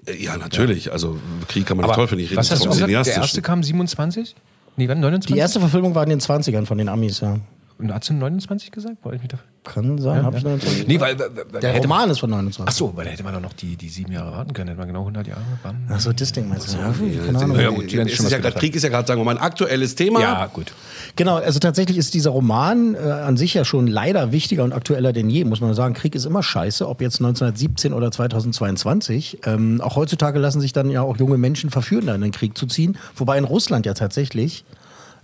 Äh, 0.07 0.17
Ja, 0.23 0.37
natürlich. 0.37 0.91
Also 0.93 1.17
Krieg 1.47 1.65
kann 1.67 1.77
man 1.77 1.85
Aber 1.85 1.93
nicht 1.93 1.97
toll 1.99 2.09
finden. 2.09 2.25
Ich 2.25 2.31
rede 2.31 2.41
was 2.41 2.51
hast 2.51 2.59
vom 2.65 2.77
du 2.77 2.87
gesagt? 2.87 3.07
Der 3.07 3.17
erste 3.23 3.41
kam 3.43 3.63
27? 3.63 4.35
Nee, 4.77 4.89
wann? 4.89 4.99
29? 4.99 5.33
Die 5.33 5.39
erste 5.39 5.61
Verfilmung 5.61 5.95
war 5.95 6.03
in 6.03 6.11
den 6.11 6.21
20ern 6.21 6.67
von 6.67 6.79
den 6.79 6.89
Amis, 6.89 7.21
ja. 7.21 7.39
Und 7.77 7.93
Hast 7.93 8.09
du 8.09 8.15
29 8.15 8.71
gesagt? 8.71 8.97
Wollte 9.03 9.17
ich 9.17 9.23
mich 9.23 9.31
da 9.33 9.39
Kann 9.65 9.99
sein, 9.99 10.23
hab 10.25 10.37
ich 10.37 10.45
29. 10.45 10.87
Nee, 10.87 11.01
weil, 11.01 11.19
weil- 11.19 11.61
Der 11.61 11.71
hätte 11.73 11.83
Roman 11.83 12.03
man, 12.03 12.11
ist 12.11 12.21
von 12.21 12.31
29. 12.31 12.65
Ach 12.73 12.73
so, 12.77 12.93
weil 12.97 13.05
da 13.05 13.11
hätte 13.11 13.25
man 13.25 13.35
doch 13.35 13.41
noch 13.41 13.53
die, 13.53 13.75
die 13.77 13.89
sieben 13.89 14.13
Jahre 14.13 14.31
warten 14.31 14.53
können. 14.53 14.69
Hätte 14.69 14.79
man 14.79 14.87
genau 14.87 15.01
100 15.01 15.27
Jahre 15.27 15.41
warten. 15.65 15.89
Ach 15.91 15.99
so, 15.99 16.13
das 16.13 16.31
Ding 16.31 16.49
meinst 16.49 16.73
du? 16.73 16.79
Ja, 16.79 16.87
Ja, 16.89 17.25
keine 17.27 17.39
Ahnung. 17.39 17.57
ja, 17.57 17.63
Ja, 17.63 17.71
gut, 17.71 17.93
ist 17.93 18.31
ja 18.31 18.39
grad. 18.39 18.55
Krieg 18.55 18.77
ist 18.77 18.83
ja 18.85 18.91
gerade, 18.91 19.09
sagen 19.09 19.21
wir 19.21 19.25
mal, 19.25 19.33
ein 19.37 19.43
aktuelles 19.43 19.97
Thema. 19.97 20.21
Ja, 20.21 20.47
gut. 20.47 20.73
Genau, 21.17 21.37
also 21.37 21.59
tatsächlich 21.59 21.99
ist 21.99 22.15
dieser 22.15 22.31
Roman 22.31 22.95
äh, 22.95 22.99
an 22.99 23.37
sich 23.37 23.55
ja 23.55 23.65
schon 23.65 23.89
leider 23.89 24.31
wichtiger 24.31 24.63
und 24.63 24.73
aktueller 24.73 25.13
denn 25.13 25.29
je, 25.29 25.45
muss 25.45 25.61
man 25.61 25.75
sagen. 25.75 25.95
Krieg 25.95 26.15
ist 26.15 26.27
immer 26.27 26.43
scheiße, 26.45 26.89
ob 26.89 27.01
jetzt 27.01 27.17
1917 27.21 27.93
oder 27.93 28.13
2022. 28.13 29.41
Ähm, 29.47 29.81
auch 29.81 29.97
heutzutage 29.97 30.39
lassen 30.39 30.61
sich 30.61 30.73
dann 30.73 30.91
ja 30.91 31.03
auch 31.03 31.17
junge 31.17 31.39
Menschen 31.39 31.71
verführen, 31.71 32.07
da 32.07 32.15
in 32.15 32.21
den 32.21 32.33
Krieg 32.33 32.57
zu 32.57 32.67
ziehen. 32.67 32.97
Wobei 33.17 33.37
in 33.39 33.45
Russland 33.45 33.85
ja 33.87 33.95
tatsächlich 33.95 34.65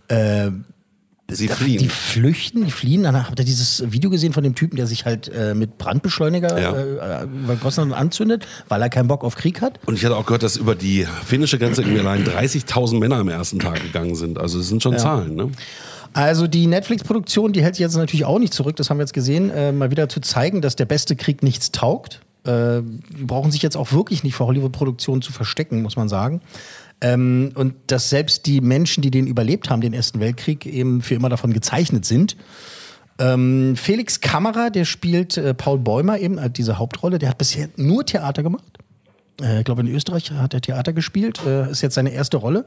äh, 0.09 0.51
Sie 1.33 1.49
fliehen. 1.49 1.79
Die 1.79 1.89
flüchten, 1.89 2.65
die 2.65 2.71
fliehen. 2.71 3.03
Dann 3.03 3.17
habt 3.27 3.39
ihr 3.39 3.45
dieses 3.45 3.83
Video 3.93 4.11
gesehen 4.11 4.33
von 4.33 4.45
dem 4.45 4.55
Typen, 4.55 4.77
der 4.77 4.87
sich 4.87 5.05
halt 5.05 5.29
äh, 5.29 5.55
mit 5.55 5.79
Brandbeschleuniger 5.79 6.61
Ja. 6.61 6.73
äh, 6.73 7.25
über 7.25 7.57
Russland 7.63 7.93
anzündet, 7.93 8.47
weil 8.69 8.83
er 8.83 8.89
keinen 8.89 9.09
Bock 9.09 9.25
auf 9.25 9.35
Krieg 9.37 9.61
hat. 9.61 9.79
Und 9.87 9.95
ich 9.97 10.05
hatte 10.05 10.17
auch 10.17 10.27
gehört, 10.27 10.43
dass 10.43 10.57
über 10.57 10.75
die 10.75 11.07
finnische 11.25 11.59
Grenze 11.59 11.83
irgendwie 11.83 12.01
allein 12.01 12.25
30.000 12.25 12.99
Männer 12.99 13.17
am 13.17 13.29
ersten 13.29 13.59
Tag 13.59 13.83
gegangen 13.83 14.15
sind. 14.15 14.39
Also 14.39 14.59
das 14.59 14.69
sind 14.69 14.83
schon 14.83 14.93
Ja. 14.93 14.99
Zahlen, 14.99 15.35
ne? 15.35 15.51
Also 16.13 16.49
die 16.49 16.67
Netflix-Produktion, 16.67 17.53
die 17.53 17.63
hält 17.63 17.77
sich 17.77 17.83
jetzt 17.83 17.97
natürlich 17.97 18.25
auch 18.25 18.41
nicht 18.41 18.53
zurück, 18.53 18.75
das 18.77 18.91
haben 18.91 18.99
wir 18.99 19.03
jetzt 19.05 19.13
gesehen, 19.13 19.49
äh, 19.51 19.71
mal 19.71 19.93
wieder 19.93 20.09
zu 20.09 20.21
zeigen, 20.21 20.61
dass 20.61 20.75
der 20.75 20.85
beste 20.87 21.15
Krieg 21.15 21.43
nichts 21.45 21.71
taugt. 21.71 22.21
Äh, 22.45 22.81
die 23.17 23.25
brauchen 23.25 23.53
sich 23.53 23.63
jetzt 23.63 23.77
auch 23.77 23.93
wirklich 23.93 24.25
nicht 24.25 24.35
vor 24.35 24.47
Hollywood-Produktionen 24.49 25.23
zu 25.23 25.31
verstecken, 25.31 25.83
muss 25.83 25.95
man 25.97 26.09
sagen. 26.09 26.41
Ähm, 27.01 27.53
und 27.55 27.75
dass 27.87 28.11
selbst 28.11 28.47
die 28.47 28.61
Menschen, 28.61 29.03
die 29.03 29.11
den 29.11 29.27
überlebt 29.27 29.71
haben, 29.71 29.81
den 29.81 29.95
Ersten 29.95 30.21
Weltkrieg, 30.21 30.67
eben 30.67 31.01
für 31.03 31.15
immer 31.15 31.29
davon 31.29 31.53
gezeichnet 31.53 32.05
sind. 32.05 32.37
Ähm, 33.19 33.75
Felix 33.77 34.21
Kammerer, 34.21 34.71
der 34.71 34.85
spielt 34.85 35.37
äh, 35.37 35.55
Paul 35.55 35.79
Bäumer 35.79 36.19
eben, 36.19 36.39
äh, 36.39 36.51
diese 36.51 36.79
Hauptrolle, 36.79 37.19
der 37.19 37.31
hat 37.31 37.39
bisher 37.39 37.69
nur 37.77 38.05
Theater 38.05 38.43
gemacht. 38.43 38.79
Äh, 39.41 39.61
ich 39.61 39.65
glaube, 39.65 39.83
in 39.83 39.89
Österreich 39.89 40.31
hat 40.33 40.55
er 40.55 40.61
Theater 40.61 40.93
gespielt. 40.93 41.41
Äh, 41.45 41.71
ist 41.71 41.83
jetzt 41.83 41.95
seine 41.95 42.13
erste 42.13 42.37
Rolle. 42.37 42.65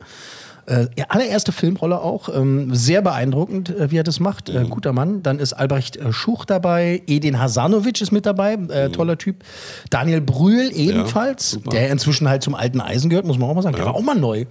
Äh, 0.66 0.88
ja, 0.98 1.06
allererste 1.10 1.52
Filmrolle 1.52 2.00
auch. 2.00 2.30
Ähm, 2.34 2.74
sehr 2.74 3.02
beeindruckend, 3.02 3.70
äh, 3.70 3.92
wie 3.92 3.98
er 3.98 4.04
das 4.04 4.20
macht. 4.20 4.50
Äh, 4.50 4.66
guter 4.70 4.94
Mann. 4.94 5.22
Dann 5.24 5.40
ist 5.40 5.54
Albrecht 5.54 5.98
äh, 5.98 6.14
Schuch 6.14 6.46
dabei. 6.46 7.02
Edin 7.08 7.40
Hasanovic 7.40 8.02
ist 8.02 8.12
mit 8.12 8.26
dabei. 8.26 8.54
Äh, 8.54 8.90
toller 8.90 9.18
Typ. 9.18 9.44
Daniel 9.90 10.22
Brühl 10.22 10.72
ebenfalls. 10.74 11.52
super. 11.52 11.72
der 11.72 11.90
inzwischen 11.90 12.30
halt 12.30 12.44
zum 12.44 12.56
alten 12.56 12.82
Eisen 12.82 13.10
gehört, 13.10 13.26
muss 13.26 13.38
man 13.38 13.50
auch 13.50 13.56
mal 13.56 13.62
sagen. 13.62 13.76
Der 13.76 13.86
war 13.86 13.96
auch 13.96 14.02
mal 14.02 14.16
neu. 14.16 14.46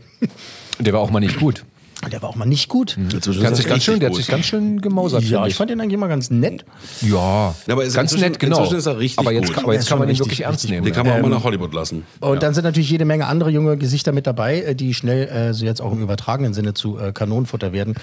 Der 0.78 0.92
war 0.92 1.00
auch 1.00 1.10
mal 1.10 1.20
nicht 1.20 1.38
gut. 1.38 1.64
Der 2.10 2.20
war 2.20 2.28
auch 2.30 2.34
mal 2.36 2.46
nicht 2.46 2.68
gut. 2.68 2.96
Der 2.98 3.14
hat 3.46 3.56
sich 3.56 3.66
ganz 3.68 3.84
schön, 3.84 4.00
der 4.00 4.08
hat 4.10 4.16
sich 4.16 4.26
ganz 4.26 4.44
schön 4.44 4.80
gemausert. 4.80 5.22
Ja, 5.22 5.46
ich 5.46 5.54
fand 5.54 5.70
den 5.70 5.80
eigentlich 5.80 5.94
immer 5.94 6.08
ganz 6.08 6.30
nett. 6.30 6.64
Ja, 7.00 7.54
aber 7.68 7.84
ist 7.84 7.94
ganz 7.94 8.12
inzwischen- 8.12 8.32
nett, 8.32 8.40
genau. 8.40 8.58
inzwischen 8.58 8.78
ist 8.78 8.86
er 8.86 8.98
richtig 8.98 9.18
aber 9.20 9.32
jetzt, 9.32 9.46
gut. 9.46 9.54
kann- 9.54 9.64
aber 9.64 9.74
jetzt 9.74 9.88
kann 9.88 9.98
man 10.00 10.08
ihn 10.08 10.18
wirklich 10.18 10.40
ernst 10.42 10.68
nehmen. 10.68 10.84
Den 10.84 10.92
kann 10.92 11.04
man 11.06 11.12
auch 11.14 11.16
Ähm, 11.18 11.22
mal 11.22 11.28
nach 11.36 11.44
Hollywood 11.44 11.72
lassen. 11.72 12.04
Und 12.20 12.42
dann 12.42 12.54
sind 12.54 12.64
natürlich 12.64 12.90
jede 12.90 13.04
Menge 13.04 13.26
andere 13.26 13.50
junge 13.50 13.76
Gesichter 13.76 14.12
mit 14.12 14.26
dabei, 14.26 14.60
äh, 14.62 14.74
die 14.74 14.94
schnell 14.94 15.28
äh, 15.28 15.54
so 15.54 15.64
jetzt 15.64 15.80
auch 15.80 15.92
im 15.92 16.02
übertragenen 16.02 16.54
Sinne 16.54 16.74
zu 16.74 16.98
äh, 16.98 17.12
Kanonenfutter 17.12 17.72
werden. 17.72 17.94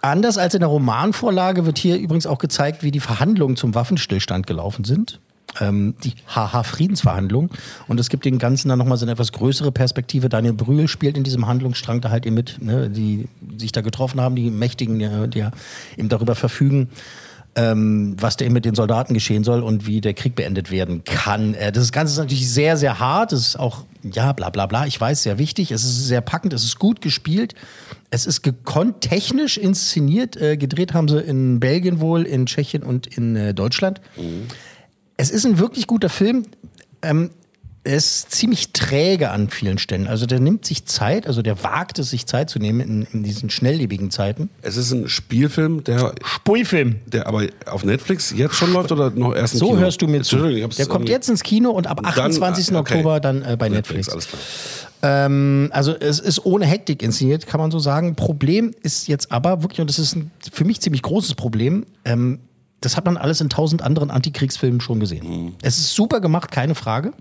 Anders 0.00 0.36
als 0.38 0.54
in 0.54 0.60
der 0.60 0.68
Romanvorlage 0.68 1.64
wird 1.64 1.78
hier 1.78 1.96
übrigens 1.96 2.26
auch 2.26 2.38
gezeigt, 2.38 2.82
wie 2.82 2.90
die 2.90 3.00
Verhandlungen 3.00 3.56
zum 3.56 3.74
Waffenstillstand 3.74 4.46
gelaufen 4.46 4.84
sind. 4.84 5.20
Ähm, 5.60 5.94
die 6.04 6.14
HH-Friedensverhandlungen. 6.34 7.50
Und 7.86 7.98
es 8.00 8.08
gibt 8.08 8.24
dem 8.24 8.38
Ganzen 8.38 8.68
dann 8.68 8.78
nochmal 8.78 8.98
so 8.98 9.04
eine 9.04 9.12
etwas 9.12 9.32
größere 9.32 9.72
Perspektive. 9.72 10.28
Daniel 10.28 10.52
Brühl 10.52 10.88
spielt 10.88 11.16
in 11.16 11.24
diesem 11.24 11.46
Handlungsstrang 11.46 12.00
da 12.00 12.10
halt 12.10 12.26
eben 12.26 12.34
mit, 12.34 12.62
ne, 12.62 12.90
die 12.90 13.28
sich 13.56 13.72
da 13.72 13.80
getroffen 13.80 14.20
haben, 14.20 14.36
die 14.36 14.50
Mächtigen, 14.50 14.98
die, 14.98 15.28
die 15.28 15.48
eben 15.96 16.08
darüber 16.08 16.34
verfügen. 16.34 16.88
ähm, 17.58 18.14
was 18.20 18.36
da 18.36 18.44
eben 18.44 18.54
mit 18.54 18.64
den 18.64 18.76
Soldaten 18.76 19.14
geschehen 19.14 19.42
soll 19.42 19.62
und 19.62 19.86
wie 19.86 20.00
der 20.00 20.14
Krieg 20.14 20.36
beendet 20.36 20.70
werden 20.70 21.02
kann. 21.04 21.54
Äh, 21.54 21.72
das 21.72 21.90
Ganze 21.90 22.12
ist 22.12 22.18
natürlich 22.18 22.48
sehr, 22.48 22.76
sehr 22.76 23.00
hart. 23.00 23.32
Es 23.32 23.40
ist 23.40 23.58
auch, 23.58 23.84
ja, 24.04 24.32
bla 24.32 24.50
bla 24.50 24.66
bla, 24.66 24.86
ich 24.86 25.00
weiß, 25.00 25.24
sehr 25.24 25.38
wichtig. 25.38 25.72
Es 25.72 25.82
ist 25.82 26.06
sehr 26.06 26.20
packend, 26.20 26.52
es 26.52 26.62
ist 26.62 26.78
gut 26.78 27.00
gespielt. 27.00 27.54
Es 28.10 28.26
ist 28.26 28.42
gekonnt 28.42 29.00
technisch 29.00 29.58
inszeniert. 29.58 30.36
Äh, 30.36 30.56
gedreht 30.56 30.94
haben 30.94 31.08
sie 31.08 31.20
in 31.20 31.58
Belgien 31.58 32.00
wohl, 32.00 32.22
in 32.22 32.46
Tschechien 32.46 32.82
und 32.84 33.06
in 33.08 33.34
äh, 33.34 33.54
Deutschland. 33.54 34.00
Es 35.18 35.30
ist 35.30 35.44
ein 35.44 35.58
wirklich 35.58 35.86
guter 35.86 36.08
Film. 36.08 36.44
Ähm, 37.02 37.30
er 37.84 37.96
ist 37.96 38.30
ziemlich 38.32 38.72
träge 38.72 39.30
an 39.30 39.48
vielen 39.48 39.78
Stellen. 39.78 40.06
Also 40.06 40.26
der 40.26 40.40
nimmt 40.40 40.64
sich 40.64 40.84
Zeit, 40.84 41.26
also 41.26 41.42
der 41.42 41.62
wagt 41.64 41.98
es, 41.98 42.10
sich 42.10 42.26
Zeit 42.26 42.50
zu 42.50 42.58
nehmen 42.58 42.80
in, 42.80 43.06
in 43.12 43.22
diesen 43.24 43.50
schnelllebigen 43.50 44.10
Zeiten. 44.10 44.50
Es 44.62 44.76
ist 44.76 44.92
ein 44.92 45.08
Spielfilm, 45.08 45.82
der. 45.84 46.14
Spielfilm. 46.22 46.96
Der 47.06 47.26
aber 47.26 47.46
auf 47.66 47.84
Netflix 47.84 48.32
jetzt 48.36 48.54
schon 48.54 48.72
läuft 48.72 48.92
oder 48.92 49.10
noch 49.10 49.34
erst 49.34 49.54
im 49.54 49.60
So 49.60 49.66
Kino? 49.68 49.78
hörst 49.78 50.02
du 50.02 50.06
mir 50.06 50.22
zu. 50.22 50.36
Der 50.36 50.86
kommt 50.86 51.08
jetzt 51.08 51.28
ins 51.28 51.42
Kino 51.42 51.70
und 51.70 51.86
ab 51.86 52.00
Dann, 52.02 52.12
28. 52.12 52.74
ah, 52.74 52.78
okay. 52.80 52.94
Oktober 52.94 53.20
dann 53.20 53.42
äh, 53.42 53.56
bei 53.58 53.68
Netflix. 53.68 54.06
Klar. 54.08 54.22
Ähm, 55.00 55.70
also 55.72 55.94
es 55.98 56.20
ist 56.20 56.44
ohne 56.44 56.66
Hektik 56.66 57.02
inszeniert, 57.02 57.46
kann 57.46 57.60
man 57.60 57.70
so 57.70 57.78
sagen. 57.78 58.14
Problem 58.16 58.74
ist 58.82 59.08
jetzt 59.08 59.32
aber 59.32 59.62
wirklich, 59.62 59.80
und 59.80 59.88
das 59.88 59.98
ist 59.98 60.14
ein 60.16 60.30
für 60.52 60.64
mich 60.64 60.80
ziemlich 60.80 61.02
großes 61.02 61.34
Problem, 61.34 61.86
ähm, 62.04 62.40
das 62.80 62.96
hat 62.96 63.04
man 63.04 63.16
alles 63.16 63.40
in 63.40 63.48
tausend 63.48 63.82
anderen 63.82 64.10
Antikriegsfilmen 64.10 64.80
schon 64.80 65.00
gesehen. 65.00 65.54
Es 65.62 65.78
ist 65.78 65.94
super 65.94 66.20
gemacht, 66.20 66.50
keine 66.52 66.74
Frage. 66.74 67.12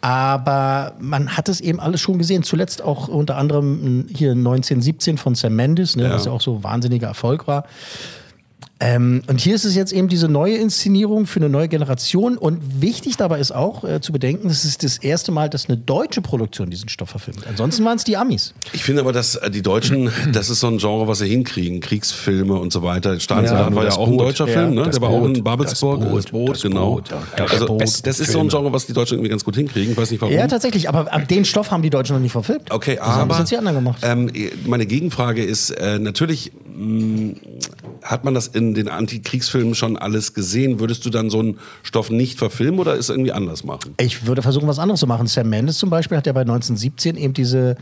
Aber 0.00 0.92
man 1.00 1.34
hat 1.36 1.48
es 1.48 1.60
eben 1.62 1.80
alles 1.80 2.00
schon 2.02 2.18
gesehen. 2.18 2.42
Zuletzt 2.42 2.82
auch 2.82 3.08
unter 3.08 3.36
anderem 3.38 4.06
hier 4.14 4.32
1917 4.32 5.16
von 5.16 5.34
Sam 5.34 5.56
Mendes, 5.56 5.96
ne, 5.96 6.04
Ja. 6.04 6.10
was 6.10 6.26
ja 6.26 6.32
auch 6.32 6.42
so 6.42 6.62
wahnsinniger 6.62 7.06
Erfolg 7.06 7.46
war. 7.46 7.64
Ähm, 8.80 9.22
und 9.28 9.40
hier 9.40 9.54
ist 9.54 9.64
es 9.64 9.74
jetzt 9.74 9.92
eben 9.92 10.08
diese 10.08 10.28
neue 10.28 10.56
Inszenierung 10.56 11.26
für 11.26 11.40
eine 11.40 11.48
neue 11.48 11.68
Generation. 11.68 12.36
Und 12.36 12.80
wichtig 12.82 13.16
dabei 13.16 13.38
ist 13.38 13.52
auch 13.52 13.84
äh, 13.84 14.00
zu 14.00 14.12
bedenken, 14.12 14.48
das 14.48 14.64
ist 14.64 14.82
das 14.82 14.98
erste 14.98 15.32
Mal, 15.32 15.48
dass 15.48 15.68
eine 15.68 15.78
deutsche 15.78 16.20
Produktion 16.22 16.70
diesen 16.70 16.88
Stoff 16.88 17.10
verfilmt. 17.10 17.46
Ansonsten 17.48 17.84
waren 17.84 17.96
es 17.96 18.04
die 18.04 18.16
Amis. 18.16 18.52
Ich 18.72 18.82
finde 18.84 19.02
aber, 19.02 19.12
dass 19.12 19.36
äh, 19.36 19.50
die 19.50 19.62
Deutschen, 19.62 20.10
das 20.32 20.50
ist 20.50 20.60
so 20.60 20.66
ein 20.68 20.78
Genre, 20.78 21.06
was 21.08 21.18
sie 21.18 21.28
hinkriegen. 21.28 21.80
Kriegsfilme 21.80 22.54
und 22.54 22.72
so 22.72 22.82
weiter. 22.82 23.18
Staatssoldat 23.20 23.70
Ja, 23.70 23.74
war 23.76 23.82
ja 23.84 23.88
das 23.90 23.98
auch 23.98 24.06
ein 24.06 24.16
Boot. 24.16 24.20
deutscher 24.28 24.46
Ja, 24.48 24.52
Film, 24.54 24.74
ne? 24.74 24.82
das 24.84 24.94
Der 24.96 25.02
war 25.02 25.10
auch 25.10 25.20
Boot. 25.20 25.36
in 25.36 25.44
Babelsburg. 25.44 26.00
Das 26.00 26.08
Das 26.12 26.24
Boot, 26.26 26.30
Boot, 26.32 26.50
das 26.56 26.62
genau. 26.62 26.90
Boot, 26.94 27.10
ja. 27.10 27.22
Das 27.36 27.52
also, 27.52 27.66
Boot, 27.66 27.82
das, 27.82 28.02
das 28.02 28.20
ist 28.20 28.32
so 28.32 28.40
ein. 28.40 28.48
Genre, 28.48 28.72
was 28.72 28.86
die 28.86 28.92
Deutschen 28.92 29.14
irgendwie 29.18 29.30
ganz 29.30 29.44
gut 29.44 29.56
hinkriegen. 29.56 29.92
Ich 29.92 29.96
weiß 29.98 30.10
nicht 30.10 30.20
warum. 30.20 30.34
Ja, 30.34 30.46
tatsächlich. 30.46 30.88
Aber 30.88 31.12
ab 31.12 31.26
den 31.28 31.44
Stoff 31.44 31.70
haben 31.70 31.82
die 31.82 31.90
Deutschen 31.90 32.14
noch 32.16 32.20
nicht 32.22 32.32
verfilmt. 32.32 32.70
Okay, 32.70 32.96
Das 32.96 33.06
haben 33.06 33.30
aber 33.30 33.38
jetzt 33.38 33.50
die 33.50 33.56
anderen 33.56 33.76
gemacht. 33.78 33.98
Ähm, 34.02 34.30
meine 34.66 34.86
Gegenfrage 34.86 35.42
ist, 35.42 35.70
äh, 35.70 35.98
natürlich 35.98 36.52
mh, 36.76 37.34
hat 38.04 38.22
man 38.24 38.34
das 38.34 38.46
in 38.46 38.74
den 38.74 38.88
Antikriegsfilmen 38.88 39.74
schon 39.74 39.96
alles 39.96 40.34
gesehen. 40.34 40.78
Würdest 40.78 41.04
du 41.06 41.10
dann 41.10 41.30
so 41.30 41.40
einen 41.40 41.58
Stoff 41.82 42.10
nicht 42.10 42.38
verfilmen 42.38 42.78
oder 42.78 42.94
es 42.96 43.08
irgendwie 43.08 43.32
anders 43.32 43.64
machen? 43.64 43.94
Ich 43.98 44.26
würde 44.26 44.42
versuchen, 44.42 44.68
was 44.68 44.78
anderes 44.78 45.00
zu 45.00 45.06
machen. 45.06 45.26
Sam 45.26 45.48
Mendes 45.48 45.78
zum 45.78 45.88
Beispiel 45.90 46.18
hat 46.18 46.26
ja 46.26 46.32
bei 46.34 46.42
1917 46.42 47.16
eben 47.16 47.32
diese 47.32 47.76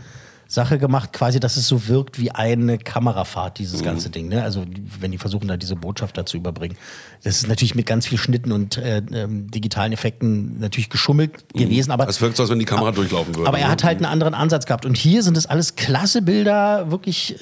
Sache 0.46 0.78
gemacht, 0.78 1.14
quasi, 1.14 1.40
dass 1.40 1.56
es 1.56 1.66
so 1.66 1.88
wirkt 1.88 2.20
wie 2.20 2.30
eine 2.30 2.76
Kamerafahrt, 2.76 3.58
dieses 3.58 3.80
Mhm. 3.80 3.84
ganze 3.86 4.10
Ding. 4.10 4.28
Ne? 4.28 4.42
Also 4.42 4.64
wenn 5.00 5.10
die 5.10 5.16
versuchen, 5.16 5.48
da 5.48 5.56
diese 5.56 5.76
Botschaft 5.76 6.16
dazu 6.18 6.36
überbringen. 6.36 6.76
Das 7.24 7.36
ist 7.36 7.48
natürlich 7.48 7.74
mit 7.74 7.86
ganz 7.86 8.06
viel 8.06 8.18
Schnitten 8.18 8.52
und 8.52 8.76
äh, 8.76 8.98
ähm, 9.12 9.50
digitalen 9.50 9.92
Effekten 9.92 10.60
natürlich 10.60 10.90
geschummelt 10.90 11.48
gewesen. 11.54 11.90
Aber 11.90 12.06
Es 12.06 12.20
wirkt 12.20 12.36
so, 12.36 12.42
als 12.42 12.50
wenn 12.50 12.58
die 12.58 12.66
Kamera 12.66 12.92
durchlaufen 12.92 13.34
würde. 13.34 13.48
Aber 13.48 13.58
er 13.58 13.66
ne? 13.66 13.72
hat 13.72 13.82
halt 13.82 13.96
einen 13.96 14.04
anderen 14.06 14.34
Ansatz 14.34 14.66
gehabt. 14.66 14.84
Und 14.84 14.96
hier 14.96 15.22
sind 15.22 15.36
es 15.38 15.46
alles 15.46 15.74
klasse 15.74 16.20
Bilder, 16.22 16.90
wirklich. 16.90 17.36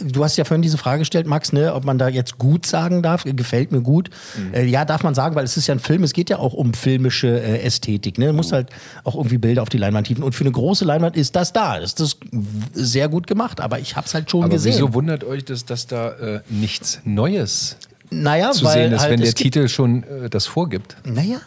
Du 0.00 0.24
hast 0.24 0.36
ja 0.36 0.44
vorhin 0.44 0.62
diese 0.62 0.78
Frage 0.78 1.00
gestellt, 1.00 1.26
Max, 1.26 1.52
ne, 1.52 1.74
ob 1.74 1.84
man 1.84 1.98
da 1.98 2.08
jetzt 2.08 2.38
gut 2.38 2.66
sagen 2.66 3.02
darf. 3.02 3.24
Gefällt 3.24 3.72
mir 3.72 3.80
gut. 3.80 4.10
Äh, 4.52 4.64
ja, 4.66 4.84
darf 4.84 5.02
man 5.02 5.14
sagen, 5.14 5.34
weil 5.36 5.44
es 5.44 5.56
ist 5.56 5.66
ja 5.66 5.74
ein 5.74 5.80
Film. 5.80 6.02
Es 6.02 6.12
geht 6.12 6.30
ja 6.30 6.38
auch 6.38 6.52
um 6.54 6.74
filmische 6.74 7.28
äh, 7.40 7.60
Ästhetik. 7.62 8.18
Ne? 8.18 8.26
Du 8.28 8.32
musst 8.32 8.52
halt 8.52 8.70
auch 9.04 9.14
irgendwie 9.14 9.38
Bilder 9.38 9.62
auf 9.62 9.68
die 9.68 9.78
Leinwand 9.78 10.08
hieven. 10.08 10.22
Und 10.24 10.34
für 10.34 10.44
eine 10.44 10.52
große 10.52 10.84
Leinwand 10.84 11.16
ist 11.16 11.36
das 11.36 11.52
da. 11.52 11.78
Das 11.78 11.94
ist 11.94 12.18
w- 12.30 12.38
sehr 12.74 13.08
gut 13.08 13.26
gemacht. 13.26 13.60
Aber 13.60 13.78
ich 13.78 13.96
habe 13.96 14.06
es 14.06 14.14
halt 14.14 14.30
schon 14.30 14.42
Aber 14.44 14.52
gesehen. 14.52 14.74
wieso 14.74 14.94
wundert 14.94 15.24
euch 15.24 15.44
das, 15.44 15.64
dass 15.64 15.86
da 15.86 16.10
äh, 16.12 16.40
nichts 16.50 17.00
Neues 17.04 17.76
naja, 18.22 18.50
zu 18.52 18.64
weil 18.64 18.72
sehen 18.84 18.92
ist, 18.92 19.00
halt 19.02 19.10
wenn 19.12 19.20
der 19.20 19.34
Titel 19.34 19.68
schon 19.68 20.02
äh, 20.04 20.30
das 20.30 20.46
vorgibt? 20.46 20.96
Naja, 21.04 21.38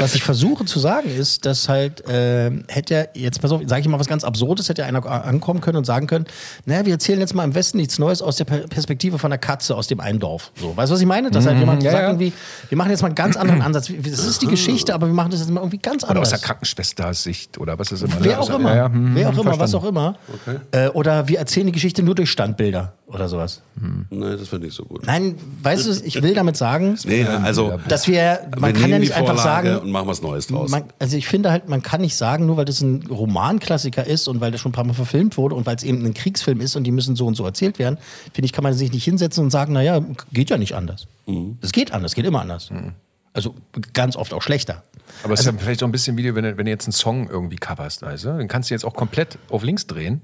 was 0.00 0.14
ich 0.14 0.22
versuche 0.22 0.64
zu 0.64 0.78
sagen 0.78 1.08
ist, 1.10 1.46
dass 1.46 1.68
halt, 1.68 2.06
äh, 2.08 2.50
hätte 2.68 2.94
er, 2.94 3.08
jetzt 3.14 3.40
pass 3.40 3.50
auf, 3.52 3.62
sage 3.66 3.80
ich 3.80 3.88
mal 3.88 3.98
was 3.98 4.06
ganz 4.06 4.24
Absurdes, 4.24 4.68
hätte 4.68 4.84
einer 4.84 5.04
ankommen 5.06 5.60
können 5.60 5.78
und 5.78 5.84
sagen 5.84 6.06
können, 6.06 6.26
naja, 6.66 6.84
wir 6.86 6.92
erzählen 6.92 7.20
jetzt 7.20 7.34
mal 7.34 7.44
im 7.44 7.54
Westen 7.54 7.78
nichts 7.78 7.98
Neues 7.98 8.22
aus 8.22 8.36
der 8.36 8.44
Per- 8.44 8.66
Perspektive 8.68 9.18
von 9.18 9.30
der 9.30 9.38
Katze 9.38 9.76
aus 9.76 9.86
dem 9.86 10.00
einen 10.00 10.18
Dorf. 10.20 10.52
So, 10.60 10.76
weißt 10.76 10.90
du, 10.90 10.94
was 10.94 11.00
ich 11.00 11.06
meine? 11.06 11.30
Dass 11.30 11.44
halt 11.46 11.54
Mhm, 11.56 11.60
jemand 11.60 11.82
ja, 11.82 11.90
sagt 11.92 12.02
ja. 12.02 12.08
irgendwie, 12.08 12.32
wir 12.68 12.78
machen 12.78 12.90
jetzt 12.90 13.02
mal 13.02 13.06
einen 13.08 13.14
ganz 13.14 13.36
anderen 13.36 13.62
Ansatz. 13.62 13.90
Das 14.02 14.24
ist 14.26 14.42
die 14.42 14.46
Geschichte, 14.46 14.94
aber 14.94 15.06
wir 15.06 15.14
machen 15.14 15.30
das 15.30 15.40
jetzt 15.40 15.50
mal 15.50 15.60
irgendwie 15.60 15.78
ganz 15.78 16.02
Oder 16.04 16.12
aus 16.12 16.16
anders. 16.16 16.30
der 16.30 16.38
Krankenschwestersicht 16.40 17.58
oder 17.58 17.78
was 17.78 17.92
ist 17.92 18.02
immer. 18.02 18.16
Wer 18.20 18.40
auch 18.40 18.50
immer, 18.50 18.70
ja, 18.70 18.76
ja, 18.76 18.86
hm, 18.92 19.14
wer 19.14 19.28
auch 19.28 19.32
immer, 19.38 19.58
was 19.58 19.70
verstanden. 19.70 19.76
auch 19.76 19.88
immer. 19.88 20.16
Äh, 20.72 20.88
oder 20.88 21.28
wir 21.28 21.38
erzählen 21.38 21.66
die 21.66 21.72
Geschichte 21.72 22.02
nur 22.02 22.14
durch 22.14 22.30
Standbilder 22.30 22.92
oder 23.06 23.28
sowas. 23.28 23.62
Nee, 24.10 24.36
das 24.36 24.48
finde 24.48 24.66
ich 24.68 24.74
so 24.74 24.84
gut. 24.84 25.03
Nein, 25.06 25.36
weißt 25.62 25.86
du, 25.86 26.04
ich 26.04 26.22
will 26.22 26.34
damit 26.34 26.56
sagen, 26.56 26.98
Nee, 27.04 27.24
also 27.24 27.78
dass 27.88 28.06
wir, 28.08 28.40
man 28.58 28.74
wir 28.74 28.80
kann 28.80 28.90
ja 28.90 28.98
nicht 28.98 29.12
die 29.12 29.14
einfach 29.14 29.38
sagen, 29.38 29.76
und 29.78 29.90
machen 29.90 30.08
was 30.08 30.22
Neues 30.22 30.46
draus. 30.46 30.70
Man, 30.70 30.84
also 30.98 31.16
ich 31.16 31.26
finde 31.26 31.50
halt, 31.50 31.68
man 31.68 31.82
kann 31.82 32.00
nicht 32.00 32.16
sagen, 32.16 32.46
nur 32.46 32.56
weil 32.56 32.64
das 32.64 32.80
ein 32.80 33.06
Romanklassiker 33.06 34.06
ist 34.06 34.28
und 34.28 34.40
weil 34.40 34.50
das 34.50 34.60
schon 34.60 34.70
ein 34.70 34.74
paar 34.74 34.84
Mal 34.84 34.94
verfilmt 34.94 35.36
wurde 35.36 35.54
und 35.54 35.66
weil 35.66 35.76
es 35.76 35.82
eben 35.82 36.04
ein 36.04 36.14
Kriegsfilm 36.14 36.60
ist 36.60 36.76
und 36.76 36.84
die 36.84 36.92
müssen 36.92 37.16
so 37.16 37.26
und 37.26 37.34
so 37.36 37.44
erzählt 37.44 37.78
werden, 37.78 37.98
finde 38.32 38.46
ich, 38.46 38.52
kann 38.52 38.62
man 38.64 38.72
sich 38.74 38.92
nicht 38.92 39.04
hinsetzen 39.04 39.44
und 39.44 39.50
sagen, 39.50 39.72
naja, 39.72 40.00
geht 40.32 40.50
ja 40.50 40.58
nicht 40.58 40.74
anders. 40.74 41.06
Mhm. 41.26 41.58
Es 41.60 41.72
geht 41.72 41.92
anders, 41.92 42.14
geht 42.14 42.24
immer 42.26 42.40
anders. 42.40 42.70
Also 43.32 43.54
ganz 43.92 44.16
oft 44.16 44.32
auch 44.32 44.42
schlechter. 44.42 44.82
Aber 45.22 45.34
es 45.34 45.40
ist 45.40 45.46
Also- 45.46 45.58
ja 45.58 45.62
vielleicht 45.62 45.80
so 45.80 45.86
ein 45.86 45.92
bisschen 45.92 46.16
wie, 46.16 46.34
wenn 46.34 46.44
du, 46.44 46.56
wenn 46.56 46.64
du 46.66 46.70
jetzt 46.70 46.86
einen 46.86 46.92
Song 46.92 47.28
irgendwie 47.28 47.56
coverst, 47.56 48.02
weißt 48.02 48.24
du? 48.24 48.28
Dann 48.28 48.48
kannst 48.48 48.70
du 48.70 48.74
jetzt 48.74 48.84
auch 48.84 48.94
komplett 48.94 49.38
auf 49.50 49.62
links 49.62 49.86
drehen. 49.86 50.22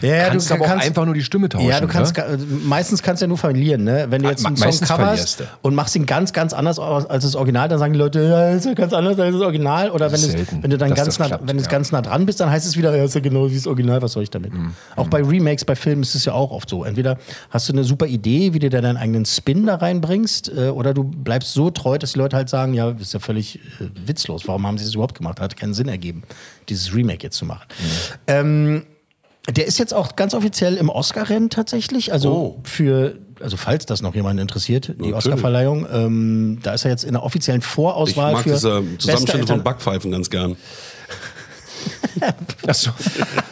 Ja, 0.00 0.28
kannst 0.28 0.52
aber 0.52 0.64
auch 0.64 0.70
einfach 0.70 1.04
nur 1.04 1.14
die 1.14 1.22
Stimme 1.22 1.48
tauschen. 1.48 1.68
Ja, 1.68 1.80
du 1.80 1.88
kannst 1.88 2.16
ne? 2.16 2.38
meistens 2.64 3.02
kannst 3.02 3.20
du 3.20 3.24
ja 3.24 3.28
nur 3.28 3.38
verlieren, 3.38 3.84
ne? 3.84 4.06
Wenn 4.10 4.22
du 4.22 4.28
jetzt 4.28 4.46
einen 4.46 4.54
me- 4.54 4.58
Song 4.58 4.68
meistens 4.68 4.88
coverst 4.88 5.40
du. 5.40 5.44
und 5.62 5.74
machst 5.74 5.96
ihn 5.96 6.06
ganz, 6.06 6.32
ganz 6.32 6.52
anders 6.52 6.78
als 6.78 7.24
das 7.24 7.34
Original, 7.34 7.68
dann 7.68 7.78
sagen 7.78 7.92
die 7.92 7.98
Leute, 7.98 8.22
ja, 8.22 8.52
das 8.52 8.60
ist 8.60 8.66
ja 8.66 8.74
ganz 8.74 8.92
anders 8.92 9.18
als 9.18 9.32
das 9.32 9.42
Original. 9.42 9.90
Oder 9.90 10.12
wenn, 10.12 10.20
du, 10.20 10.28
selten, 10.28 10.62
wenn 10.62 10.70
du 10.70 10.78
dann 10.78 10.94
ganz 10.94 11.06
das 11.06 11.18
nah, 11.18 11.26
klappt, 11.26 11.48
wenn 11.48 11.56
du 11.56 11.62
ja. 11.62 11.68
ganz 11.68 11.92
nah 11.92 12.02
dran 12.02 12.26
bist, 12.26 12.40
dann 12.40 12.50
heißt 12.50 12.66
es 12.66 12.76
wieder, 12.76 12.94
ja, 12.96 13.04
ist 13.04 13.14
ja 13.14 13.20
genau 13.20 13.50
wie 13.50 13.54
das 13.54 13.66
Original, 13.66 14.00
was 14.02 14.12
soll 14.12 14.22
ich 14.22 14.30
damit? 14.30 14.52
Mhm. 14.52 14.74
Auch 14.96 15.08
bei 15.08 15.22
Remakes, 15.22 15.64
bei 15.64 15.74
Filmen 15.74 16.02
ist 16.02 16.14
es 16.14 16.24
ja 16.24 16.32
auch 16.32 16.50
oft 16.50 16.68
so. 16.68 16.84
Entweder 16.84 17.18
hast 17.50 17.68
du 17.68 17.72
eine 17.72 17.84
super 17.84 18.06
Idee, 18.06 18.54
wie 18.54 18.58
du 18.58 18.70
da 18.70 18.80
deinen 18.80 18.96
eigenen 18.96 19.24
Spin 19.24 19.66
da 19.66 19.76
reinbringst, 19.76 20.52
äh, 20.56 20.68
oder 20.68 20.94
du 20.94 21.04
bleibst 21.04 21.52
so 21.54 21.70
treu, 21.70 21.98
dass 21.98 22.12
die 22.12 22.18
Leute 22.18 22.36
halt 22.36 22.48
sagen, 22.48 22.74
ja, 22.74 22.90
ist 22.90 23.14
ja 23.14 23.20
völlig 23.20 23.56
äh, 23.80 23.88
witzlos. 24.06 24.46
Warum 24.46 24.66
haben 24.66 24.78
sie 24.78 24.84
das 24.84 24.94
überhaupt 24.94 25.16
gemacht? 25.16 25.40
Hat 25.40 25.56
keinen 25.56 25.74
Sinn 25.74 25.88
ergeben, 25.88 26.22
dieses 26.68 26.94
Remake 26.94 27.24
jetzt 27.24 27.36
zu 27.36 27.44
machen. 27.44 27.66
Ähm, 28.26 28.84
der 29.50 29.66
ist 29.66 29.78
jetzt 29.78 29.94
auch 29.94 30.16
ganz 30.16 30.34
offiziell 30.34 30.76
im 30.76 30.88
Oscar-Rennen 30.90 31.50
tatsächlich. 31.50 32.12
Also 32.12 32.32
Oh. 32.32 32.60
für, 32.64 33.16
also 33.40 33.56
falls 33.56 33.86
das 33.86 34.02
noch 34.02 34.14
jemanden 34.14 34.42
interessiert, 34.42 34.94
die. 35.00 35.14
Oscar-Verleihung, 35.14 35.86
ähm, 35.92 36.58
da 36.62 36.74
ist 36.74 36.84
er 36.84 36.90
jetzt 36.90 37.04
in 37.04 37.12
der 37.12 37.22
offiziellen 37.22 37.60
ich 37.60 37.66
Vorauswahl 37.66 38.34
mag 38.34 38.42
für 38.42 38.50
diese 38.50 38.82
Zusammenschnitte 38.98 39.46
von 39.46 39.62
Backpfeifen 39.62 40.10
ganz 40.10 40.28
gern. 40.30 40.56
Achso. 42.66 42.90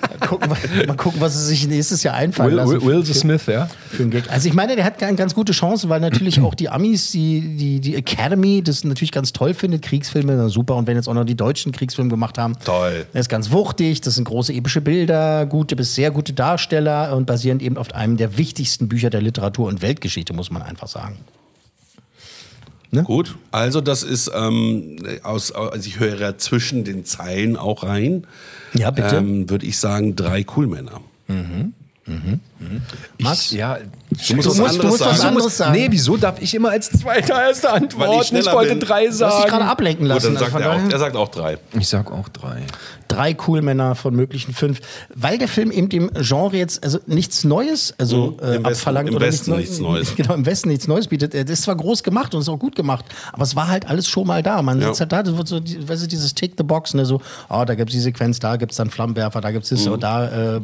Mal 0.00 0.26
gucken, 0.26 0.48
mal 0.86 0.96
gucken, 0.96 1.20
was 1.20 1.34
sie 1.34 1.46
sich 1.46 1.66
nächstes 1.68 2.02
Jahr 2.02 2.14
einfallen 2.14 2.50
Will, 2.50 2.56
lassen. 2.56 2.82
Will, 2.82 3.06
Will 3.06 3.14
Smith, 3.14 3.46
ja? 3.46 3.68
für 3.90 4.02
einen 4.02 4.10
Gag. 4.10 4.30
Also 4.30 4.48
ich 4.48 4.54
meine, 4.54 4.76
der 4.76 4.84
hat 4.84 5.02
eine 5.02 5.16
ganz 5.16 5.34
gute 5.34 5.52
Chance, 5.52 5.88
weil 5.88 6.00
natürlich 6.00 6.40
auch 6.40 6.54
die 6.54 6.68
Amis, 6.68 7.10
die, 7.12 7.40
die, 7.56 7.80
die 7.80 7.94
Academy, 7.94 8.62
das 8.62 8.84
natürlich 8.84 9.12
ganz 9.12 9.32
toll 9.32 9.54
findet. 9.54 9.82
Kriegsfilme, 9.82 10.48
super. 10.48 10.76
Und 10.76 10.86
wenn 10.86 10.96
jetzt 10.96 11.08
auch 11.08 11.14
noch 11.14 11.24
die 11.24 11.36
Deutschen 11.36 11.72
Kriegsfilme 11.72 12.10
gemacht 12.10 12.38
haben, 12.38 12.54
Toll. 12.64 13.06
das 13.12 13.22
ist 13.22 13.28
ganz 13.28 13.50
wuchtig, 13.50 14.00
das 14.00 14.14
sind 14.14 14.24
große 14.24 14.52
epische 14.52 14.80
Bilder, 14.80 15.46
gute 15.46 15.76
bis 15.76 15.94
sehr 15.94 16.10
gute 16.10 16.32
Darsteller 16.32 17.16
und 17.16 17.26
basierend 17.26 17.62
eben 17.62 17.76
auf 17.76 17.94
einem 17.94 18.16
der 18.16 18.38
wichtigsten 18.38 18.88
Bücher 18.88 19.10
der 19.10 19.22
Literatur 19.22 19.68
und 19.68 19.82
Weltgeschichte, 19.82 20.32
muss 20.32 20.50
man 20.50 20.62
einfach 20.62 20.88
sagen. 20.88 21.18
Gut, 23.04 23.36
also 23.50 23.80
das 23.80 24.02
ist 24.02 24.30
aus, 25.22 25.52
also 25.52 25.88
ich 25.88 25.98
höre 26.00 26.18
ja 26.18 26.38
zwischen 26.38 26.84
den 26.84 27.04
Zeilen 27.04 27.56
auch 27.56 27.82
rein. 27.82 28.26
Ja, 28.74 28.90
bitte. 28.90 29.16
Ähm, 29.16 29.50
Würde 29.50 29.66
ich 29.66 29.78
sagen, 29.78 30.16
drei 30.16 30.44
Coolmänner. 30.44 31.00
Mhm. 31.28 31.72
Max? 33.18 33.50
Ja, 33.50 33.78
Du 34.28 34.36
musst 34.36 34.48
was 34.48 34.60
anderes 34.60 34.98
sagen. 34.98 35.10
was 35.12 35.20
anderes 35.24 35.56
sagen. 35.58 35.72
Nee, 35.72 35.88
wieso 35.90 36.16
darf 36.16 36.40
ich 36.40 36.54
immer 36.54 36.70
als 36.70 36.90
zweiter 36.90 37.42
erste 37.48 37.68
Weil 37.68 37.74
antworten? 37.82 38.36
ich 38.36 38.46
Ich, 38.46 38.52
wollte 38.52 38.70
bin. 38.70 38.80
drei 38.80 39.04
Du 39.06 39.10
hast 39.10 39.20
dich 39.20 39.28
gerade 39.28 39.50
sagen. 39.50 39.62
ablenken 39.64 40.06
Gut, 40.06 40.14
lassen. 40.14 40.32
sagt 40.38 40.42
also 40.42 40.52
von 40.52 40.62
er 40.62 40.70
auch, 40.86 40.90
er 40.92 40.98
sagt 40.98 41.16
auch 41.16 41.28
drei. 41.28 41.58
Ich 41.78 41.88
sag 41.88 42.10
auch 42.10 42.28
drei. 42.30 42.62
drei 43.08 43.34
Coolmänner 43.34 43.94
von 43.94 44.14
möglichen 44.16 44.54
fünf, 44.54 44.80
weil 45.14 45.38
der 45.38 45.48
Film 45.48 45.70
eben 45.70 45.88
dem 45.88 46.10
Genre 46.14 46.56
jetzt 46.56 46.82
also 46.82 46.98
nichts 47.06 47.44
Neues 47.44 47.94
also 47.98 48.16
Mhm. 48.16 48.38
äh, 48.40 48.56
Im 48.56 48.64
Westen- 48.64 48.66
abverlangt 48.66 49.08
im 49.10 49.14
oder 49.16 49.26
Westen 49.26 49.50
nichts, 49.56 49.70
nichts 49.70 49.80
Neues. 49.82 50.14
Genau, 50.16 50.34
im 50.34 50.46
Westen 50.46 50.68
nichts 50.70 50.88
Neues 50.88 51.08
bietet. 51.08 51.34
Er 51.34 51.46
ist 51.48 51.62
zwar 51.64 51.76
groß 51.76 52.02
gemacht 52.02 52.34
und 52.34 52.40
ist 52.40 52.48
auch 52.48 52.58
gut 52.58 52.74
gemacht, 52.74 53.04
aber 53.32 53.42
es 53.42 53.54
war 53.54 53.68
halt 53.68 53.86
alles 53.88 54.08
schon 54.08 54.26
mal 54.26 54.42
da. 54.42 54.62
Man 54.62 54.80
Ja. 54.80 54.88
sitzt 54.88 55.00
halt 55.00 55.12
da, 55.12 55.22
das 55.22 55.36
wird 55.36 55.46
so, 55.48 55.60
weißt 55.60 56.04
du, 56.04 56.06
dieses 56.08 56.32
Tick 56.34 56.54
the 56.56 56.62
Box, 56.64 56.94
ne, 56.94 57.04
so, 57.04 57.20
oh, 57.50 57.64
da 57.66 57.74
gibt's 57.74 57.92
die 57.92 58.00
Sequenz, 58.00 58.38
da 58.38 58.56
gibt's 58.56 58.76
dann 58.76 58.88
Flammenwerfer, 58.90 59.40
da 59.40 59.50
gibt's 59.50 59.68
das 59.68 59.86
und 59.86 60.02
da 60.02 60.56
äh, 60.56 60.60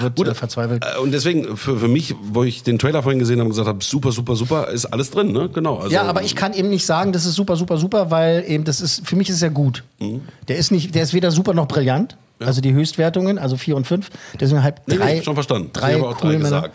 wird 0.00 0.18
äh, 0.28 0.34
verzweifelt. 0.34 0.84
Äh, 0.84 0.98
Und 1.00 1.12
deswegen 1.12 1.29
deswegen 1.34 1.56
für, 1.56 1.78
für 1.78 1.88
mich, 1.88 2.14
wo 2.22 2.44
ich 2.44 2.62
den 2.62 2.78
Trailer 2.78 3.02
vorhin 3.02 3.18
gesehen 3.18 3.38
habe 3.38 3.44
und 3.46 3.50
gesagt 3.50 3.68
habe, 3.68 3.82
super, 3.82 4.12
super, 4.12 4.36
super, 4.36 4.68
ist 4.68 4.86
alles 4.86 5.10
drin, 5.10 5.32
ne? 5.32 5.48
Genau. 5.52 5.76
Also, 5.76 5.90
ja, 5.90 6.02
aber 6.02 6.22
ich 6.22 6.36
kann 6.36 6.52
eben 6.52 6.68
nicht 6.68 6.86
sagen, 6.86 7.12
das 7.12 7.26
ist 7.26 7.34
super, 7.34 7.56
super, 7.56 7.76
super, 7.78 8.10
weil 8.10 8.44
eben 8.46 8.64
das 8.64 8.80
ist, 8.80 9.06
für 9.06 9.16
mich 9.16 9.28
ist 9.30 9.42
er 9.42 9.50
gut. 9.50 9.84
Mhm. 10.00 10.22
Der 10.48 10.56
ist 10.56 10.70
nicht, 10.70 10.94
der 10.94 11.02
ist 11.02 11.14
weder 11.14 11.30
super 11.30 11.54
noch 11.54 11.66
brillant. 11.68 12.16
Also 12.40 12.60
die 12.62 12.72
Höchstwertungen, 12.72 13.38
also 13.38 13.56
vier 13.58 13.76
und 13.76 13.86
fünf. 13.86 14.08
Deswegen 14.40 14.62
halt 14.62 14.76
Nee, 14.86 14.94
nee, 14.94 15.00
drei, 15.00 15.22
schon 15.22 15.34
verstanden. 15.34 15.70
drei 15.74 15.90
Ich 15.96 15.98
habe 15.98 16.08
auch 16.08 16.16
drei 16.18 16.26
cool 16.28 16.32
Männer. 16.38 16.42
gesagt. 16.62 16.74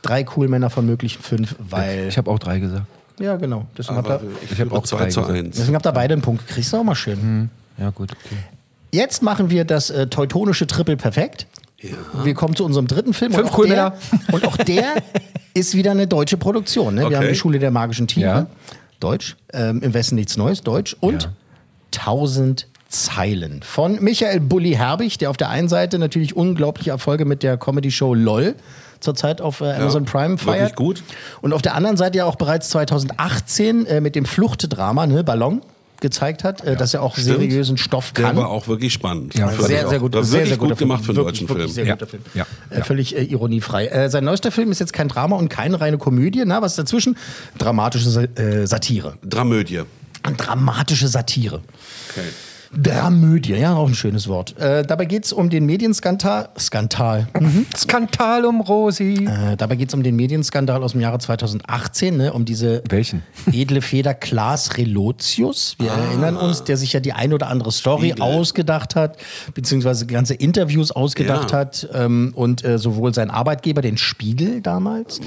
Drei 0.00 0.26
cool 0.36 0.48
Männer 0.48 0.70
von 0.70 0.86
möglichen 0.86 1.22
fünf, 1.22 1.54
weil. 1.58 2.08
Ich 2.08 2.16
habe 2.16 2.30
auch 2.30 2.38
drei 2.38 2.58
gesagt. 2.58 2.86
Ja, 3.20 3.36
genau. 3.36 3.66
Deswegen 3.76 3.98
habt 3.98 4.08
ihr, 4.08 4.20
Ich 4.50 4.60
habe 4.60 4.72
auch 4.74 4.82
zwei 4.84 5.08
zu 5.08 5.20
gesagt. 5.20 5.38
eins. 5.38 5.56
deswegen 5.56 5.74
habt 5.76 5.86
ihr 5.86 5.92
beide 5.92 6.14
einen 6.14 6.22
Punkt. 6.22 6.46
Kriegst 6.48 6.72
du 6.72 6.78
auch 6.78 6.84
mal 6.84 6.94
schön. 6.94 7.50
Ja, 7.78 7.90
gut. 7.90 8.12
Okay. 8.12 8.36
Jetzt 8.92 9.22
machen 9.22 9.50
wir 9.50 9.64
das 9.64 9.90
äh, 9.90 10.06
teutonische 10.06 10.66
Triple 10.66 10.96
perfekt. 10.96 11.46
Wir 12.22 12.34
kommen 12.34 12.56
zu 12.56 12.64
unserem 12.64 12.86
dritten 12.86 13.12
Film. 13.14 13.32
Fünf 13.32 13.46
und 13.48 13.52
auch 13.54 13.58
cool 13.58 13.68
der, 13.68 13.96
Und 14.32 14.46
auch 14.46 14.56
der 14.56 14.94
ist 15.54 15.74
wieder 15.74 15.90
eine 15.92 16.06
deutsche 16.06 16.36
Produktion. 16.36 16.94
Ne? 16.94 17.00
Wir 17.02 17.06
Okay. 17.06 17.16
haben 17.16 17.28
die 17.28 17.34
Schule 17.34 17.58
der 17.58 17.70
magischen 17.70 18.06
Tiere. 18.06 18.28
Ja. 18.28 18.46
Deutsch. 19.00 19.36
Ähm, 19.52 19.82
Im 19.82 19.92
Westen 19.94 20.14
nichts 20.14 20.36
Neues. 20.36 20.62
Deutsch. 20.62 20.96
Und 21.00 21.24
Ja. 21.24 21.30
1000 22.00 22.68
Zeilen 22.88 23.62
von 23.62 24.02
Michael 24.02 24.40
Bulli 24.40 24.72
Herbig, 24.72 25.18
der 25.18 25.30
auf 25.30 25.36
der 25.36 25.48
einen 25.50 25.68
Seite 25.68 25.98
natürlich 25.98 26.36
unglaubliche 26.36 26.90
Erfolge 26.90 27.24
mit 27.24 27.42
der 27.42 27.56
Comedy-Show 27.56 28.14
LOL 28.14 28.54
zurzeit 29.00 29.40
auf 29.40 29.60
äh, 29.60 29.72
Amazon 29.72 30.04
Prime 30.04 30.38
feiert. 30.38 30.60
Wirklich 30.60 30.76
gut. 30.76 31.02
Und 31.42 31.52
auf 31.52 31.60
der 31.62 31.74
anderen 31.74 31.96
Seite 31.96 32.18
ja 32.18 32.24
auch 32.24 32.36
bereits 32.36 32.70
2018 32.70 33.86
äh, 33.86 34.00
mit 34.00 34.14
dem 34.14 34.24
Fluchtdrama 34.24 35.06
ne, 35.06 35.24
Ballon 35.24 35.60
gezeigt 36.00 36.44
hat, 36.44 36.62
äh, 36.64 36.76
dass 36.76 36.92
er 36.94 37.02
auch 37.02 37.12
Stimmt. 37.16 37.26
seriösen 37.38 37.76
Stoff 37.76 38.12
Der 38.12 38.24
kann. 38.26 38.36
war 38.36 38.48
auch 38.48 38.68
wirklich 38.68 38.92
spannend. 38.92 39.34
Ja, 39.34 39.48
sehr, 39.50 39.88
sehr 39.88 39.98
gut. 39.98 40.14
War 40.14 40.24
sehr, 40.24 40.46
sehr 40.46 40.56
gut 40.56 40.76
gemacht 40.76 41.04
für 41.04 41.10
einen 41.10 41.16
Wirklich, 41.18 41.40
deutschen 41.40 41.48
wirklich 41.48 41.72
Film. 41.72 41.74
Sehr 41.74 41.86
Ja. 41.86 41.94
guter 41.94 42.06
Film. 42.06 42.22
Ja. 42.34 42.46
Äh, 42.70 42.82
völlig 42.82 43.16
äh, 43.16 43.22
ironiefrei. 43.22 43.86
Äh, 43.86 44.10
sein 44.10 44.24
neuester 44.24 44.50
Film 44.52 44.70
ist 44.70 44.80
jetzt 44.80 44.92
kein 44.92 45.08
Drama 45.08 45.36
und 45.36 45.48
keine 45.48 45.80
reine 45.80 45.98
Komödie. 45.98 46.42
Na, 46.44 46.60
was 46.62 46.72
ist 46.72 46.78
dazwischen? 46.78 47.16
Dramatische 47.58 48.28
äh, 48.36 48.66
Satire. 48.66 49.14
Dramödie. 49.24 49.82
Dramatische 50.36 51.08
Satire. 51.08 51.60
Okay. 52.10 52.26
Dramödie, 52.82 53.54
ja, 53.54 53.74
auch 53.74 53.88
ein 53.88 53.94
schönes 53.94 54.28
Wort. 54.28 54.58
Äh, 54.58 54.84
dabei 54.84 55.04
geht 55.04 55.24
es 55.24 55.32
um 55.32 55.50
den 55.50 55.66
Medienskandal. 55.66 56.48
Skandal. 56.58 57.28
Mhm. 57.38 57.66
Skandal 57.76 58.44
um 58.44 58.60
Rosi. 58.60 59.26
Äh, 59.26 59.56
dabei 59.56 59.76
geht 59.76 59.88
es 59.88 59.94
um 59.94 60.02
den 60.02 60.16
Medienskandal 60.16 60.82
aus 60.82 60.92
dem 60.92 61.00
Jahre 61.00 61.18
2018, 61.18 62.16
ne, 62.16 62.32
um 62.32 62.44
diese 62.44 62.82
Welchen? 62.88 63.22
edle 63.52 63.80
Feder 63.82 64.14
Klaas 64.14 64.76
Relotius. 64.76 65.76
Wir 65.78 65.90
erinnern 65.90 66.36
uns, 66.36 66.64
der 66.64 66.76
sich 66.76 66.92
ja 66.92 67.00
die 67.00 67.12
ein 67.12 67.32
oder 67.32 67.48
andere 67.48 67.72
Story 67.72 68.10
Edel. 68.10 68.22
ausgedacht 68.22 68.96
hat, 68.96 69.16
beziehungsweise 69.54 70.06
ganze 70.06 70.34
Interviews 70.34 70.90
ausgedacht 70.90 71.52
Ja. 71.52 71.58
hat. 71.58 71.88
Ähm, 71.92 72.32
und 72.34 72.64
äh, 72.64 72.78
sowohl 72.78 73.14
sein 73.14 73.30
Arbeitgeber, 73.30 73.82
den 73.82 73.96
Spiegel 73.98 74.60
damals, 74.60 75.20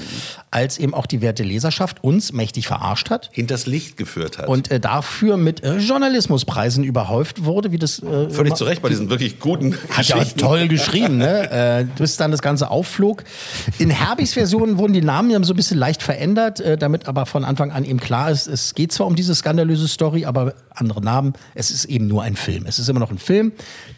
als 0.51 0.77
eben 0.77 0.93
auch 0.93 1.05
die 1.05 1.21
werte 1.21 1.43
Leserschaft 1.43 2.03
uns 2.03 2.33
mächtig 2.33 2.67
verarscht 2.67 3.09
hat. 3.09 3.29
Hinters 3.31 3.65
Licht 3.65 3.97
geführt 3.97 4.37
hat. 4.37 4.47
Und 4.47 4.71
äh, 4.71 4.79
dafür 4.79 5.37
mit 5.37 5.63
äh, 5.63 5.77
Journalismuspreisen 5.77 6.83
überhäuft 6.83 7.36
wurde, 7.43 7.71
wie 7.71 7.77
das 7.77 8.01
äh, 8.01 8.29
Völlig 8.29 8.55
zu 8.55 8.63
Recht 8.63 8.81
bei 8.81 8.89
diesen 8.89 9.09
wirklich 9.09 9.39
guten 9.39 9.75
hat 9.89 10.07
ja 10.07 10.23
toll 10.23 10.67
geschrieben, 10.67 11.17
ne? 11.17 11.51
äh, 11.51 11.85
bis 11.97 12.17
dann 12.17 12.31
das 12.31 12.41
Ganze 12.41 12.69
aufflog. 12.69 13.23
In 13.79 13.89
Herbigs 13.89 14.33
Version 14.33 14.77
wurden 14.77 14.93
die 14.93 15.01
Namen 15.01 15.29
ja 15.29 15.43
so 15.43 15.53
ein 15.53 15.55
bisschen 15.55 15.77
leicht 15.77 16.03
verändert, 16.03 16.59
äh, 16.59 16.77
damit 16.77 17.07
aber 17.07 17.25
von 17.25 17.43
Anfang 17.43 17.71
an 17.71 17.85
eben 17.85 17.99
klar 17.99 18.31
ist, 18.31 18.47
es 18.47 18.75
geht 18.75 18.91
zwar 18.91 19.07
um 19.07 19.15
diese 19.15 19.35
skandalöse 19.35 19.87
Story, 19.87 20.25
aber 20.25 20.53
andere 20.69 21.01
Namen. 21.01 21.33
Es 21.55 21.71
ist 21.71 21.85
eben 21.85 22.07
nur 22.07 22.23
ein 22.23 22.35
Film. 22.35 22.65
Es 22.67 22.79
ist 22.79 22.89
immer 22.89 22.99
noch 22.99 23.11
ein 23.11 23.17
Film, 23.17 23.51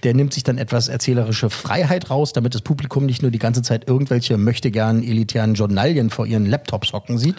der 0.03 0.13
nimmt 0.13 0.33
sich 0.33 0.43
dann 0.43 0.57
etwas 0.57 0.87
erzählerische 0.87 1.49
Freiheit 1.49 2.09
raus, 2.09 2.33
damit 2.33 2.55
das 2.55 2.61
Publikum 2.61 3.05
nicht 3.05 3.21
nur 3.21 3.31
die 3.31 3.39
ganze 3.39 3.61
Zeit 3.61 3.87
irgendwelche 3.87 4.37
möchte 4.37 4.71
gern 4.71 5.03
elitären 5.03 5.53
Journalien 5.53 6.09
vor 6.09 6.25
ihren 6.25 6.45
Laptops 6.45 6.93
hocken 6.93 7.17
sieht. 7.17 7.35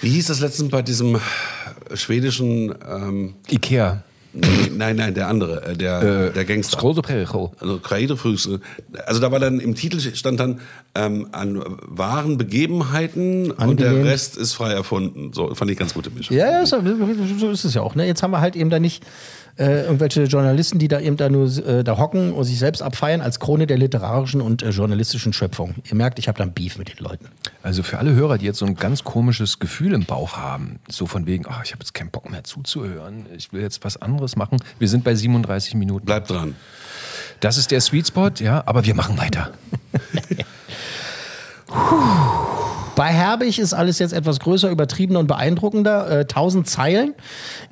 Wie 0.00 0.10
hieß 0.10 0.28
das 0.28 0.40
letztens 0.40 0.70
bei 0.70 0.82
diesem 0.82 1.20
schwedischen 1.94 2.74
ähm, 2.88 3.34
Ikea. 3.50 4.02
Nein, 4.34 4.96
nein, 4.96 5.14
der 5.14 5.28
andere, 5.28 5.62
äh, 5.64 5.76
der, 5.76 6.30
der 6.30 6.44
Gangster. 6.44 6.78
Große 6.78 7.02
Pericho. 7.02 7.52
Also 7.60 7.78
Kreidefüße. 7.78 8.60
Also 9.06 9.20
da 9.20 9.30
war 9.30 9.38
dann 9.38 9.60
im 9.60 9.74
Titel 9.74 10.00
stand 10.00 10.40
dann 10.40 10.60
ähm, 10.94 11.28
an 11.32 11.62
wahren 11.82 12.38
Begebenheiten 12.38 13.50
und 13.50 13.80
der 13.80 13.88
Angelehnt. 13.88 14.08
Rest 14.08 14.36
ist 14.38 14.54
frei 14.54 14.72
erfunden. 14.72 15.32
So 15.34 15.54
fand 15.54 15.70
ich 15.70 15.78
ganz 15.78 15.92
gute 15.92 16.10
Mischung. 16.10 16.36
Ja, 16.36 16.50
ja, 16.50 16.66
so, 16.66 16.80
so 17.38 17.50
ist 17.50 17.64
es 17.64 17.74
ja 17.74 17.82
auch. 17.82 17.94
Ne? 17.94 18.06
Jetzt 18.06 18.22
haben 18.22 18.30
wir 18.30 18.40
halt 18.40 18.56
eben 18.56 18.70
da 18.70 18.78
nicht 18.78 19.04
äh, 19.58 19.82
irgendwelche 19.84 20.24
Journalisten, 20.24 20.78
die 20.78 20.88
da 20.88 21.00
eben 21.00 21.16
da 21.16 21.28
nur 21.28 21.46
äh, 21.66 21.84
da 21.84 21.98
hocken 21.98 22.32
und 22.32 22.44
sich 22.44 22.58
selbst 22.58 22.82
abfeiern 22.82 23.20
als 23.20 23.38
Krone 23.40 23.66
der 23.66 23.78
literarischen 23.78 24.40
und 24.40 24.62
äh, 24.62 24.70
journalistischen 24.70 25.32
Schöpfung. 25.32 25.74
Ihr 25.84 25.94
merkt, 25.94 26.18
ich 26.18 26.28
habe 26.28 26.38
da 26.38 26.44
ein 26.44 26.52
Beef 26.52 26.78
mit 26.78 26.88
den 26.88 27.04
Leuten. 27.04 27.26
Also 27.62 27.82
für 27.82 27.98
alle 27.98 28.14
Hörer, 28.14 28.38
die 28.38 28.46
jetzt 28.46 28.58
so 28.58 28.66
ein 28.66 28.74
ganz 28.74 29.04
komisches 29.04 29.58
Gefühl 29.58 29.92
im 29.92 30.04
Bauch 30.04 30.36
haben, 30.36 30.78
so 30.88 31.06
von 31.06 31.26
wegen, 31.26 31.44
oh, 31.46 31.60
ich 31.64 31.72
habe 31.72 31.80
jetzt 31.80 31.94
keinen 31.94 32.10
Bock 32.10 32.30
mehr 32.30 32.44
zuzuhören, 32.44 33.26
ich 33.36 33.52
will 33.52 33.62
jetzt 33.62 33.84
was 33.84 34.00
anderes 34.00 34.36
machen. 34.36 34.58
Wir 34.78 34.88
sind 34.88 35.04
bei 35.04 35.14
37 35.14 35.74
Minuten. 35.74 36.06
Bleibt 36.06 36.30
dran. 36.30 36.54
Das 37.40 37.58
ist 37.58 37.70
der 37.70 37.80
Sweet 37.80 38.08
Spot, 38.08 38.30
ja, 38.38 38.62
aber 38.66 38.84
wir 38.84 38.94
machen 38.94 39.18
weiter. 39.18 39.50
Bei 43.02 43.12
Herbig 43.12 43.58
ist 43.58 43.74
alles 43.74 43.98
jetzt 43.98 44.12
etwas 44.12 44.38
größer, 44.38 44.70
übertriebener 44.70 45.18
und 45.18 45.26
beeindruckender. 45.26 46.08
Äh, 46.08 46.20
1000 46.20 46.68
Zeilen. 46.68 47.14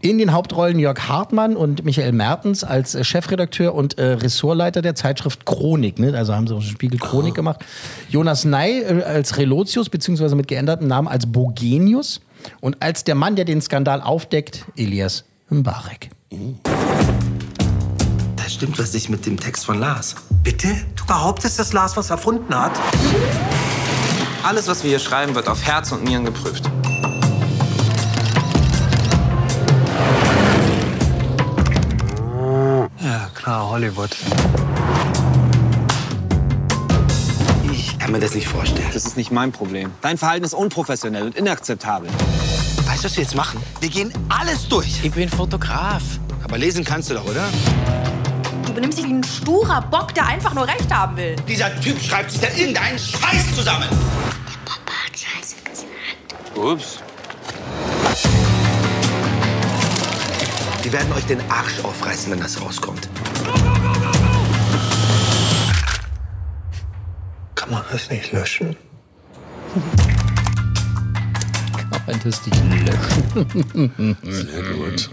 In 0.00 0.18
den 0.18 0.32
Hauptrollen 0.32 0.80
Jörg 0.80 1.08
Hartmann 1.08 1.54
und 1.54 1.84
Michael 1.84 2.10
Mertens 2.10 2.64
als 2.64 2.96
äh, 2.96 3.04
Chefredakteur 3.04 3.72
und 3.72 3.96
äh, 3.96 4.06
Ressortleiter 4.06 4.82
der 4.82 4.96
Zeitschrift 4.96 5.46
Chronik. 5.46 6.00
Ne? 6.00 6.14
Also 6.18 6.34
haben 6.34 6.48
sie 6.48 6.54
dem 6.54 6.62
Spiegel 6.62 6.98
Chronik 6.98 7.36
gemacht. 7.36 7.64
Jonas 8.08 8.44
Ney 8.44 8.80
äh, 8.80 9.04
als 9.04 9.36
Relotius, 9.36 9.88
beziehungsweise 9.88 10.34
mit 10.34 10.48
geändertem 10.48 10.88
Namen 10.88 11.06
als 11.06 11.26
Bogenius. 11.30 12.20
Und 12.60 12.82
als 12.82 13.04
der 13.04 13.14
Mann, 13.14 13.36
der 13.36 13.44
den 13.44 13.62
Skandal 13.62 14.00
aufdeckt, 14.00 14.64
Elias 14.74 15.22
Mbarek. 15.48 16.10
Da 18.34 18.48
stimmt 18.48 18.80
was 18.80 18.92
nicht 18.94 19.08
mit 19.08 19.24
dem 19.26 19.38
Text 19.38 19.64
von 19.64 19.78
Lars. 19.78 20.16
Bitte? 20.42 20.74
Du 20.96 21.06
behauptest, 21.06 21.56
dass 21.60 21.72
Lars 21.72 21.96
was 21.96 22.10
erfunden 22.10 22.52
hat? 22.52 22.72
Alles, 24.42 24.68
was 24.68 24.82
wir 24.82 24.90
hier 24.90 24.98
schreiben, 24.98 25.34
wird 25.34 25.48
auf 25.48 25.62
Herz 25.62 25.92
und 25.92 26.02
Nieren 26.02 26.24
geprüft. 26.24 26.64
Ja, 33.02 33.28
klar, 33.34 33.68
Hollywood. 33.68 34.16
Ich 37.70 37.98
kann 37.98 38.12
mir 38.12 38.20
das 38.20 38.34
nicht 38.34 38.48
vorstellen. 38.48 38.88
Das 38.92 39.04
ist 39.04 39.16
nicht 39.16 39.30
mein 39.30 39.52
Problem. 39.52 39.92
Dein 40.00 40.16
Verhalten 40.16 40.44
ist 40.44 40.54
unprofessionell 40.54 41.24
und 41.24 41.36
inakzeptabel. 41.36 42.08
Weißt 42.86 43.04
du, 43.04 43.04
was 43.04 43.16
wir 43.16 43.22
jetzt 43.24 43.36
machen? 43.36 43.60
Wir 43.80 43.90
gehen 43.90 44.12
alles 44.30 44.66
durch. 44.68 45.04
Ich 45.04 45.12
bin 45.12 45.28
Fotograf. 45.28 46.02
Aber 46.42 46.56
lesen 46.56 46.82
kannst 46.82 47.10
du 47.10 47.14
doch, 47.14 47.26
oder? 47.26 47.44
Du 48.66 48.72
benimmst 48.72 48.98
dich 48.98 49.04
wie 49.04 49.12
ein 49.12 49.24
sturer 49.24 49.82
Bock, 49.82 50.14
der 50.14 50.26
einfach 50.26 50.54
nur 50.54 50.66
Recht 50.66 50.92
haben 50.92 51.16
will. 51.16 51.36
Dieser 51.46 51.78
Typ 51.80 52.00
schreibt 52.00 52.30
sich 52.30 52.40
da 52.40 52.48
irgendeinen 52.56 52.98
Scheiß 52.98 53.54
zusammen. 53.54 53.88
Ups. 56.56 56.98
Die 60.84 60.92
werden 60.92 61.12
euch 61.12 61.24
den 61.26 61.40
Arsch 61.50 61.80
aufreißen, 61.84 62.32
wenn 62.32 62.40
das 62.40 62.60
rauskommt. 62.60 63.08
Kann 67.54 67.70
man 67.70 67.82
das 67.92 68.10
nicht 68.10 68.32
löschen? 68.32 68.76
Kann 71.90 72.02
man 72.06 72.20
das 72.24 72.46
nicht 72.46 72.86
löschen? 72.86 74.18
Sehr 74.22 74.62
gut. 74.62 75.10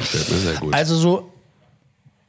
Sehr 0.00 0.54
gut. 0.54 0.74
Also 0.74 0.96
so, 0.96 1.32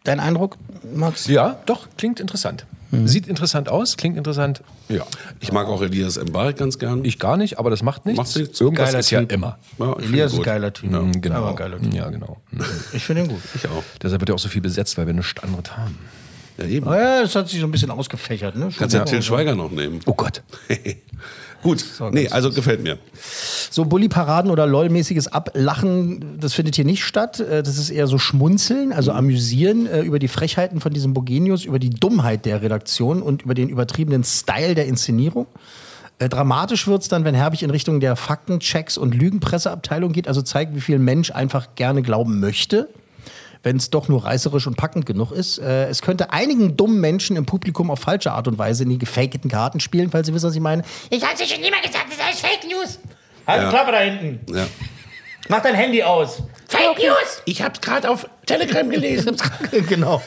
dein 0.04 0.20
Eindruck, 0.20 0.58
Max? 0.94 1.28
Ja, 1.28 1.62
doch, 1.66 1.88
klingt 1.98 2.20
interessant. 2.20 2.66
Sieht 3.06 3.28
interessant 3.28 3.70
aus, 3.70 3.98
klingt 3.98 4.18
interessant. 4.18 4.62
Ja. 4.90 5.04
Ich 5.40 5.52
mag 5.52 5.68
auch 5.68 5.82
Elias 5.82 6.18
Mbarek 6.18 6.58
ganz 6.58 6.78
gern. 6.78 7.04
Ich 7.06 7.18
gar 7.20 7.38
nicht, 7.38 7.58
aber 7.60 7.70
das 7.70 7.82
macht 7.84 8.06
nichts. 8.06 8.18
Macht 8.18 8.36
nichts. 8.36 8.62
Irgendwas 8.62 8.88
Geiler 8.90 9.00
ist 9.00 9.10
ja 9.10 9.20
Typ. 9.22 9.32
immer. 9.32 9.58
Ja, 9.80 9.96
ich 10.00 10.06
Elias 10.06 10.06
ist 10.06 10.12
finde 10.12 10.24
ein 10.24 10.38
gut. 10.38 10.46
geiler 10.46 10.74
Typ. 10.74 10.92
Mhm, 10.92 11.22
Genau. 11.22 11.56
Geiler 11.56 11.80
Typ. 11.82 11.94
Ja, 11.94 12.10
genau. 12.10 12.38
Mhm. 12.52 12.66
Ich 12.94 13.04
finde 13.04 13.24
ihn 13.24 13.28
gut. 13.30 13.42
Ich 13.56 13.68
auch. 13.68 13.84
Deshalb 14.02 14.22
wird 14.22 14.30
ja 14.30 14.36
auch 14.36 14.40
so 14.40 14.50
viel 14.50 14.62
besetzt, 14.62 14.98
weil 14.98 15.08
wir 15.08 15.14
nichts 15.14 15.42
anderes 15.44 15.76
haben. 15.76 15.98
Ja, 16.58 16.66
eben. 16.66 16.88
Oh 16.88 16.94
ja, 16.94 17.22
das 17.22 17.36
hat 17.36 17.50
sich 17.50 17.60
so 17.60 17.66
ein 17.66 17.72
bisschen 17.72 17.92
ausgefächert. 17.92 18.56
Ne? 18.56 18.70
Kannst 18.78 18.96
ja 18.96 19.04
Till 19.06 19.22
Schweiger 19.22 19.56
noch 19.56 19.72
nehmen. 19.72 20.00
Oh 20.06 20.14
Gott. 20.14 20.42
Gut. 21.64 21.84
Nee, 22.12 22.28
also 22.28 22.52
gefällt 22.52 22.84
mir. 22.84 23.00
So 23.72 23.86
Bully-Paraden 23.86 24.52
oder 24.52 24.68
LOL-mäßiges 24.68 25.28
Ablachen, 25.30 26.38
das 26.40 26.54
findet 26.54 26.76
hier 26.76 26.84
nicht 26.84 27.06
statt. 27.06 27.40
Äh, 27.40 27.64
Das 27.64 27.78
ist 27.78 27.90
eher 27.90 28.06
so 28.08 28.18
Schmunzeln, 28.18 28.92
also 28.92 29.14
amüsieren 29.14 29.88
äh, 29.88 30.02
über 30.02 30.20
die 30.20 30.28
Frechheiten 30.28 30.82
von 30.82 30.94
diesem 30.94 31.14
Bogenius, 31.14 31.64
über 31.64 31.80
die 31.80 31.90
Dummheit 31.90 32.46
der 32.46 32.62
Redaktion 32.62 33.22
und 33.22 33.44
über 33.44 33.54
den 33.54 33.70
übertriebenen 33.70 34.26
Style 34.26 34.76
der 34.76 34.88
Inszenierung. 34.88 35.48
Äh, 36.20 36.28
Dramatisch 36.28 36.86
wird's 36.86 37.08
dann, 37.08 37.24
wenn 37.24 37.34
Herbig 37.34 37.64
in 37.64 37.70
Richtung 37.70 38.02
der 38.02 38.18
Faktenchecks 38.18 38.98
und 38.98 39.16
Lügenpresseabteilung 39.16 40.12
geht, 40.12 40.28
also 40.28 40.42
zeigt, 40.42 40.76
wie 40.76 40.82
viel 40.82 41.00
Mensch 41.00 41.32
einfach 41.32 41.76
gerne 41.76 42.02
glauben 42.02 42.42
möchte. 42.42 42.90
Wenn 43.64 43.78
es 43.78 43.90
doch 43.90 44.08
nur 44.10 44.26
reißerisch 44.26 44.68
und 44.68 44.78
packend 44.78 45.06
genug 45.06 45.32
ist. 45.32 45.58
Äh, 45.58 45.88
es 45.88 46.02
könnte 46.02 46.32
einigen 46.32 46.78
dummen 46.78 47.00
Menschen 47.00 47.36
im 47.38 47.46
Publikum 47.46 47.90
auf 47.90 48.00
falsche 48.00 48.32
Art 48.34 48.48
und 48.48 48.58
Weise 48.58 48.84
in 48.84 48.90
die 48.90 48.98
gefakten 48.98 49.50
Karten 49.50 49.80
spielen, 49.80 50.12
falls 50.12 50.28
Sie 50.28 50.34
wissen, 50.34 50.48
was 50.48 50.56
ich 50.56 50.62
meine. 50.62 50.84
Ich 51.10 51.26
hatte 51.26 51.46
schon 51.48 51.64
immer 51.64 51.82
gesagt, 51.82 52.06
das 52.10 52.16
ist 52.18 52.24
alles 52.24 52.40
Fake 52.42 52.70
News. 52.70 53.00
Halt 53.48 53.62
die 53.62 53.64
Ja. 53.66 53.70
Klappe 53.70 53.92
da 53.92 54.00
hinten. 54.00 54.56
Ja. 54.56 54.66
Mach 55.50 55.62
dein 55.62 55.76
Handy 55.76 56.02
aus. 56.04 56.42
Fake 56.70 56.98
News! 56.98 57.42
Ich 57.46 57.62
hab's 57.62 57.82
gerade 57.82 58.10
auf 58.10 58.28
Telegram 58.46 58.90
gelesen. 58.90 59.36
genau. 59.90 60.22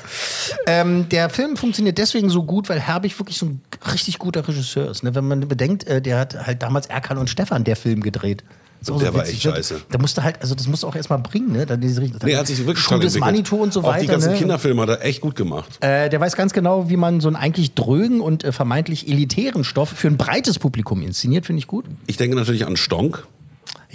Ähm, 0.67 1.09
der 1.09 1.31
Film 1.31 1.57
funktioniert 1.57 1.97
deswegen 1.99 2.29
so 2.29 2.43
gut, 2.45 2.69
weil 2.69 2.79
Herbig 2.81 3.19
wirklich 3.19 3.39
so 3.39 3.47
ein 3.47 3.63
richtig 3.93 4.19
guter 4.19 4.47
Regisseur 4.47 4.91
ist. 4.91 5.03
Ne? 5.03 5.15
Wenn 5.15 5.27
man 5.27 5.49
bedenkt, 5.49 5.85
äh, 5.85 6.03
der 6.03 6.19
hat 6.19 6.47
halt 6.47 6.63
damals 6.63 6.87
Erkan 6.87 7.17
und 7.17 7.31
Stefan 7.31 7.65
der 7.65 7.77
Film 7.77 8.03
gedreht. 8.03 8.45
Das 8.87 8.97
ist 8.97 9.03
auch 9.03 9.13
Der 9.13 9.15
war 9.15 9.27
echt 9.27 9.45
ne? 9.45 9.53
scheiße. 9.53 9.81
Da 9.91 9.99
musste 9.99 10.23
halt, 10.23 10.41
also 10.41 10.55
das 10.55 10.67
musst 10.67 10.83
du 10.83 10.87
auch 10.87 10.95
erstmal 10.95 11.19
bringen, 11.19 11.53
ne? 11.53 11.67
Dann 11.67 11.81
diese, 11.81 12.01
dann 12.01 12.19
Nee, 12.25 12.33
er 12.33 12.41
hat 12.41 12.47
sich 12.47 12.65
wirklich 12.65 12.85
toll 12.87 12.97
entwickelt. 12.97 13.21
Manitou 13.21 13.57
und 13.57 13.73
so 13.73 13.81
Auch 13.81 13.85
weiter. 13.89 14.01
die 14.01 14.07
ganzen 14.07 14.33
ne? 14.33 14.39
Kinderfilme 14.39 14.83
hat 14.83 14.89
er 14.89 15.05
echt 15.05 15.21
gut 15.21 15.35
gemacht. 15.37 15.79
Äh, 15.81 16.09
der 16.09 16.21
weiß 16.21 16.37
ganz 16.37 16.53
genau, 16.53 16.89
wie 16.89 16.97
man 16.97 17.21
so 17.21 17.29
einen 17.29 17.37
eigentlich 17.37 17.75
drögen 17.75 18.21
und 18.21 18.45
äh, 18.45 18.53
vermeintlich 18.53 19.09
elitären 19.09 19.65
Stoff 19.65 19.89
für 19.91 20.09
ein 20.09 20.17
breites 20.17 20.59
Publikum 20.59 21.03
inszeniert, 21.03 21.47
finde 21.47 21.59
ich 21.59 21.67
gut. 21.67 21.85
Ich 22.07 22.17
denke 22.17 22.37
natürlich 22.37 22.67
an 22.67 22.77
Stonk. 22.77 23.27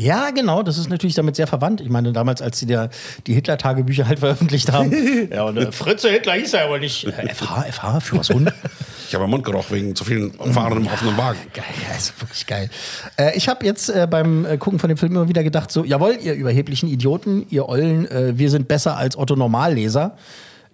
Ja, 0.02 0.32
genau, 0.32 0.64
das 0.64 0.80
ist 0.80 0.90
natürlich 0.90 1.16
damit 1.16 1.36
sehr 1.36 1.46
verwandt. 1.46 1.80
Ich 1.80 1.90
meine, 1.90 2.12
damals, 2.12 2.42
als 2.42 2.58
sie 2.58 2.66
der, 2.66 2.90
die 3.28 3.36
Hitler-Tagebücher 3.36 4.08
halt 4.08 4.18
veröffentlicht 4.18 4.72
haben. 4.72 4.92
ja, 5.32 5.44
und 5.44 5.58
äh, 5.58 5.72
Fritze 5.72 6.10
Hitler 6.10 6.34
hieß 6.34 6.54
er 6.56 6.66
ja 6.66 6.70
wohl 6.72 6.80
nicht. 6.80 7.06
Äh, 7.06 7.34
FH, 7.34 7.66
FH, 7.72 8.00
Führershund. 8.00 8.52
Ich 9.08 9.16
habe 9.16 9.28
Mund 9.28 9.44
gerochen 9.44 9.76
wegen 9.76 9.94
zu 9.94 10.06
vielen 10.06 10.32
Fahrern 10.32 10.78
im 10.78 10.88
offenen 10.88 11.18
Wagen. 11.18 11.38
Geil, 11.54 11.66
ja, 11.86 11.98
ist 11.98 12.22
wirklich 12.22 12.48
geil. 12.48 12.70
Äh, 13.18 13.36
ich 13.36 13.50
habe 13.50 13.66
jetzt 13.66 13.90
äh, 13.90 14.08
beim 14.10 14.46
äh, 14.46 14.58
Gucken 14.58 14.80
von 14.80 14.88
dem 14.88 14.96
Film 14.96 15.12
immer 15.12 15.28
wieder 15.28 15.44
gedacht, 15.44 15.70
so, 15.70 15.84
jawohl, 15.84 16.18
ihr 16.22 16.34
überheblichen 16.34 16.88
Idioten, 16.88 17.46
ihr 17.50 17.68
Ollen, 17.68 18.10
äh, 18.10 18.38
wir 18.38 18.50
sind 18.50 18.70
besser 18.70 18.96
als 18.96 19.18
Otto 19.18 19.36
Normalleser. 19.36 20.16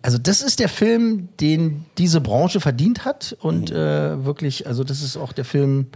Also 0.03 0.19
das 0.19 0.43
ist 0.43 0.59
der 0.59 0.69
Film, 0.69 1.29
den 1.41 1.85
diese 1.97 2.21
Branche 2.21 2.59
verdient 2.59 3.05
hat 3.05 3.35
und 3.39 3.71
äh, 3.71 4.23
wirklich, 4.23 4.67
also 4.67 4.83
das 4.83 5.01
ist 5.01 5.17
auch 5.17 5.33
der 5.33 5.43
Film, 5.43 5.87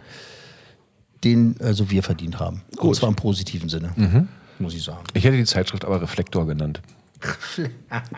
den 1.23 1.55
also 1.61 1.89
wir 1.89 2.03
verdient 2.03 2.39
haben. 2.39 2.61
Und 2.71 2.77
Gut. 2.79 2.95
zwar 2.95 3.09
im 3.09 3.15
positiven 3.15 3.69
Sinne, 3.69 3.91
Mhm. 3.95 4.27
muss 4.59 4.73
ich 4.73 4.83
sagen. 4.83 5.03
Ich 5.13 5.23
hätte 5.23 5.37
die 5.37 5.45
Zeitschrift 5.45 5.85
aber 5.85 6.01
Reflektor 6.01 6.45
genannt. 6.47 6.81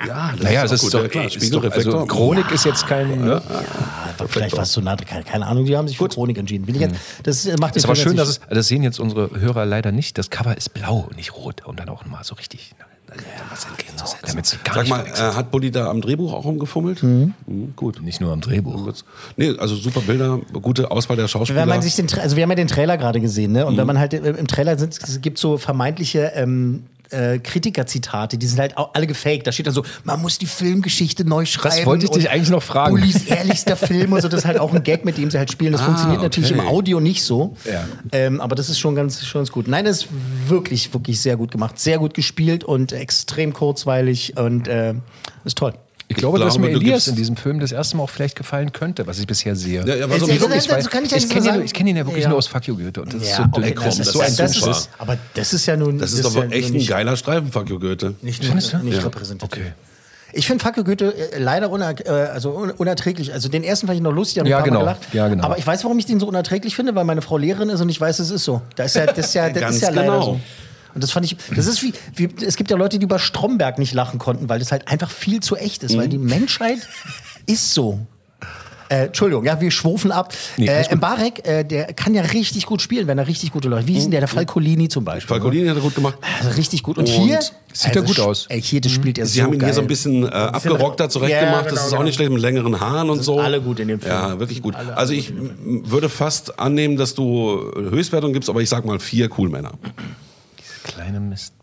Ja, 0.08 0.32
das 0.34 0.42
Naja, 0.44 0.64
ist 0.64 0.72
es 0.72 0.72
auch 0.72 0.74
ist 0.74 0.82
gut. 0.82 0.94
doch, 0.94 1.02
Ja, 1.04 1.08
klar, 1.10 1.26
ist 1.26 1.54
doch 1.54 1.64
also 1.72 2.06
Chronik 2.06 2.50
ist 2.52 2.64
jetzt 2.66 2.88
kein. 2.88 3.26
Ja, 3.28 3.42
aber 4.18 4.28
vielleicht 4.30 4.56
war 4.56 4.64
es 4.64 4.72
so 4.72 4.80
nah, 4.82 4.96
keine, 4.96 5.24
keine 5.24 5.46
Ahnung, 5.46 5.66
die 5.66 5.76
haben 5.76 5.88
sich 5.90 5.98
für 5.98 6.08
Chronik 6.08 6.38
entschieden. 6.38 6.68
Will 6.68 6.76
ich 6.76 6.82
jetzt, 6.82 6.96
das 7.24 7.46
macht 7.60 7.76
Ist 7.76 7.84
aber 7.86 7.96
schön, 7.96 8.14
jetzt 8.16 8.20
dass 8.20 8.30
es, 8.30 8.40
das 8.50 8.68
sehen 8.68 8.82
jetzt 8.84 9.00
unsere 9.00 9.30
Hörer 9.40 9.66
leider 9.66 9.92
nicht. 9.92 10.18
Das 10.18 10.30
Cover 10.30 10.56
ist 10.56 10.74
blau, 10.74 11.10
nicht 11.18 11.36
rot. 11.36 11.66
Und 11.66 11.80
dann 11.80 11.90
auch 11.90 12.06
mal 12.06 12.24
so 12.24 12.36
richtig. 12.36 12.76
Was 13.50 13.66
entgegenzusetzen. 13.66 14.28
Damit 14.28 14.46
sie 14.46 14.58
gar 14.64 14.76
Sag 14.76 14.88
mal, 14.90 15.06
äh, 15.06 15.36
hat 15.36 15.52
Bulli 15.52 15.72
da 15.72 15.90
am 15.90 16.02
Drehbuch 16.02 16.34
auch 16.34 16.46
rumgefummelt? 16.46 17.04
Mhm. 17.04 17.34
gut. 17.76 18.02
Nicht 18.02 18.22
nur 18.22 18.32
am 18.34 18.42
Drehbuch. 18.42 18.92
Nee, 19.38 19.56
also 19.58 19.76
super 19.76 20.02
Bilder, 20.02 20.40
gute 20.62 20.90
Auswahl 20.92 21.18
der 21.18 21.28
Schauspieler. 21.28 21.62
Wenn 21.62 21.70
man 21.70 21.82
sich 21.82 21.96
den, 21.96 22.08
Tra- 22.08 22.20
also 22.20 22.36
wir 22.36 22.44
haben 22.44 22.50
ja 22.50 22.56
den 22.56 22.68
Trailer 22.68 22.98
gerade 22.98 23.20
gesehen, 23.20 23.52
ne? 23.52 23.66
Und 23.66 23.78
wenn 23.78 23.88
man 23.88 24.00
halt 24.00 24.14
im 24.14 24.48
Trailer 24.48 24.78
sind, 24.78 24.98
es 25.02 25.22
gibt 25.22 25.38
so 25.38 25.58
vermeintliche 25.58 26.32
ähm, 26.36 26.84
äh, 27.14 27.40
Kritikerzitate, 27.40 28.38
die 28.38 28.48
sind 28.48 28.60
halt 28.60 28.78
auch 28.78 28.94
alle 28.94 29.08
gefaked. 29.08 29.48
Da 29.48 29.52
steht 29.52 29.68
dann 29.68 29.74
so, 29.74 29.84
man 30.04 30.22
muss 30.22 30.38
die 30.38 30.46
Filmgeschichte 30.46 31.24
neu 31.26 31.46
schreiben. 31.46 31.86
wollte 31.86 32.06
ich 32.06 32.12
dich 32.12 32.30
eigentlich 32.30 32.50
noch 32.50 32.64
fragen. 32.64 32.92
Bullis 32.96 33.24
ehrlichster 33.26 33.78
Film 33.78 34.14
und 34.14 34.22
so, 34.22 34.28
das 34.28 34.42
ist 34.42 34.46
halt 34.46 34.60
auch 34.60 34.74
ein 34.74 34.84
Gag, 34.84 35.06
mit 35.06 35.18
dem 35.18 35.32
sie 35.32 35.38
halt 35.38 35.52
spielen. 35.52 35.72
Das 35.72 35.82
Ah, 35.82 35.86
funktioniert 35.86 36.22
natürlich 36.22 36.52
im 36.52 36.60
okay. 36.60 36.68
Audio 36.70 37.00
nicht 37.00 37.24
so. 37.24 37.56
Ja. 37.66 37.86
Ähm, 38.12 38.42
aber 38.42 38.56
das 38.56 38.70
ist 38.70 38.80
schon 38.80 38.96
ganz, 38.96 39.24
schon 39.26 39.40
ganz 39.40 39.52
gut. 39.52 39.68
Nein, 39.68 39.86
das 39.86 39.98
ist 40.04 40.08
wirklich, 40.48 40.94
wirklich 40.94 41.20
sehr 41.22 41.38
gut 41.38 41.52
gemacht. 41.52 41.80
Sehr 41.80 42.00
gut 42.00 42.14
gespielt 42.14 42.64
und 42.64 42.92
extrem 42.92 43.54
kurzweilig 43.54 44.38
und 44.38 44.68
äh, 44.68 44.94
ist 45.46 45.58
toll. 45.58 45.74
Ich 46.16 46.18
glaube, 46.20 46.40
dass 46.40 46.54
glaube, 46.54 46.68
mir 46.70 46.74
du 46.74 46.80
Elias 46.82 47.08
in 47.08 47.16
diesem 47.16 47.36
Film 47.36 47.60
das 47.60 47.72
erste 47.72 47.98
Mal 47.98 48.04
auch 48.04 48.10
vielleicht 48.10 48.36
gefallen 48.36 48.72
könnte, 48.72 49.06
was 49.08 49.20
ich 49.20 49.28
bisher 49.28 49.56
sehe. 49.56 49.86
Ja, 49.86 49.96
er 49.96 50.10
war 50.10 50.20
so 50.20 50.26
Jetzt- 50.28 50.44
ein 50.44 50.52
jetzt- 50.52 50.68
bisschen- 50.68 50.76
das 50.78 50.90
kann 50.90 51.04
ich 51.06 51.12
ja 51.12 51.18
ich 51.18 51.28
kenne 51.30 51.42
so 51.42 51.48
ihn, 51.50 51.54
sagen. 51.56 51.66
ich 51.66 51.74
kenn 51.74 51.88
ihn 51.88 51.98
ja 51.98 52.06
wirklich 52.06 52.24
Ja. 52.24 52.30
nur 52.30 52.38
aus 52.38 52.48
Fuck 52.48 52.68
You 52.68 52.78
Goethe. 52.78 53.02
Und 53.02 53.14
das 53.14 53.22
ist 53.24 53.30
Ja, 53.32 53.38
so 53.38 53.44
okay, 53.52 53.74
komm, 53.74 53.86
das 53.86 54.00
ist 54.00 54.12
so 54.14 54.20
ein 54.22 54.36
das 54.36 54.58
ist, 54.58 54.90
aber 54.98 55.18
das 55.34 55.54
ist 55.54 55.66
ja 55.66 55.76
nun. 55.78 55.98
Das 56.00 56.14
ist 56.14 56.24
doch 56.26 56.36
ja 56.36 56.44
echt 56.46 56.74
ein 56.74 56.86
geiler 56.86 57.18
Streifen, 57.18 57.52
Fuck 57.52 57.70
you 57.70 57.80
Goethe. 57.80 58.16
Nicht, 58.22 58.44
Findest 58.46 58.74
du? 58.74 58.78
nicht 58.78 58.98
Ja. 58.98 59.04
repräsentativ. 59.04 59.62
Okay. 59.62 59.74
Ich 60.36 60.48
finde 60.48 60.64
you 60.78 60.84
Goethe 60.84 61.14
äh, 61.34 61.38
leider 61.40 61.70
uner, 61.70 61.94
äh, 62.06 62.10
also 62.10 62.58
un 62.58 62.72
unerträglich. 62.72 63.32
Also 63.34 63.50
den 63.50 63.64
ersten 63.64 63.86
fand 63.86 63.98
ich 63.98 64.02
noch 64.04 64.12
lustig, 64.14 64.44
Ja, 64.48 64.62
genau. 64.62 64.80
Gelacht. 64.80 65.14
Ja, 65.14 65.28
genau. 65.28 65.44
Aber 65.44 65.60
ich 65.60 65.68
weiß, 65.68 65.84
warum 65.84 66.00
ich 66.00 66.08
den 66.08 66.20
so 66.20 66.28
unerträglich 66.28 66.76
finde, 66.76 66.96
weil 66.96 67.04
meine 67.04 67.22
Frau 67.22 67.38
Lehrerin 67.38 67.70
ist 67.70 67.82
und 67.82 67.90
ich 67.90 68.02
weiß, 68.02 68.18
es 68.18 68.32
ist 68.32 68.44
so. 68.44 68.62
Das 68.76 68.88
ist 68.88 68.96
ja, 68.96 69.06
das 69.06 69.18
ist 69.28 69.34
ja, 69.36 69.50
das 69.52 69.76
ist 69.76 69.82
ja 69.84 69.90
leider 69.90 70.12
genau. 70.14 70.24
so. 70.26 70.40
Und 70.94 71.04
das 71.04 71.12
fand 71.12 71.26
ich, 71.26 71.36
das 71.56 71.66
ist 71.68 71.82
wie, 71.84 71.94
wie, 72.16 72.30
es 72.46 72.56
gibt 72.56 72.70
ja 72.72 72.78
Leute, 72.78 73.00
die 73.00 73.04
über 73.06 73.20
Stromberg 73.20 73.80
nicht 73.80 73.94
lachen 73.94 74.20
konnten, 74.20 74.50
weil 74.50 74.60
das 74.60 74.72
halt 74.72 74.88
einfach 74.88 75.10
viel 75.12 75.40
zu 75.42 75.56
echt 75.56 75.84
ist, 75.84 75.94
Mhm. 75.96 76.00
weil 76.00 76.08
die 76.10 76.18
Menschheit 76.20 76.80
ist 77.46 77.74
so. 77.74 78.00
Äh, 78.90 79.06
Entschuldigung, 79.06 79.44
ja, 79.46 79.60
wir 79.60 79.72
schwufen 79.72 80.12
ab. 80.12 80.34
Nee, 80.58 80.68
äh, 80.68 80.94
Mbarek, 80.96 81.48
äh, 81.48 81.64
der 81.64 81.94
kann 81.94 82.14
ja 82.14 82.22
richtig 82.22 82.66
gut 82.68 82.80
spielen, 82.82 83.08
wenn 83.08 83.18
er 83.18 83.28
richtig 83.28 83.52
gute 83.52 83.68
Leute. 83.70 83.88
Wie 83.88 83.96
ist 83.98 84.04
denn 84.04 84.12
der? 84.12 84.20
Der 84.20 84.28
Falcolini 84.28 84.88
zum 84.90 85.04
Beispiel. 85.04 85.30
Falcolini 85.30 85.68
hat 85.70 85.78
er 85.78 85.82
gut 85.82 85.96
gemacht. 85.96 86.18
Also 86.40 86.52
richtig 86.58 86.84
gut. 86.84 86.98
Und, 86.98 87.06
Und 87.08 87.10
hier 87.10 87.40
sieht 87.72 87.96
er 87.96 88.02
gut 88.04 88.20
aus. 88.20 88.46
Ey, 88.50 88.62
hier 88.62 88.82
das 88.82 88.92
spielt 88.92 89.18
er 89.18 89.26
Sie 89.26 89.40
so 89.40 89.46
haben 89.46 89.54
ihn 89.54 89.60
geil. 89.60 89.70
hier 89.70 89.74
so 89.76 89.82
ein 89.82 89.88
bisschen 89.88 90.26
äh, 90.26 90.28
abgerockter 90.28 91.10
zurechtgemacht. 91.10 91.66
Ja, 91.66 91.72
das 91.72 91.80
ist 91.86 91.90
genau, 91.90 92.02
auch 92.02 92.04
nicht 92.06 92.16
schlecht 92.16 92.30
mit 92.32 92.42
längeren 92.42 92.80
Haaren 92.80 93.10
und 93.10 93.24
so. 93.24 93.40
alle 93.40 93.62
gut 93.62 93.80
in 93.80 93.88
dem 93.88 94.00
Film. 94.00 94.14
Ja, 94.14 94.38
wirklich 94.40 94.62
gut. 94.62 94.76
Also 94.76 95.14
ich 95.14 95.34
würde 95.66 96.10
fast 96.10 96.60
annehmen, 96.60 96.96
dass 96.98 97.16
du 97.16 97.72
Höchstwertung 97.76 98.34
gibst, 98.34 98.50
aber 98.50 98.62
ich 98.62 98.70
sag 98.70 98.86
mal 98.86 99.00
vier 99.00 99.28
Coolmänner. 99.30 99.72
Kleine 100.84 101.20
Mist. 101.20 101.54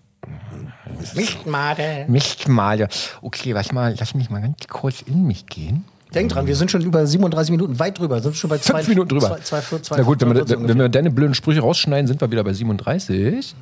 Mistmade. 1.15 2.05
Mistmale. 2.09 2.89
Okay, 3.23 3.53
lass, 3.53 3.73
mal, 3.73 3.95
lass 3.99 4.15
mich 4.15 4.31
mal 4.31 4.41
ganz 4.41 4.57
kurz 4.69 5.03
in 5.03 5.27
mich 5.27 5.47
gehen. 5.47 5.85
Denk 6.15 6.31
dran, 6.33 6.47
wir 6.47 6.57
sind 6.57 6.71
schon 6.71 6.83
über 6.83 7.07
37 7.07 7.53
Minuten, 7.53 7.79
weit 7.79 7.99
drüber. 7.99 8.21
Sind 8.21 8.37
schon 8.37 8.51
bei 8.51 8.59
zwei, 8.59 8.79
Fünf 8.79 8.89
Minuten 8.89 9.11
drüber. 9.11 9.29
Zwei, 9.29 9.39
zwei, 9.39 9.61
zwei, 9.61 9.79
zwei, 9.79 9.97
Na 9.99 10.03
gut, 10.03 10.21
wenn 10.21 10.29
wir, 10.29 10.45
42 10.47 10.69
wenn 10.69 10.79
wir 10.79 10.89
deine 10.89 11.11
blöden 11.11 11.35
Sprüche 11.35 11.61
rausschneiden, 11.61 12.09
sind 12.09 12.21
wir 12.21 12.31
wieder 12.31 12.43
bei 12.43 12.53
37. 12.53 13.55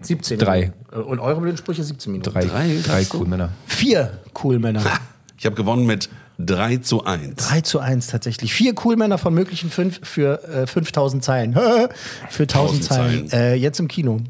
17 0.00 0.38
Drei. 0.38 0.72
Minuten. 0.90 1.10
Und 1.10 1.20
eure 1.20 1.40
blöden 1.40 1.56
Sprüche 1.56 1.84
17 1.84 2.12
Minuten. 2.12 2.30
Drei, 2.32 2.46
drei, 2.84 3.06
cool 3.14 3.26
Männer. 3.26 3.50
Vier 3.66 4.20
cool 4.42 4.58
Männer. 4.58 4.82
Ich 5.38 5.46
habe 5.46 5.54
gewonnen 5.54 5.86
mit 5.86 6.08
3 6.38 6.78
zu 6.78 7.04
1. 7.04 7.36
3 7.36 7.60
zu 7.60 7.78
1 7.78 8.08
tatsächlich. 8.08 8.52
Vier 8.52 8.74
cool 8.84 8.96
Männer 8.96 9.18
von 9.18 9.34
möglichen 9.34 9.70
fünf 9.70 10.00
für 10.02 10.42
äh, 10.48 10.66
5000 10.66 11.22
Zeilen. 11.22 11.54
für 12.30 12.42
1000 12.42 12.84
Zeilen. 12.84 13.30
Äh, 13.30 13.54
jetzt 13.54 13.78
im 13.80 13.88
Kino. 13.88 14.20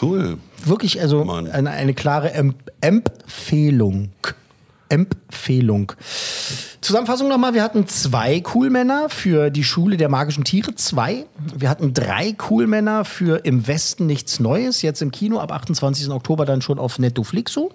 Cool. 0.00 0.38
Wirklich, 0.64 1.00
also 1.00 1.30
eine, 1.30 1.70
eine 1.70 1.94
klare 1.94 2.32
Em 2.32 2.54
Empfehlung. 2.80 4.10
Empfehlung. 4.88 5.92
Zusammenfassung 6.80 7.28
nochmal, 7.28 7.54
wir 7.54 7.62
hatten 7.64 7.88
zwei 7.88 8.40
Coolmänner 8.40 9.08
für 9.08 9.50
die 9.50 9.64
Schule 9.64 9.96
der 9.96 10.08
magischen 10.08 10.44
Tiere, 10.44 10.74
zwei. 10.76 11.26
Wir 11.56 11.68
hatten 11.68 11.92
drei 11.92 12.32
Coolmänner 12.32 13.04
für 13.04 13.44
Im 13.44 13.66
Westen 13.66 14.06
nichts 14.06 14.38
Neues, 14.38 14.82
jetzt 14.82 15.02
im 15.02 15.10
Kino, 15.10 15.40
ab 15.40 15.50
28. 15.50 16.10
Oktober 16.10 16.44
dann 16.44 16.62
schon 16.62 16.78
auf 16.78 17.00
Netflixo. 17.00 17.72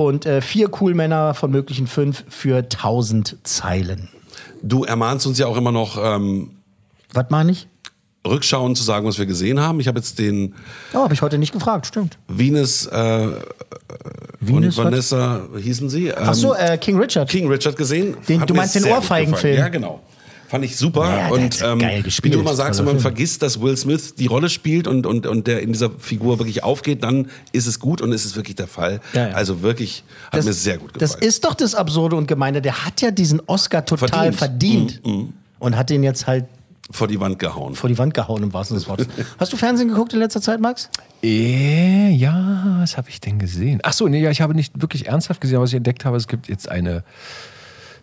Und 0.00 0.24
äh, 0.24 0.40
vier 0.40 0.68
Coolmänner 0.70 1.34
von 1.34 1.50
möglichen 1.50 1.86
fünf 1.86 2.24
für 2.30 2.56
1000 2.56 3.36
Zeilen. 3.42 4.08
Du 4.62 4.84
ermahnst 4.84 5.26
uns 5.26 5.36
ja 5.38 5.46
auch 5.46 5.58
immer 5.58 5.72
noch 5.72 5.98
ähm, 6.02 6.52
Was 7.12 7.26
meine 7.28 7.52
ich? 7.52 7.68
Rückschauen 8.26 8.74
zu 8.74 8.82
sagen, 8.82 9.06
was 9.06 9.18
wir 9.18 9.26
gesehen 9.26 9.60
haben. 9.60 9.78
Ich 9.78 9.88
habe 9.88 9.98
jetzt 9.98 10.18
den 10.18 10.54
Oh, 10.94 11.00
habe 11.00 11.12
ich 11.12 11.20
heute 11.20 11.36
nicht 11.36 11.52
gefragt, 11.52 11.84
stimmt. 11.86 12.16
Venus, 12.28 12.86
äh, 12.86 13.28
Venus, 14.40 14.78
und? 14.78 14.84
Vanessa, 14.86 15.42
hießen 15.58 15.90
sie? 15.90 16.06
Ähm, 16.08 16.14
Ach 16.18 16.32
so, 16.34 16.54
äh, 16.54 16.78
King 16.78 16.98
Richard. 16.98 17.28
King 17.28 17.48
Richard 17.48 17.76
gesehen. 17.76 18.16
Den- 18.26 18.40
du 18.46 18.54
meinst 18.54 18.74
den 18.76 18.86
Ohrfeigenfilm? 18.86 19.58
Ja, 19.58 19.68
genau. 19.68 20.00
Fand 20.50 20.64
ich 20.64 20.76
super. 20.76 21.04
Ja, 21.08 21.28
und 21.28 21.62
ähm, 21.62 21.78
geil 21.78 22.04
wie 22.22 22.30
du 22.30 22.40
immer 22.40 22.54
sagst, 22.54 22.80
wenn 22.80 22.86
Toller 22.86 22.94
man 22.94 23.00
Film. 23.00 23.14
vergisst, 23.14 23.40
dass 23.42 23.60
Will 23.60 23.76
Smith 23.76 24.14
die 24.16 24.26
Rolle 24.26 24.48
spielt 24.50 24.88
und, 24.88 25.06
und, 25.06 25.26
und 25.26 25.46
der 25.46 25.60
in 25.62 25.72
dieser 25.72 25.90
Figur 25.90 26.40
wirklich 26.40 26.64
aufgeht, 26.64 27.04
dann 27.04 27.30
ist 27.52 27.66
es 27.68 27.78
gut 27.78 28.00
und 28.02 28.10
ist 28.12 28.24
es 28.24 28.34
wirklich 28.34 28.56
der 28.56 28.66
Fall. 28.66 29.00
Ja, 29.12 29.28
ja. 29.28 29.34
Also 29.34 29.62
wirklich, 29.62 30.02
hat 30.32 30.38
Das- 30.38 30.46
mir 30.46 30.52
sehr 30.52 30.78
gut 30.78 30.90
Das 31.00 31.12
gefallen. 31.12 31.28
ist 31.28 31.44
doch 31.44 31.54
das 31.54 31.74
Absurde 31.76 32.16
und 32.16 32.26
Gemeine. 32.26 32.60
Der 32.60 32.84
hat 32.84 33.00
ja 33.00 33.12
diesen 33.12 33.40
Oscar 33.46 33.84
total 33.84 34.32
verdient. 34.32 34.92
Verdient. 35.00 35.06
Mhm, 35.06 35.32
Und 35.60 35.76
hat 35.76 35.88
den 35.88 36.02
jetzt 36.02 36.26
halt 36.26 36.46
Vor 36.90 37.06
die 37.06 37.20
Wand 37.20 37.38
gehauen. 37.38 37.76
vor 37.76 37.88
die 37.88 37.96
Wand 37.98 38.12
gehauen, 38.14 38.42
im 38.42 38.52
wahrsten 38.52 38.76
Sinne 38.78 38.96
des 38.96 39.06
Wortes. 39.08 39.26
Hast 39.38 39.52
du 39.52 39.56
Fernsehen 39.56 39.88
geguckt 39.88 40.12
in 40.14 40.18
letzter 40.18 40.40
Zeit, 40.42 40.60
Max? 40.60 40.88
Äh, 41.22 42.10
ja, 42.10 42.76
was 42.80 42.96
habe 42.96 43.08
ich 43.08 43.20
denn 43.20 43.38
gesehen? 43.38 43.78
Ach 43.84 43.92
so, 43.92 44.08
nee, 44.08 44.20
ja, 44.20 44.30
ich 44.32 44.40
habe 44.40 44.54
nicht 44.56 44.80
wirklich 44.82 45.06
ernsthaft 45.06 45.40
gesehen, 45.40 45.56
aber 45.56 45.62
was 45.64 45.70
ich 45.70 45.76
entdeckt 45.76 46.04
habe, 46.04 46.16
es 46.16 46.26
gibt 46.26 46.48
jetzt 46.48 46.68
eine 46.68 47.04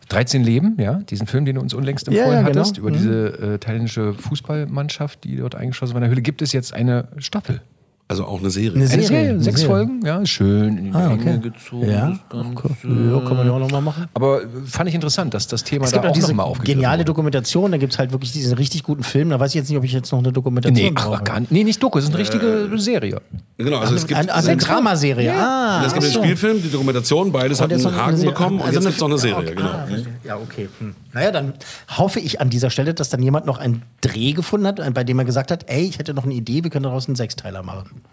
13 0.09 0.43
Leben, 0.43 0.75
ja, 0.79 0.95
diesen 0.95 1.27
Film, 1.27 1.45
den 1.45 1.55
du 1.55 1.61
uns 1.61 1.73
unlängst 1.73 2.07
Ja, 2.07 2.13
empfohlen 2.13 2.39
ja, 2.41 2.47
genau. 2.47 2.59
hattest, 2.61 2.77
über 2.77 2.89
Mhm. 2.89 2.93
diese 2.93 3.27
äh, 3.55 3.57
thailändische 3.59 4.13
Fußballmannschaft, 4.13 5.23
die 5.23 5.35
dort 5.37 5.55
eingeschlossen 5.55 5.93
war 5.93 5.99
in 5.99 6.03
der 6.03 6.09
Höhle, 6.11 6.21
gibt 6.21 6.41
es 6.41 6.53
jetzt 6.53 6.73
eine 6.73 7.07
Staffel. 7.17 7.61
Also 8.09 8.23
auch 8.23 8.39
eine 8.39 8.49
Serie. 8.49 8.71
Eine 8.71 8.89
Eine 8.89 9.03
Serie, 9.03 9.29
eine 9.31 9.43
sechs 9.43 9.59
Serie. 9.59 9.75
Folgen, 9.75 10.05
ja, 10.05 10.25
schön 10.25 10.77
in 10.77 10.83
die 10.85 10.91
Ah, 10.93 11.09
Länge 11.09 11.21
okay. 11.21 11.39
gezogen. 11.39 11.89
Ja, 11.91 12.17
okay. 12.31 12.87
ja, 13.11 13.19
kann 13.19 13.35
man 13.35 13.45
ja 13.45 13.51
auch 13.51 13.59
nochmal 13.59 13.81
machen. 13.81 14.05
Aber 14.13 14.43
äh, 14.43 14.45
fand 14.65 14.87
ich 14.87 14.95
interessant, 14.95 15.33
dass 15.33 15.45
das 15.47 15.61
Thema 15.65 15.83
Es 15.83 15.91
da 15.91 15.97
gibt 15.97 16.05
auch 16.05 16.09
auch 16.11 16.13
diese 16.13 16.27
nochmal 16.29 16.45
aufgegriffen 16.45 16.75
geniale 16.79 16.99
wurde. 16.99 17.05
Dokumentation, 17.05 17.69
da 17.69 17.77
gibt 17.77 17.91
es 17.91 17.99
halt 17.99 18.13
wirklich 18.13 18.31
diesen 18.31 18.53
richtig 18.53 18.83
guten 18.83 19.03
Film. 19.03 19.29
Da 19.29 19.37
weiß 19.41 19.49
ich 19.51 19.55
jetzt 19.55 19.67
nicht, 19.67 19.77
ob 19.77 19.83
ich 19.83 19.91
jetzt 19.91 20.09
noch 20.13 20.19
eine 20.19 20.31
Dokumentation 20.31 20.85
Nee, 20.87 20.93
ach, 20.95 21.05
brauche. 21.09 21.23
gar 21.23 21.41
nicht. 21.41 21.51
Nee, 21.51 21.65
nicht 21.65 21.83
Doku, 21.83 21.97
es 21.99 22.05
ist 22.05 22.11
eine 22.11 22.19
richtige 22.19 22.69
Serie. 22.77 23.19
Genau, 23.57 23.79
also 23.79 23.95
es 23.95 24.07
gibt 24.07 24.17
Eine, 24.17 24.33
also 24.33 24.51
eine 24.51 24.61
Dramaserie. 24.61 25.33
Ah, 25.33 25.83
es 25.85 25.91
gibt 25.93 26.05
ach 26.05 26.09
den. 26.13 26.23
Spielfilm, 26.23 26.61
die 26.63 26.69
Dokumentation, 26.71 27.29
beides 27.33 27.59
Und 27.59 27.65
hat 27.65 27.71
jetzt 27.71 27.85
einen 27.85 27.93
noch 27.95 28.03
eine 28.03 28.13
Haken 28.13 28.25
bekommen 28.25 28.59
und 28.61 28.67
Also 28.67 28.79
jetzt 28.79 28.85
eine- 28.85 28.85
gibt 28.85 28.95
es 28.95 29.01
noch 29.01 29.09
eine 29.09 29.17
Serie, 29.17 29.37
okay. 29.37 29.53
genau. 29.55 29.67
Ah, 29.69 29.87
ja, 30.23 30.37
okay. 30.37 30.69
Hm. 30.79 30.95
Naja, 31.17 31.31
dann 31.31 31.53
hoffe 31.97 32.19
ich 32.19 32.39
an 32.41 32.51
dieser 32.51 32.69
Stelle, 32.69 32.93
dass 32.93 33.09
dann 33.09 33.23
jemand 33.23 33.47
noch 33.47 33.57
einen 33.57 33.81
Dreh 34.01 34.33
gefunden 34.33 34.67
hat, 34.67 34.93
bei 34.93 35.03
dem 35.03 35.17
er 35.17 35.25
gesagt 35.25 35.49
hat, 35.49 35.65
ey, 35.67 35.81
ich 35.87 35.97
hätte 35.97 36.13
noch 36.13 36.25
eine 36.25 36.35
Idee, 36.35 36.63
wir 36.63 36.69
können 36.69 36.83
daraus 36.83 37.07
einen 37.07 37.15
Sechsteiler 37.15 37.63
machen. 37.63 38.03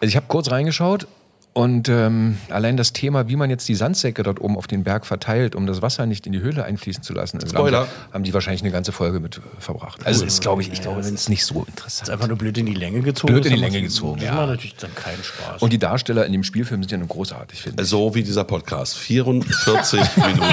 Also 0.00 0.08
ich 0.08 0.16
habe 0.16 0.24
kurz 0.28 0.50
reingeschaut 0.50 1.06
und 1.54 1.90
ähm, 1.90 2.38
allein 2.48 2.78
das 2.78 2.94
Thema, 2.94 3.28
wie 3.28 3.36
man 3.36 3.50
jetzt 3.50 3.68
die 3.68 3.74
Sandsäcke 3.74 4.22
dort 4.22 4.40
oben 4.40 4.56
auf 4.56 4.66
den 4.66 4.84
Berg 4.84 5.04
verteilt, 5.04 5.54
um 5.54 5.66
das 5.66 5.82
Wasser 5.82 6.06
nicht 6.06 6.26
in 6.26 6.32
die 6.32 6.40
Höhle 6.40 6.64
einfließen 6.64 7.02
zu 7.02 7.12
lassen, 7.12 7.36
also 7.42 7.48
Spoiler. 7.54 7.86
Haben, 8.10 8.24
die- 8.24 8.32
wahrscheinlich 8.32 8.62
eine 8.62 8.70
ganze 8.72 8.90
Folge 8.90 9.20
mit 9.20 9.38
verbracht. 9.58 10.06
Also 10.06 10.24
ist, 10.24 10.40
glaube 10.40 10.62
ich, 10.62 10.72
ich 10.72 10.80
glaube, 10.80 11.00
es 11.00 11.10
ist 11.10 11.28
nicht 11.28 11.44
so 11.44 11.62
interessant. 11.68 12.08
ist 12.08 12.10
einfach 12.10 12.26
nur 12.26 12.38
blöd 12.38 12.56
in 12.56 12.64
die 12.64 12.72
Länge 12.72 13.02
gezogen. 13.02 13.34
Blöd 13.34 13.44
in 13.44 13.52
die 13.52 13.60
Länge 13.60 13.82
gezogen, 13.82 14.16
Das 14.20 14.28
ja. 14.28 14.34
macht 14.34 14.46
natürlich 14.48 14.76
dann 14.76 14.94
keinen 14.94 15.22
Spaß. 15.22 15.60
Und 15.60 15.74
die 15.74 15.78
Darsteller 15.78 16.24
in 16.24 16.32
dem 16.32 16.42
Spielfilm 16.42 16.82
sind 16.82 16.90
ja 16.90 16.96
nur 16.96 17.08
großartig, 17.08 17.60
finde 17.60 17.82
ich. 17.82 17.88
So 17.90 18.14
wie 18.14 18.22
dieser 18.22 18.44
Podcast. 18.44 18.96
44 18.96 20.00
Minuten. 20.16 20.42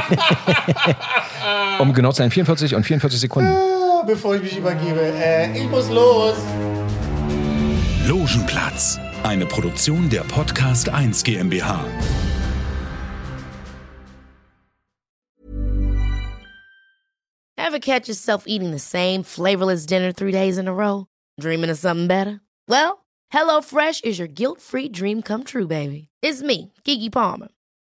Um 1.79 1.93
genau 1.93 2.11
zu 2.11 2.17
sein, 2.17 2.29
44 2.29 2.75
und 2.75 2.83
44 2.83 3.21
Sekunden. 3.21 3.49
Ah, 3.49 4.03
bevor 4.05 4.35
ich 4.35 4.41
mich 4.43 4.57
übergebe, 4.57 4.99
äh, 4.99 5.57
ich 5.57 5.69
muss 5.69 5.89
los. 5.89 6.35
Logenplatz, 8.05 8.99
eine 9.23 9.45
Produktion 9.45 10.09
der 10.09 10.21
Podcast 10.23 10.89
1 10.89 11.23
GmbH. 11.23 11.79
Ever 17.57 17.79
catch 17.79 18.09
yourself 18.09 18.43
eating 18.45 18.71
the 18.71 18.79
same 18.79 19.23
flavorless 19.23 19.85
dinner 19.85 20.11
three 20.11 20.31
days 20.33 20.57
in 20.57 20.67
a 20.67 20.73
row? 20.73 21.05
Dreaming 21.39 21.69
of 21.69 21.77
something 21.77 22.07
better? 22.07 22.41
Well, 22.67 23.05
HelloFresh 23.33 24.03
is 24.03 24.19
your 24.19 24.27
guilt-free 24.27 24.89
dream 24.89 25.21
come 25.21 25.45
true, 25.45 25.67
baby. 25.67 26.09
It's 26.21 26.41
me, 26.41 26.73
Kiki 26.83 27.09
Palmer. 27.09 27.47